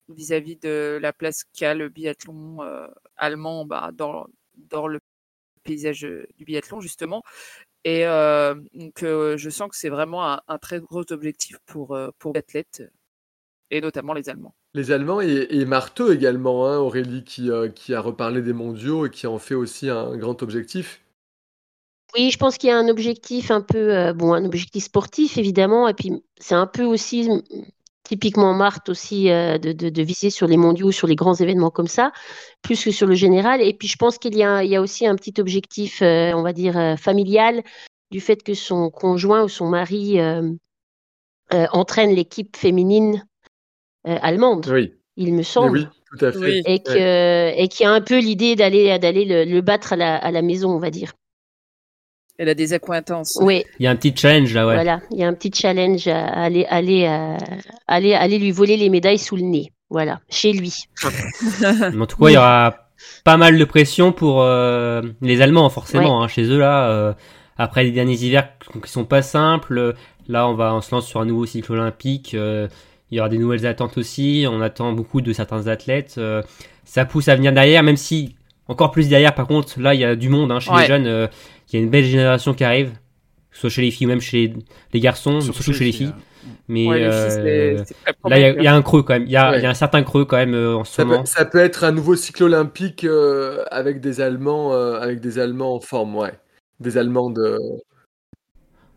vis-à-vis 0.09 0.57
de 0.57 0.99
la 1.03 1.12
place 1.12 1.44
qu'a 1.55 1.75
le 1.75 1.88
biathlon 1.88 2.59
allemand 3.16 3.66
bah, 3.66 3.90
dans, 3.94 4.27
dans 4.57 4.87
le 4.88 5.01
paysage 5.65 6.08
du 6.38 6.44
biathlon, 6.44 6.81
justement. 6.81 7.23
Et 7.85 8.06
euh, 8.06 8.54
donc, 8.75 9.00
je 9.02 9.50
sens 9.50 9.71
que 9.71 9.77
c'est 9.77 9.88
vraiment 9.90 10.33
un, 10.33 10.42
un 10.48 10.58
très 10.58 10.81
gros 10.81 11.04
objectif 11.13 11.58
pour, 11.67 11.98
pour 12.19 12.33
les 12.35 12.40
athlètes, 12.40 12.83
et 13.71 13.81
notamment 13.81 14.14
les 14.14 14.29
Allemands. 14.29 14.54
les 14.75 14.92
Allemands 14.92 15.21
et, 15.21 15.48
et 15.50 15.64
Marteux 15.64 16.14
également, 16.14 16.67
hein, 16.69 16.79
Aurélie 16.79 17.25
qui, 17.25 17.50
euh, 17.50 17.69
qui 17.69 17.94
a 17.94 18.00
reparlé 18.00 18.42
des 18.42 18.52
mondiaux 18.52 19.06
et 19.06 19.10
qui 19.10 19.27
en 19.27 19.38
fait 19.38 19.56
aussi 19.56 19.90
un 19.90 20.17
grand 20.17 20.40
objectif. 20.44 21.02
Oui, 22.14 22.31
je 22.31 22.38
pense 22.38 22.56
qu'il 22.56 22.69
y 22.69 22.73
a 22.73 22.79
un 22.79 22.88
objectif 22.88 23.50
un 23.50 23.60
peu, 23.60 23.94
euh, 23.94 24.12
bon, 24.12 24.33
un 24.33 24.44
objectif 24.44 24.85
sportif 24.85 25.37
évidemment, 25.38 25.88
et 25.88 25.94
puis 25.94 26.12
c'est 26.38 26.54
un 26.54 26.67
peu 26.67 26.85
aussi 26.85 27.29
typiquement 28.04 28.54
Marthe 28.54 28.88
aussi 28.88 29.31
euh, 29.31 29.58
de, 29.58 29.73
de, 29.73 29.88
de 29.90 30.02
viser 30.02 30.31
sur 30.31 30.46
les 30.46 30.56
mondiaux, 30.56 30.92
sur 30.92 31.08
les 31.08 31.17
grands 31.17 31.35
événements 31.35 31.71
comme 31.71 31.88
ça, 31.88 32.12
plus 32.62 32.83
que 32.85 32.90
sur 32.92 33.06
le 33.06 33.14
général. 33.14 33.60
Et 33.60 33.75
puis 33.75 33.88
je 33.88 33.96
pense 33.96 34.19
qu'il 34.19 34.37
y 34.37 34.44
a, 34.44 34.62
il 34.62 34.71
y 34.71 34.77
a 34.77 34.81
aussi 34.81 35.06
un 35.06 35.17
petit 35.17 35.35
objectif, 35.40 36.00
euh, 36.02 36.33
on 36.35 36.42
va 36.42 36.52
dire 36.52 36.79
euh, 36.79 36.96
familial, 36.96 37.62
du 38.12 38.21
fait 38.21 38.42
que 38.42 38.54
son 38.54 38.90
conjoint 38.90 39.42
ou 39.42 39.48
son 39.48 39.69
mari 39.69 40.21
euh, 40.21 40.52
euh, 41.52 41.67
entraîne 41.73 42.10
l'équipe 42.14 42.56
féminine 42.56 43.25
euh, 44.07 44.17
allemande, 44.23 44.67
Oui, 44.73 44.92
il 45.17 45.33
me 45.33 45.38
mais 45.38 45.42
semble. 45.42 45.79
oui. 45.79 45.87
Tout 46.19 46.25
à 46.25 46.33
fait. 46.33 46.38
Oui. 46.38 46.63
et, 46.67 46.79
que, 46.83 47.59
et 47.61 47.69
qui 47.69 47.85
a 47.85 47.90
un 47.90 48.00
peu 48.00 48.19
l'idée 48.19 48.54
d'aller 48.57 48.96
d'aller 48.98 49.25
le, 49.25 49.44
le 49.44 49.61
battre 49.61 49.92
à 49.94 49.96
la, 49.96 50.17
à 50.17 50.31
la 50.31 50.40
maison, 50.42 50.71
on 50.71 50.79
va 50.79 50.90
dire. 50.90 51.13
Elle 52.38 52.48
a 52.50 52.54
des 52.54 52.73
accointances. 52.75 53.38
Oui, 53.40 53.65
Il 53.81 53.85
y 53.85 53.87
a 53.87 53.90
un 53.90 53.96
petit 53.96 54.15
challenge 54.15 54.52
là, 54.54 54.67
ouais. 54.67 54.75
voilà. 54.75 55.00
Il 55.11 55.19
y 55.19 55.25
a 55.25 55.29
un 55.29 55.33
petit 55.35 55.50
challenge 55.52 56.07
à 56.07 56.27
aller, 56.27 56.65
aller, 56.69 57.07
aller, 57.88 58.15
aller 58.15 58.38
lui 58.38 58.50
voler 58.52 58.77
les 58.77 58.88
médailles 58.90 59.19
sous 59.19 59.37
le 59.37 59.42
nez. 59.42 59.73
Voilà, 59.88 60.21
chez 60.29 60.52
lui. 60.52 60.73
En 61.65 62.07
tout 62.07 62.17
cas, 62.19 62.29
il 62.29 62.35
y 62.35 62.37
aura 62.37 62.77
pas 63.25 63.37
mal 63.37 63.59
de 63.59 63.65
pression 63.65 64.13
pour 64.13 64.42
euh, 64.42 65.02
les 65.23 65.40
Allemands, 65.42 65.71
forcément, 65.71 66.23
hein, 66.23 66.29
chez 66.29 66.44
eux 66.44 66.59
là. 66.59 66.90
euh, 66.90 67.13
après 67.59 67.85
les 67.85 67.90
derniers 67.92 68.17
hivers 68.23 68.50
qui 68.85 68.90
sont 68.90 69.04
pas 69.07 69.23
simples, 69.23 69.94
là 70.29 70.46
on 70.48 70.54
va 70.54 70.75
on 70.75 70.81
se 70.83 70.94
lance 70.94 71.07
sur 71.07 71.21
un 71.21 71.25
nouveau 71.25 71.46
cycle 71.46 71.73
olympique. 71.73 72.35
euh, 72.35 72.69
il 73.11 73.17
y 73.17 73.21
aura 73.21 73.29
des 73.29 73.38
nouvelles 73.38 73.67
attentes 73.67 73.96
aussi. 73.98 74.46
On 74.50 74.61
attend 74.61 74.92
beaucoup 74.92 75.21
de 75.21 75.33
certains 75.33 75.67
athlètes. 75.69 76.15
euh, 76.19 76.42
ça 76.85 77.04
pousse 77.04 77.29
à 77.29 77.35
venir 77.37 77.52
derrière, 77.52 77.83
même 77.83 77.96
si 77.96 78.37
encore 78.69 78.90
plus 78.90 79.09
derrière. 79.09 79.35
Par 79.35 79.46
contre, 79.46 79.81
là 79.81 79.94
il 79.94 80.00
y 80.00 80.04
a 80.04 80.17
du 80.17 80.29
monde 80.29 80.50
hein, 80.52 80.61
chez 80.61 80.73
les 80.77 80.87
jeunes. 80.87 81.07
euh, 81.07 81.27
il 81.73 81.77
y 81.77 81.81
a 81.81 81.83
une 81.85 81.90
belle 81.90 82.04
génération 82.04 82.54
qui 82.54 82.63
arrive, 82.65 82.90
que 83.50 83.57
ce 83.57 83.61
soit 83.63 83.71
chez 83.71 83.83
les 83.83 83.90
filles 83.90 84.07
ou 84.07 84.11
même 84.11 84.21
chez 84.21 84.52
les 84.92 85.00
garçons, 85.00 85.40
surtout, 85.40 85.73
chez 85.73 85.85
les 85.85 85.92
filles. 85.92 86.13
Mais 86.69 86.87
Ouais, 86.87 86.98
les 87.00 87.11
filles, 87.11 87.13
euh, 87.13 87.77
c'est- 87.79 87.85
c'est 87.87 87.94
très 88.04 88.31
là 88.31 88.38
il 88.38 88.42
y 88.42 88.44
a- 88.44 88.63
y, 88.63 88.69
un 88.69 88.83
creux 88.83 89.02
quand 89.02 89.15
même. 89.15 89.25
Il 89.25 89.33
y 89.33 89.37
a, 89.37 89.50
Ouais. 89.50 89.59
il 89.59 89.63
y 89.65 89.67
a 89.67 89.71
un 89.71 89.75
certain 89.75 90.04
creux 90.04 90.25
quand 90.25 90.37
même 90.37 90.54
euh, 90.54 90.77
en 90.77 90.85
ce 90.85 90.94
Ça 90.94 91.04
moment. 91.04 91.21
peut, 91.23 91.27
ça 91.27 91.44
peut 91.44 91.59
être 91.59 91.83
un 91.83 91.90
nouveau 91.90 92.15
cycle 92.15 92.44
olympique 92.44 93.02
euh, 93.04 93.65
avec 93.73 94.00
des 94.00 94.21
Allemands, 94.21 94.73
euh, 94.73 95.00
avec 95.00 95.21
des 95.21 95.38
Allemands 95.40 95.75
en 95.75 95.81
forme, 95.81 96.15
ouais. 96.17 96.33
Des 96.79 96.98
Allemands 96.98 97.31
de. 97.31 97.59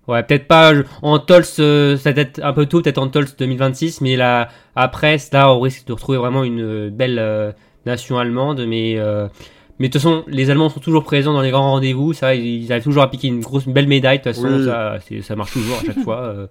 Ouais, 0.10 0.24
peut-être 0.24 0.47
pas 0.47 0.74
en 1.03 1.20
Tols, 1.20 1.43
euh, 1.60 1.95
ça 1.97 2.12
peut 2.14 2.22
être 2.22 2.39
un 2.43 2.51
peu 2.53 2.66
tôt, 2.66 2.82
peut-être 2.82 2.97
en 2.97 3.07
Tols 3.10 3.28
2026, 3.38 4.01
mais 4.01 4.16
là, 4.16 4.49
après, 4.76 5.18
là, 5.32 5.53
on 5.53 5.60
risque 5.60 5.86
de 5.88 5.93
retrouver 5.93 6.18
vraiment 6.18 6.43
une 6.43 6.62
euh, 6.62 6.89
belle 6.91 7.20
euh, 7.20 7.51
nation 7.86 8.18
allemande, 8.18 8.66
mais, 8.68 8.95
euh, 8.97 9.28
mais 9.78 9.88
de 9.88 9.93
toute 9.93 10.01
façon, 10.01 10.24
les 10.28 10.49
Allemands 10.49 10.70
sont 10.70 10.80
toujours 10.80 11.03
présents 11.03 11.34
dans 11.34 11.41
les 11.41 11.51
grands 11.51 11.72
rendez-vous, 11.74 12.14
ça, 12.14 12.34
ils 12.34 12.64
ils 12.64 12.72
arrivent 12.72 12.84
toujours 12.86 13.03
à 13.03 13.12
piquer 13.12 13.28
une 13.28 13.41
grosse, 13.41 13.66
une 13.68 13.74
belle 13.74 13.88
médaille, 13.88 14.18
de 14.20 14.24
toute 14.24 14.34
façon, 14.34 14.47
Oui. 14.51 14.66
ça, 14.66 14.97
ça 15.22 15.36
marche 15.36 15.53
toujours 15.53 15.78
à 15.80 15.86
chaque 15.86 15.99
fois. 16.03 16.22
euh. 16.24 16.47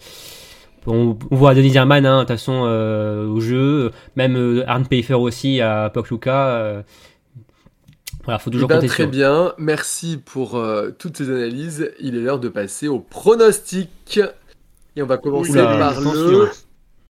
On, 0.86 1.18
on 1.30 1.36
voit 1.36 1.54
Denis 1.54 1.76
Herman, 1.76 2.06
hein, 2.06 2.16
de 2.18 2.20
toute 2.20 2.28
façon, 2.28 2.62
euh, 2.64 3.26
au 3.26 3.40
jeu, 3.40 3.90
même 4.16 4.36
euh, 4.36 4.62
Arne 4.68 4.86
Pfeiffer 4.86 5.14
aussi 5.14 5.60
à 5.60 5.90
Pokluka. 5.92 6.84
Voilà, 8.28 8.38
faut 8.40 8.50
Eh 8.50 8.52
toujours 8.52 8.68
ben, 8.68 8.74
compter 8.74 8.88
très 8.88 9.02
sur 9.04 9.10
bien, 9.10 9.54
merci 9.56 10.18
pour 10.22 10.56
euh, 10.56 10.90
toutes 10.90 11.16
ces 11.16 11.30
analyses. 11.30 11.90
Il 11.98 12.14
est 12.14 12.20
l'heure 12.20 12.38
de 12.38 12.50
passer 12.50 12.86
au 12.86 12.98
pronostic. 12.98 14.20
Et 14.96 15.02
on 15.02 15.06
va 15.06 15.16
commencer 15.16 15.52
Oula, 15.52 15.78
par 15.78 15.98
le 16.02 16.50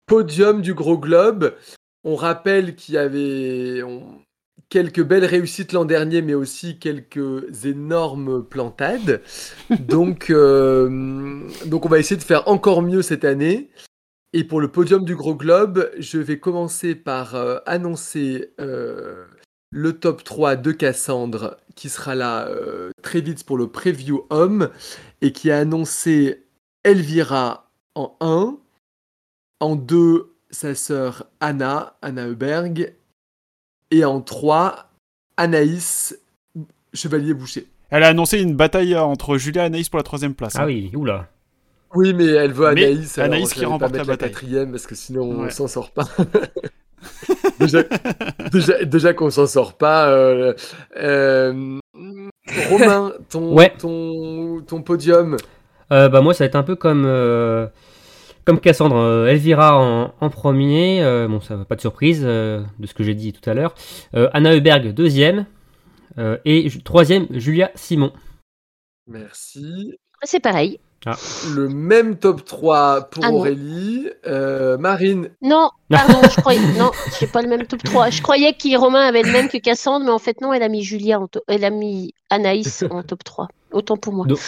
podium 0.08 0.64
du 0.64 0.74
gros 0.74 0.98
globe. 0.98 1.54
On 2.04 2.16
rappelle 2.16 2.74
qu'il 2.74 2.96
y 2.96 2.98
avait 2.98 3.84
on- 3.84 4.22
quelques 4.70 5.04
belles 5.04 5.26
réussites 5.26 5.72
l'an 5.72 5.86
dernier, 5.86 6.24
mais 6.24 6.34
aussi 6.34 6.80
quelques 6.80 7.64
énormes 7.64 8.44
plantades. 8.44 9.22
donc, 9.82 10.32
euh, 10.32 11.42
donc 11.68 11.86
on 11.86 11.90
va 11.90 12.00
essayer 12.00 12.18
de 12.18 12.24
faire 12.24 12.48
encore 12.48 12.82
mieux 12.82 13.04
cette 13.04 13.24
année. 13.24 13.70
Et 14.36 14.44
pour 14.44 14.60
le 14.60 14.68
podium 14.68 15.06
du 15.06 15.16
gros 15.16 15.36
globe, 15.36 15.92
je 16.00 16.18
vais 16.18 16.40
commencer 16.40 16.96
par 16.96 17.36
euh, 17.36 17.60
annoncer 17.68 18.50
euh, 18.60 19.26
le 19.74 19.94
top 20.00 20.24
3 20.24 20.56
de 20.56 20.72
Cassandre, 20.72 21.58
qui 21.76 21.90
sera 21.90 22.14
là 22.16 22.48
euh, 22.48 22.92
très 23.02 23.22
vite 23.22 23.44
pour 23.44 23.58
le 23.58 23.68
preview 23.68 24.26
homme, 24.30 24.70
et 25.22 25.32
qui 25.32 25.50
a 25.52 25.58
annoncé 25.60 26.44
Elvira 26.84 27.70
en 27.96 28.16
1, 28.22 28.56
en 29.60 29.76
2 29.76 30.30
sa 30.52 30.76
sœur 30.76 31.26
Anna, 31.40 31.96
Anna 32.02 32.28
Heuberg, 32.28 32.94
et 33.92 34.06
en 34.06 34.22
3 34.22 34.90
Anaïs 35.38 36.18
Chevalier 36.94 37.34
Boucher. 37.34 37.68
Elle 37.90 38.04
a 38.04 38.08
annoncé 38.10 38.40
une 38.40 38.56
bataille 38.56 38.96
entre 38.96 39.38
Julia 39.38 39.64
et 39.64 39.66
Anaïs 39.66 39.90
pour 39.90 39.98
la 39.98 40.04
troisième 40.04 40.36
place. 40.36 40.56
Ah 40.56 40.64
hein. 40.64 40.66
oui, 40.68 40.92
oula. 40.96 41.28
Oui, 41.96 42.14
mais 42.14 42.26
elle 42.26 42.52
veut 42.54 42.72
Mais 42.74 42.86
Anaïs. 42.86 43.18
alors 43.20 43.34
Anaïs 43.34 43.54
qui 43.54 43.66
remporte 43.66 43.96
la 43.96 44.04
bataille. 44.04 44.30
quatrième 44.32 44.72
parce 44.72 44.88
que 44.88 44.96
sinon 44.96 45.24
on 45.24 45.44
Ouais. 45.44 45.52
s'en 45.52 45.68
sort 45.68 45.92
pas. 45.92 46.08
déjà, 47.60 47.84
déjà, 48.52 48.84
déjà 48.86 49.14
qu'on 49.14 49.30
s'en 49.30 49.48
sort 49.48 49.78
pas. 49.78 50.10
euh, 50.10 50.54
euh, 50.98 51.80
Romain, 52.70 53.14
ton, 53.30 53.54
Ouais. 53.54 53.74
ton, 53.78 54.62
ton 54.68 54.82
podium. 54.82 55.38
Euh, 55.92 56.10
bah 56.10 56.22
moi 56.22 56.34
ça 56.34 56.44
va 56.44 56.48
être 56.48 56.56
un 56.56 56.64
peu 56.64 56.76
comme 56.76 57.04
euh, 57.06 57.68
comme 58.46 58.60
Cassandre, 58.60 58.96
euh, 58.98 59.28
Elvira 59.28 59.78
en, 59.78 60.14
en 60.20 60.30
premier, 60.30 61.02
euh, 61.04 61.28
bon 61.28 61.40
ça 61.40 61.56
va 61.56 61.66
pas 61.66 61.76
de 61.76 61.82
surprise 61.82 62.24
euh, 62.26 62.62
de 62.80 62.88
ce 62.88 62.94
que 62.94 63.04
j'ai 63.04 63.14
dit 63.16 63.32
tout 63.34 63.48
à 63.50 63.54
l'heure, 63.54 63.74
Euh, 64.16 64.30
Anna 64.34 64.54
Heuberg 64.54 64.94
deuxième 64.94 65.46
euh, 66.18 66.38
et 66.46 66.68
troisième 66.84 67.28
Julia 67.32 67.72
Simon. 67.76 68.12
Merci. 69.08 69.98
C'est 70.24 70.40
pareil. 70.40 70.80
Le 71.54 71.68
même 71.70 72.16
top 72.18 72.46
3 72.46 73.10
pour 73.12 73.26
Ah. 73.26 73.32
Aurélie. 73.32 74.08
Euh, 74.26 74.78
Marine. 74.78 75.30
Non, 75.42 75.70
pardon, 75.90 76.20
je 76.24 76.40
croyais. 76.40 76.60
Non, 76.78 76.92
j'ai 77.20 77.28
pas 77.28 77.42
le 77.42 77.50
même 77.50 77.66
top 77.68 77.84
3. 77.84 78.10
Je 78.10 78.22
croyais 78.22 78.54
que 78.54 78.78
Romain 78.78 79.06
avait 79.08 79.22
le 79.24 79.32
même 79.32 79.50
que 79.50 79.58
Cassandre, 79.58 80.06
mais 80.06 80.12
en 80.12 80.20
fait, 80.20 80.40
non, 80.42 80.54
elle 80.54 80.64
a 80.64 80.70
mis 80.70 80.84
Julia, 80.84 81.20
en 81.20 81.28
to- 81.28 81.42
elle 81.48 81.66
a 81.66 81.70
mis 81.70 82.14
Anaïs 82.30 82.84
en 82.92 83.04
top 83.04 83.24
3. 83.24 83.48
Autant 83.72 83.98
pour 83.98 84.14
moi. 84.14 84.26
Donc- 84.26 84.40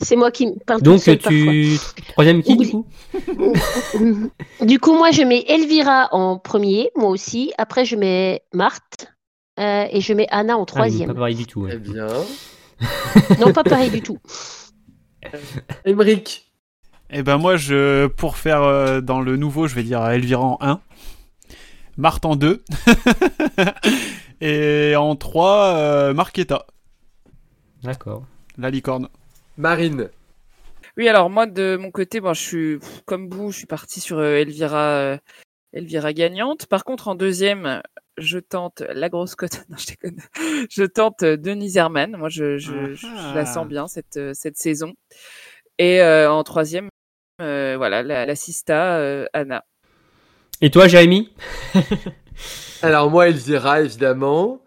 C'est 0.00 0.16
moi 0.16 0.32
qui 0.32 0.48
me 0.48 0.54
parle 0.66 0.82
Donc 0.82 1.00
seule 1.00 1.18
tu 1.18 1.78
troisième 2.12 2.42
qui 2.42 2.56
du 2.56 2.70
coup? 2.70 2.86
Parfois. 3.12 3.52
Du 4.60 4.78
coup, 4.80 4.94
moi, 4.94 5.12
je 5.12 5.22
mets 5.22 5.44
Elvira 5.48 6.08
en 6.12 6.36
premier, 6.38 6.90
moi 6.96 7.10
aussi. 7.10 7.52
Après, 7.58 7.84
je 7.84 7.94
mets 7.96 8.42
Marthe. 8.52 9.06
euh, 9.60 9.86
et 9.90 10.00
je 10.00 10.12
mets 10.12 10.26
Anna 10.30 10.56
en 10.58 10.62
Ah 10.62 10.66
troisième. 10.66 11.08
Pas 11.08 11.14
pareil 11.14 11.36
du 11.36 11.46
tout. 11.46 11.60
ouais. 11.62 11.68
Très 11.70 11.78
bien. 11.78 12.08
Non, 13.40 13.52
pas 13.52 13.62
pareil 13.62 13.90
du 13.90 14.02
tout. 14.02 14.18
Et 17.10 17.22
ben 17.22 17.38
moi, 17.38 17.56
je, 17.56 18.06
pour 18.06 18.36
faire 18.36 18.62
euh, 18.62 19.00
dans 19.00 19.20
le 19.20 19.36
nouveau, 19.36 19.66
je 19.68 19.74
vais 19.74 19.82
dire 19.82 20.04
Elvira 20.04 20.42
en 20.42 20.58
1, 20.60 20.80
Marthe 21.96 22.24
en 22.24 22.34
2, 22.34 22.64
et 24.40 24.96
en 24.96 25.14
3, 25.14 25.74
euh, 25.76 26.14
Marquetta, 26.14 26.66
D'accord. 27.82 28.24
la 28.58 28.70
licorne. 28.70 29.08
Marine. 29.56 30.08
Oui, 30.96 31.08
alors 31.08 31.28
moi 31.28 31.46
de 31.46 31.76
mon 31.76 31.90
côté, 31.90 32.20
bon, 32.20 32.34
je 32.34 32.40
suis 32.40 32.78
pff, 32.78 33.02
comme 33.04 33.28
vous, 33.28 33.50
je 33.50 33.58
suis 33.58 33.66
parti 33.66 34.00
sur 34.00 34.18
euh, 34.18 34.36
Elvira, 34.36 34.78
euh, 34.78 35.18
Elvira 35.72 36.12
gagnante. 36.12 36.66
Par 36.66 36.84
contre, 36.84 37.08
en 37.08 37.14
deuxième, 37.14 37.82
je 38.18 38.38
tente 38.38 38.80
la 38.80 39.08
grosse 39.08 39.34
cote. 39.36 39.64
Non, 39.68 39.76
je 39.76 39.86
déconne. 39.86 40.20
Je 40.70 40.84
tente 40.84 41.22
euh, 41.22 41.36
Denise 41.36 41.76
Herman. 41.76 42.16
Moi, 42.16 42.28
je, 42.28 42.58
je, 42.58 42.94
je- 42.94 43.06
je 43.06 43.34
la 43.34 43.44
sens 43.46 43.66
bien 43.66 43.86
cette 43.88 44.16
euh, 44.16 44.32
cette 44.34 44.56
saison. 44.56 44.94
Et 45.78 46.00
euh, 46.02 46.30
en 46.30 46.42
troisième, 46.44 46.88
euh, 47.42 47.74
voilà, 47.76 48.02
la, 48.02 48.26
la 48.26 48.34
Sista 48.36 48.96
euh, 48.98 49.26
Anna. 49.32 49.64
Et 50.60 50.70
toi 50.70 50.86
Jérémy? 50.86 51.34
Alors 52.82 53.10
moi, 53.10 53.28
Elvira, 53.28 53.80
évidemment. 53.82 54.60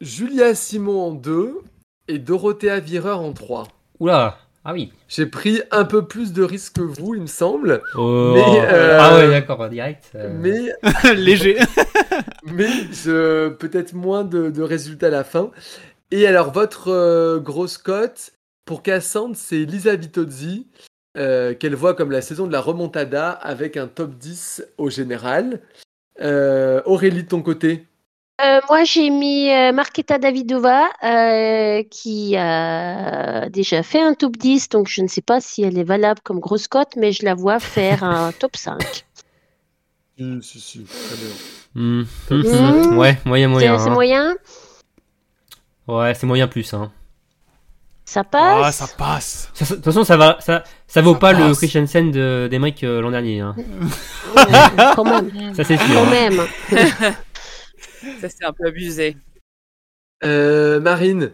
Julia 0.00 0.54
Simon 0.54 1.00
en 1.08 1.12
2 1.12 1.60
et 2.08 2.18
Dorothea 2.18 2.80
Vireur 2.80 3.20
en 3.20 3.32
3. 3.32 3.68
Oula. 4.00 4.38
Ah 4.64 4.72
oui. 4.72 4.92
J'ai 5.08 5.26
pris 5.26 5.60
un 5.72 5.84
peu 5.84 6.06
plus 6.06 6.32
de 6.32 6.42
risques 6.44 6.76
que 6.76 6.82
vous, 6.82 7.14
il 7.14 7.22
me 7.22 7.26
semble. 7.26 7.82
Oh. 7.96 8.32
Mais, 8.34 8.60
euh, 8.60 8.98
Ah 9.00 9.16
ouais 9.16 9.28
d'accord 9.28 9.68
direct. 9.68 10.04
euh, 10.14 10.32
Mais, 10.38 10.72
Léger. 11.16 11.56
mais 12.44 12.68
je- 12.92 13.48
peut-être 13.48 13.92
moins 13.94 14.22
de, 14.24 14.50
de 14.50 14.62
résultats 14.62 15.08
à 15.08 15.10
la 15.10 15.24
fin. 15.24 15.50
Et 16.12 16.26
alors, 16.26 16.52
votre 16.52 16.88
euh, 16.92 17.38
grosse 17.40 17.76
cote 17.78 18.32
pour 18.64 18.82
Cassandre, 18.82 19.34
c'est 19.36 19.64
Lisa 19.64 19.96
Vitozzi, 19.96 20.68
euh, 21.18 21.54
qu'elle 21.54 21.74
voit 21.74 21.94
comme 21.94 22.12
la 22.12 22.22
saison 22.22 22.46
de 22.46 22.52
la 22.52 22.60
remontada 22.60 23.30
avec 23.30 23.76
un 23.76 23.88
top 23.88 24.14
10 24.14 24.64
au 24.78 24.90
général. 24.90 25.60
Euh, 26.20 26.80
Aurélie, 26.84 27.24
de 27.24 27.28
ton 27.28 27.42
côté? 27.42 27.86
Euh, 28.40 28.60
moi, 28.68 28.82
j'ai 28.84 29.10
mis 29.10 29.50
euh, 29.50 29.72
Marketa 29.72 30.18
Davidova, 30.18 30.88
euh, 31.04 31.82
qui 31.90 32.34
a 32.36 33.48
déjà 33.50 33.82
fait 33.82 34.00
un 34.00 34.14
top 34.14 34.36
10, 34.36 34.68
donc 34.70 34.88
je 34.88 35.02
ne 35.02 35.06
sais 35.06 35.20
pas 35.20 35.40
si 35.40 35.62
elle 35.62 35.78
est 35.78 35.84
valable 35.84 36.20
comme 36.24 36.40
grosse 36.40 36.66
cote, 36.66 36.96
mais 36.96 37.12
je 37.12 37.24
la 37.24 37.34
vois 37.34 37.60
faire 37.60 38.02
un 38.04 38.32
top 38.32 38.56
5. 38.56 39.04
Si, 40.18 40.42
si, 40.42 40.60
si, 40.60 40.84
très 40.84 41.16
bien. 41.16 41.82
hmm, 41.82 42.04
Mhm. 42.30 42.96
Ouais 42.98 43.18
moyen 43.24 43.48
moyen. 43.48 43.78
c'est 43.78 43.88
hein. 43.88 43.92
moyen? 43.92 44.34
Ouais 45.88 46.14
c'est 46.14 46.26
moyen 46.26 46.46
plus. 46.48 46.72
Hein. 46.74 46.90
Ça 48.04 48.22
passe? 48.22 48.62
Ah, 48.64 48.72
ça 48.72 48.86
passe. 48.96 49.48
De 49.60 49.66
toute 49.74 49.84
façon 49.84 50.04
ça 50.04 50.16
va 50.16 50.36
ça 50.40 50.62
ça 50.86 51.00
vaut 51.00 51.14
Ça 51.14 51.18
pas 51.18 51.32
le 51.32 51.48
passe. 51.48 51.58
Christiansen 51.58 52.10
de 52.12 52.46
d'Emeric 52.50 52.84
euh, 52.84 53.00
l'an 53.00 53.10
dernier. 53.10 53.40
Hein. 53.40 53.56
Ouais, 54.36 54.44
Quand 54.94 55.04
même. 55.04 55.54
Ça 55.54 55.64
c'est 55.64 55.76
sûr. 55.76 55.86
Quand 55.94 56.06
hein. 56.06 56.10
même. 56.10 56.42
Ça 58.20 58.28
c'est 58.28 58.44
un 58.44 58.52
peu 58.52 58.66
abusé. 58.66 59.16
Euh, 60.24 60.80
Marine 60.80 61.32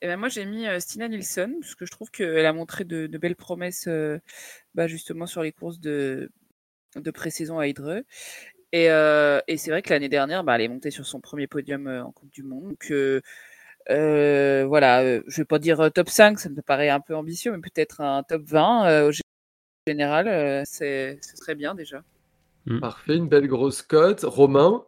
Et 0.00 0.06
ben 0.06 0.16
moi 0.16 0.28
j'ai 0.28 0.44
mis 0.44 0.66
euh, 0.66 0.78
Stina 0.80 1.08
Nilsson 1.08 1.56
parce 1.60 1.74
que 1.74 1.86
je 1.86 1.90
trouve 1.90 2.10
qu'elle 2.10 2.46
a 2.46 2.52
montré 2.52 2.84
de, 2.84 3.06
de 3.06 3.18
belles 3.18 3.36
promesses 3.36 3.86
euh, 3.88 4.18
bah, 4.74 4.86
justement 4.86 5.26
sur 5.26 5.42
les 5.42 5.52
courses 5.52 5.80
de, 5.80 6.30
de 6.96 7.10
pré-saison 7.10 7.58
à 7.58 7.66
Hydre. 7.66 8.02
Et, 8.72 8.90
euh, 8.90 9.40
et 9.48 9.58
c'est 9.58 9.70
vrai 9.70 9.82
que 9.82 9.90
l'année 9.90 10.08
dernière, 10.08 10.44
bah, 10.44 10.54
elle 10.54 10.62
est 10.62 10.68
montée 10.68 10.90
sur 10.90 11.06
son 11.06 11.20
premier 11.20 11.46
podium 11.46 11.86
euh, 11.86 12.04
en 12.04 12.12
Coupe 12.12 12.30
du 12.30 12.42
Monde. 12.42 12.70
Donc, 12.70 12.92
voilà, 13.88 15.02
euh, 15.02 15.22
je 15.26 15.38
vais 15.38 15.44
pas 15.44 15.58
dire 15.58 15.90
top 15.92 16.08
5, 16.08 16.38
ça 16.38 16.48
me 16.48 16.62
paraît 16.62 16.88
un 16.88 17.00
peu 17.00 17.14
ambitieux, 17.14 17.52
mais 17.52 17.60
peut-être 17.60 18.00
un 18.00 18.22
top 18.22 18.42
20 18.44 18.86
euh, 18.86 19.08
au 19.08 19.12
général, 19.86 20.28
euh, 20.28 20.62
c'est, 20.64 21.18
ce 21.20 21.36
serait 21.36 21.54
bien 21.54 21.74
déjà. 21.74 22.02
Parfait, 22.80 23.16
une 23.16 23.28
belle 23.28 23.48
grosse 23.48 23.82
cote. 23.82 24.22
Romain, 24.22 24.84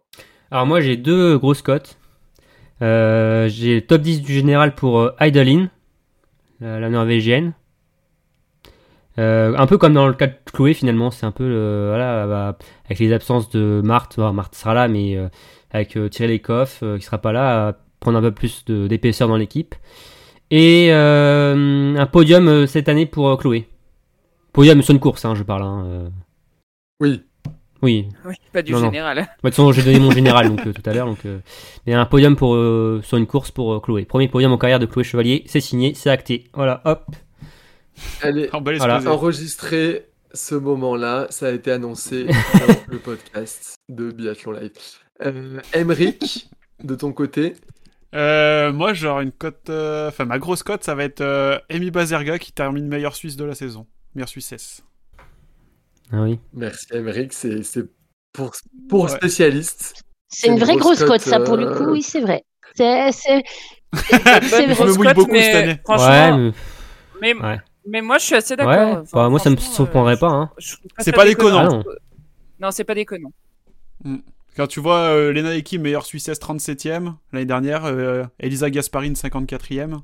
Alors 0.55 0.67
moi 0.69 0.81
j'ai 0.81 0.97
deux 0.97 1.37
grosses 1.37 1.63
cotes. 1.63 1.99
Euh, 2.81 3.49
j'ai 3.49 3.75
le 3.75 3.81
top 3.81 4.03
10 4.03 4.23
du 4.23 4.33
général 4.33 4.77
pour 4.77 5.01
euh, 5.01 5.11
Idolin, 5.21 5.69
la, 6.61 6.89
norvégienne. 6.89 7.55
Euh, 9.19 9.57
un 9.57 9.67
peu 9.67 9.79
comme 9.79 9.95
dans 9.95 10.07
le 10.07 10.15
cas 10.15 10.29
de 10.29 10.35
Chloé 10.53 10.73
finalement, 10.75 11.11
c'est 11.11 11.27
un 11.27 11.33
peu 11.33 11.89
voilà, 11.89 12.29
bah, 12.29 12.59
avec 12.85 13.01
les 13.01 13.13
absences 13.13 13.51
de 13.51 13.81
Marthe, 13.83 14.17
Marthe 14.19 14.55
sera 14.55 14.75
là, 14.75 14.87
mais 14.87 15.17
euh, 15.17 15.29
avec 15.73 15.97
euh, 15.97 16.09
Thierry 16.09 16.35
Lecoff 16.35 16.85
euh, 16.85 16.99
qui 16.99 17.05
sera 17.05 17.19
pas 17.19 17.33
là, 17.33 17.77
prendre 17.99 18.17
un 18.17 18.23
peu 18.23 18.31
plus 18.31 18.65
d'épaisseur 18.65 19.27
dans 19.27 19.37
l'équipe. 19.37 19.75
Et 20.53 20.93
euh, 20.93 21.97
un 21.97 22.07
podium 22.07 22.47
euh, 22.47 22.67
cette 22.69 22.89
année 22.89 23.07
pour 23.07 23.29
euh, 23.29 23.37
Chloé. 23.37 23.67
Podium 24.53 24.83
sur 24.83 24.95
une 24.95 25.01
course, 25.01 25.25
hein, 25.25 25.35
je 25.35 25.43
parle. 25.43 25.63
Hein, 25.63 25.85
euh. 25.89 26.09
oui. 27.01 27.25
Oui, 27.85 28.09
Oui, 28.24 28.35
pas 28.53 28.62
du 28.62 28.72
Non, 28.72 28.80
non. 28.80 28.87
général. 28.87 29.16
Bah, 29.18 29.22
de 29.22 29.28
toute 29.43 29.51
façon, 29.55 29.72
j'ai 29.72 29.82
donné 29.82 30.01
mon 30.01 30.11
général 30.11 30.49
donc, 30.49 30.66
euh, 30.66 30.72
tout 30.72 30.82
à 30.87 30.93
l'heure. 30.95 31.07
Donc, 31.07 31.24
euh, 31.26 31.39
mais 31.87 31.95
un 31.95 32.07
podium 32.07 32.35
pour, 32.35 32.55
euh, 32.55 33.01
sur 33.05 33.18
une 33.18 33.26
course 33.26 33.51
pour 33.51 33.74
euh, 33.74 33.80
Chloé. 33.80 34.05
Premier 34.07 34.28
podium 34.28 34.53
en 34.53 34.59
carrière 34.59 34.78
de 34.78 34.87
Chloé 34.87 35.05
Chevalier, 35.05 35.45
c'est 35.47 35.61
signé, 35.61 35.95
c'est 35.95 36.11
acté. 36.11 36.45
Voilà, 36.55 36.80
hop. 36.85 37.05
Voilà. 38.22 38.47
explosé. 38.97 39.09
enregistrer 39.09 40.07
ce 40.32 40.55
moment-là, 40.55 41.26
ça 41.30 41.47
a 41.49 41.51
été 41.53 41.70
annoncé 41.70 42.24
dans 42.55 42.74
le 42.89 42.99
podcast 42.99 43.74
de 43.89 44.11
Biathlon 44.11 44.53
Live. 44.53 44.72
Euh, 45.24 45.61
Emeric, 45.72 46.49
de 46.82 46.95
ton 46.95 47.12
côté, 47.12 47.55
Euh, 48.14 48.72
moi, 48.72 48.95
genre 48.95 49.20
une 49.20 49.32
cote. 49.32 49.68
euh, 49.70 50.09
Enfin, 50.09 50.24
ma 50.24 50.39
grosse 50.39 50.62
cote, 50.62 50.85
ça 50.85 50.95
va 50.95 51.05
être 51.05 51.20
euh, 51.20 51.59
Amy 51.68 51.91
Bazerga 51.91 52.39
qui 52.39 52.53
termine 52.53 52.87
meilleure 52.89 53.14
Suisse 53.16 53.37
de 53.37 53.45
la 53.45 53.55
saison. 53.55 53.87
Meilleure 54.14 54.28
Suissesse. 54.28 54.82
Ah 56.13 56.23
oui. 56.23 56.39
merci 56.53 56.87
Emeric, 56.93 57.33
c'est 57.33 57.63
c'est 57.63 57.85
pour, 58.33 58.53
pour 58.89 59.05
Ouais. 59.05 59.09
spécialistes. 59.11 59.95
C'est 60.29 60.49
une 60.49 60.55
une 60.55 60.61
vraie 60.61 60.77
grosse 60.77 60.99
grosse 61.03 61.09
cote, 61.09 61.21
ça, 61.21 61.41
pour 61.41 61.57
le 61.57 61.67
euh, 61.67 61.77
coup, 61.77 61.85
oui, 61.93 62.03
c'est 62.03 62.21
vrai. 62.21 62.45
C'est 62.77 63.13
c'est- 63.13 63.43
c'est 63.95 64.19
Bonne 64.19 64.23
vrai. 64.23 64.51
Je 64.51 64.69
me 64.69 64.75
grosse 64.75 64.97
mouille 64.97 65.07
cote, 65.07 65.17
beaucoup 65.17 65.31
mais 65.33 65.43
cette 65.43 65.55
année. 65.55 65.81
Franchement, 65.85 66.37
Ouais, 66.37 66.53
mais, 67.23 67.35
mais, 67.35 67.41
ouais. 67.47 67.61
mais 67.87 68.03
moi 68.03 68.19
je 68.19 68.25
suis 68.25 68.35
assez 68.35 68.57
d'accord. 68.57 68.73
ouais. 68.73 69.01
Enfin, 69.03 69.25
bah, 69.25 69.29
moi, 69.29 69.39
ça 69.39 69.51
me 69.51 69.57
surprendrait 69.57 70.15
euh, 70.15 70.19
pas. 70.19 70.29
Hein. 70.31 70.51
C'est 70.99 71.13
pas 71.13 71.25
déconnant. 71.25 71.59
Ah 71.61 71.69
non. 71.69 71.85
Non, 72.61 72.71
c'est 72.73 72.85
pas 72.85 72.95
déconnant. 72.95 73.33
Quand 74.57 74.67
tu 74.67 74.81
vois 74.81 74.99
euh, 75.11 75.33
Lena 75.33 75.57
Eki, 75.57 75.79
meilleure 75.79 76.05
Suissesse 76.07 76.41
37ème 76.41 77.15
l'année 77.33 77.45
dernière, 77.47 77.85
euh, 77.85 78.25
Elisa 78.41 78.71
Gasparine 78.71 79.15
54ème, 79.15 79.89
Non, 79.91 80.01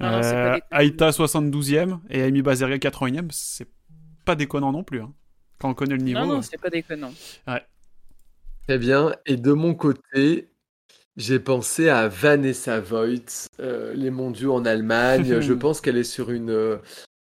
non, 0.00 0.22
c'est 0.22 0.32
pas 0.32 0.36
euh, 0.38 0.54
déconnant. 0.54 0.66
Aïta 0.70 1.10
72ème 1.10 1.98
et 2.10 2.22
Amy 2.22 2.42
Bazerga 2.42 2.76
80ème, 2.78 3.28
c'est 3.32 3.66
pas 4.30 4.36
déconnant 4.36 4.70
non 4.70 4.84
plus. 4.84 5.00
hein. 5.02 5.12
Quand 5.58 5.70
on 5.70 5.74
connaît 5.74 5.96
le 5.96 6.02
niveau. 6.02 6.20
Non, 6.20 6.26
non, 6.26 6.38
euh. 6.38 6.42
c'est 6.42 6.60
pas 6.60 6.70
déconnant. 6.70 7.12
Très 8.68 8.78
bien. 8.78 9.12
Et 9.26 9.36
de 9.36 9.52
mon 9.52 9.74
côté, 9.74 10.48
j'ai 11.16 11.40
pensé 11.40 11.88
à 11.88 12.06
Vanessa 12.06 12.80
Voigt, 12.80 13.48
euh, 13.58 13.92
les 13.94 14.10
mondiaux 14.10 14.54
en 14.54 14.64
Allemagne. 14.64 15.40
je 15.40 15.52
pense 15.52 15.80
qu'elle 15.80 15.96
est 15.96 16.04
sur 16.04 16.30
une, 16.30 16.50
euh, 16.50 16.76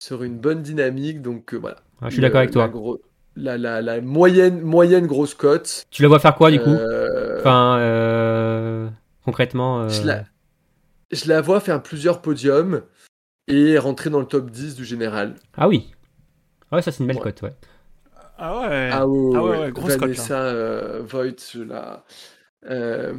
sur 0.03 0.23
une 0.23 0.39
bonne 0.39 0.63
dynamique. 0.63 1.21
Donc 1.21 1.53
euh, 1.53 1.59
voilà. 1.59 1.77
Ah, 2.01 2.09
je 2.09 2.15
suis 2.15 2.23
d'accord 2.23 2.39
avec 2.39 2.53
toi. 2.53 2.63
La, 2.63 2.69
gros- 2.69 3.01
la, 3.37 3.59
la- 3.59 3.83
la 3.83 4.01
moyenne, 4.01 4.63
moyenne 4.63 5.07
grosse 5.07 5.35
cote. 5.35 5.85
Tu 5.91 6.01
la 6.01 6.09
vois 6.09 6.19
faire 6.19 6.35
quoi 6.35 6.51
du 6.51 6.59
coup? 6.59 6.71
Euh, 6.71 7.39
Enfin, 7.41 7.77
euh, 7.79 8.89
concrètement. 9.25 9.83
euh, 9.83 9.89
je, 9.91 10.07
la, 10.07 10.25
je 11.13 11.29
la 11.29 11.43
vois 11.43 11.61
faire 11.61 11.83
plusieurs 11.83 12.23
podiums 12.23 12.83
et 13.47 13.77
rentrer 13.79 14.09
dans 14.09 14.21
le 14.21 14.27
top 14.27 14.51
10 14.51 14.75
du 14.75 14.87
général. 14.87 15.35
Ah 15.55 15.69
oui. 15.69 15.93
Ah 16.71 16.77
ouais, 16.77 16.83
ça 16.83 16.93
c'est 16.93 17.01
une 17.01 17.07
belle 17.07 17.17
Ouais. 17.17 17.23
cote, 17.23 17.43
ouais. 17.43 17.53
Ah 18.39 18.61
ouais. 18.61 18.91
Ah 18.93 19.07
ouais, 19.07 19.33
Ah 19.37 19.43
ouais, 19.43 19.51
ouais, 19.51 19.59
ouais, 19.59 19.71
grosse 19.73 19.93
cote, 19.97 20.01
là. 20.03 20.07
Vanessa 20.09 20.35
euh, 20.41 21.03
Voigt, 21.09 21.25
je 21.55 21.63
la. 21.63 22.05
euh, 22.71 23.15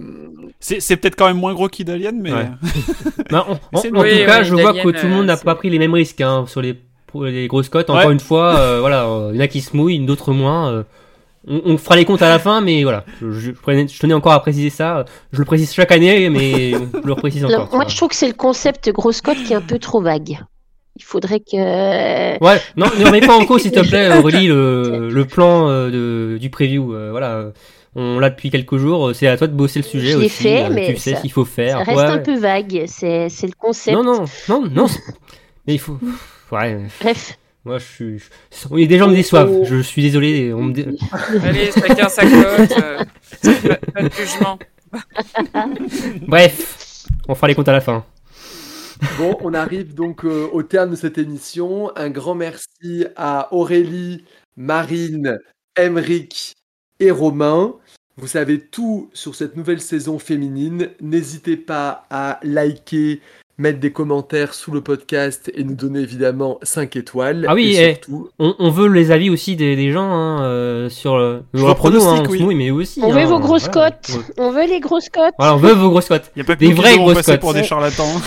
C'est 0.59 0.79
c'est 0.79 0.97
peut-être 0.97 1.15
quand 1.15 1.27
même 1.27 1.37
moins 1.37 1.53
gros 1.53 1.67
qu'Idalian, 1.69 2.11
mais. 2.15 2.33
Ouais. 2.33 2.49
Bah, 3.31 3.45
en 3.49 3.55
tout 3.81 3.89
Oui, 3.93 4.25
cas, 4.25 4.43
je 4.43 4.53
vois 4.55 4.73
que 4.73 4.89
tout 4.89 5.05
le 5.05 5.11
monde 5.11 5.25
n'a 5.25 5.33
euh, 5.33 5.43
pas 5.43 5.55
pris 5.55 5.69
les 5.69 5.79
mêmes 5.79 5.93
risques 5.93 6.21
hein, 6.21 6.45
sur 6.47 6.61
les, 6.61 6.79
les 7.15 7.47
grosses 7.47 7.67
cotes. 7.69 7.89
Encore 7.89 8.05
Ouais. 8.07 8.13
une 8.13 8.19
fois, 8.19 8.57
euh, 8.59 8.79
voilà, 8.79 9.05
euh, 9.07 9.31
il 9.33 9.37
y 9.37 9.39
en 9.41 9.43
a 9.43 9.47
qui 9.47 9.61
se 9.61 9.75
mouillent, 9.75 9.99
d'autres 10.05 10.31
moins. 10.33 10.71
euh, 10.71 10.83
on, 11.47 11.61
on 11.65 11.77
fera 11.77 11.95
les 11.95 12.05
comptes 12.05 12.21
à 12.21 12.29
la 12.29 12.39
fin, 12.39 12.61
mais 12.61 12.83
voilà. 12.83 13.03
Je, 13.21 13.31
je 13.31 13.51
prenais- 13.51 13.87
je 13.87 13.99
tenais 13.99 14.13
encore 14.13 14.33
à 14.33 14.39
préciser 14.41 14.69
ça. 14.69 15.03
Je 15.31 15.39
le 15.39 15.45
précise 15.45 15.73
chaque 15.73 15.91
année, 15.91 16.29
mais 16.29 16.71
je 16.71 17.07
le 17.07 17.15
précise 17.15 17.43
encore. 17.45 17.69
Moi, 17.73 17.85
je 17.87 17.95
trouve 17.95 18.09
que 18.09 18.15
c'est 18.15 18.27
le 18.27 18.33
concept 18.33 18.89
grosse 18.91 19.21
cote 19.21 19.37
qui 19.43 19.53
est 19.53 19.55
un 19.55 19.61
peu 19.61 19.79
trop 19.79 20.01
vague. 20.01 20.37
Il 20.99 21.03
faudrait 21.03 21.39
que. 21.39 22.43
Ouais, 22.43 22.59
non, 22.75 22.87
ne 22.97 23.05
remets 23.05 23.21
pas 23.21 23.35
en 23.35 23.45
cause, 23.45 23.61
s'il 23.61 23.71
te 23.71 23.87
plaît, 23.87 24.09
Aurélie, 24.17 24.47
le, 24.47 25.09
le 25.09 25.25
plan 25.25 25.69
euh, 25.69 25.89
de, 25.91 26.37
du 26.37 26.49
preview. 26.49 26.93
euh, 26.95 27.11
voilà, 27.11 27.31
euh, 27.35 27.51
on 27.95 28.19
l'a 28.19 28.29
depuis 28.29 28.49
quelques 28.49 28.77
jours. 28.77 29.11
C'est 29.13 29.27
à 29.27 29.37
toi 29.37 29.47
de 29.47 29.53
bosser 29.53 29.79
le 29.79 29.85
sujet 29.85 30.11
Je 30.13 30.17
aussi. 30.17 30.29
fait, 30.29 30.63
euh, 30.65 30.69
mais 30.71 30.93
tu 30.93 30.99
sais 30.99 31.15
ce 31.15 31.21
qu'il 31.21 31.31
faut 31.31 31.45
faire. 31.45 31.77
Ça 31.79 31.83
reste 31.83 31.97
Ouais, 31.97 32.03
un 32.05 32.17
peu 32.19 32.37
vague. 32.37 32.83
C'est 32.87 33.29
c'est 33.29 33.47
le 33.47 33.53
concept. 33.57 33.95
Non, 33.95 34.03
non, 34.03 34.25
non, 34.49 34.63
non. 34.69 34.85
Mais 35.67 35.73
il 35.75 35.79
faut. 35.79 35.97
Ouais, 36.51 36.77
Bref. 37.01 37.37
moi 37.65 37.77
je 37.77 37.83
suis. 37.85 38.19
je- 38.19 38.25
Oui, 38.71 38.87
des 38.87 38.97
gens 38.97 39.07
me 39.09 39.15
déçoivent. 39.15 39.51
Je 39.63 39.81
suis 39.81 40.01
désolé. 40.01 40.53
On 40.53 40.63
me 40.63 40.73
dé- 40.73 40.85
Allez, 41.43 41.69
chacun 41.73 42.07
sa 42.09 42.23
cote. 42.23 42.73
euh, 42.81 43.03
pas 43.93 44.01
de 44.03 44.09
jugement. 44.13 44.57
Bref, 46.27 47.03
on 47.27 47.35
fera 47.35 47.47
les 47.47 47.55
comptes 47.55 47.67
à 47.67 47.73
la 47.73 47.81
fin. 47.81 48.03
Bon, 49.17 49.37
on 49.41 49.53
arrive 49.53 49.93
donc 49.93 50.25
euh, 50.25 50.47
au 50.51 50.63
terme 50.63 50.91
de 50.91 50.95
cette 50.95 51.17
émission. 51.17 51.91
Un 51.95 52.09
grand 52.09 52.35
merci 52.35 53.05
à 53.15 53.53
Aurélie, 53.53 54.23
Marine, 54.55 55.39
Emeric 55.77 56.53
et 56.99 57.11
Romain. 57.11 57.73
Vous 58.17 58.27
savez 58.27 58.59
tout 58.59 59.09
sur 59.13 59.35
cette 59.35 59.55
nouvelle 59.55 59.81
saison 59.81 60.17
féminine. 60.17 60.89
N'hésitez 61.01 61.57
pas 61.57 62.05
à 62.09 62.39
liker, 62.41 63.21
mettre 63.59 63.79
des 63.79 63.91
commentaires 63.91 64.55
sous 64.55 64.71
le 64.71 64.81
podcast 64.81 65.51
et 65.53 65.63
nous 65.63 65.75
donner 65.75 65.99
évidemment 65.99 66.57
5 66.63 66.95
étoiles. 66.95 67.45
Ah 67.47 67.53
oui, 67.53 67.75
et 67.75 67.89
eh. 67.89 67.93
surtout, 67.93 68.29
On, 68.39 68.55
on 68.57 68.71
veut 68.71 68.87
les 68.87 69.11
avis 69.11 69.29
aussi 69.29 69.55
des, 69.55 69.75
des 69.75 69.91
gens 69.91 70.09
hein, 70.11 70.41
euh, 70.43 70.89
sur 70.89 71.17
le. 71.19 71.43
Je 71.53 71.61
Reprenons, 71.63 71.97
hein, 71.97 72.23
pronostique, 72.23 72.29
on 72.29 72.31
oui. 72.31 72.41
mouille, 72.43 72.55
mais 72.55 72.71
aussi. 72.71 72.99
On 73.03 73.11
hein, 73.11 73.15
veut 73.15 73.25
vos 73.25 73.39
grosses 73.39 73.69
voilà. 73.71 73.91
cotes. 73.91 74.09
Ouais. 74.15 74.33
On 74.39 74.51
veut 74.51 74.65
les 74.67 74.79
grosses 74.79 75.09
cotes. 75.09 75.35
Voilà, 75.37 75.53
on 75.53 75.57
veut 75.57 75.73
vos 75.73 75.89
grosses 75.91 76.07
cotes. 76.07 76.31
Il 76.35 76.39
y 76.39 76.41
a 76.41 76.45
pas 76.45 76.55
que 76.55 76.61
Des 76.61 76.69
nous 76.69 76.75
vraies 76.75 76.97
grosses 76.97 77.21
cotes. 77.21 77.39
pour 77.39 77.53
des 77.53 77.63
charlatans. 77.63 78.19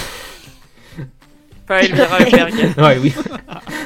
Pas 1.70 1.84
Elvira 1.84 2.20
Huberg. 2.20 2.54
Ouais, 2.78 2.98
oui. 3.00 3.14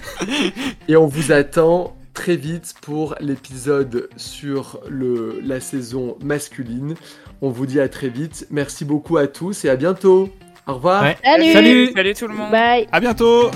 et 0.88 0.96
on 0.96 1.06
vous 1.06 1.32
attend 1.32 1.94
très 2.14 2.34
vite 2.34 2.72
pour 2.80 3.14
l'épisode 3.20 4.08
sur 4.16 4.80
le, 4.88 5.38
la 5.44 5.60
saison 5.60 6.16
masculine. 6.24 6.94
On 7.42 7.50
vous 7.50 7.66
dit 7.66 7.80
à 7.80 7.90
très 7.90 8.08
vite. 8.08 8.46
Merci 8.50 8.86
beaucoup 8.86 9.18
à 9.18 9.26
tous 9.26 9.66
et 9.66 9.68
à 9.68 9.76
bientôt. 9.76 10.30
Au 10.66 10.74
revoir. 10.76 11.02
Ouais. 11.02 11.18
Salut. 11.22 11.52
Salut. 11.52 11.92
Salut 11.94 12.14
tout 12.14 12.26
le 12.26 12.34
monde. 12.34 12.50
Bye. 12.50 12.88
À 12.90 13.00
bientôt! 13.00 13.50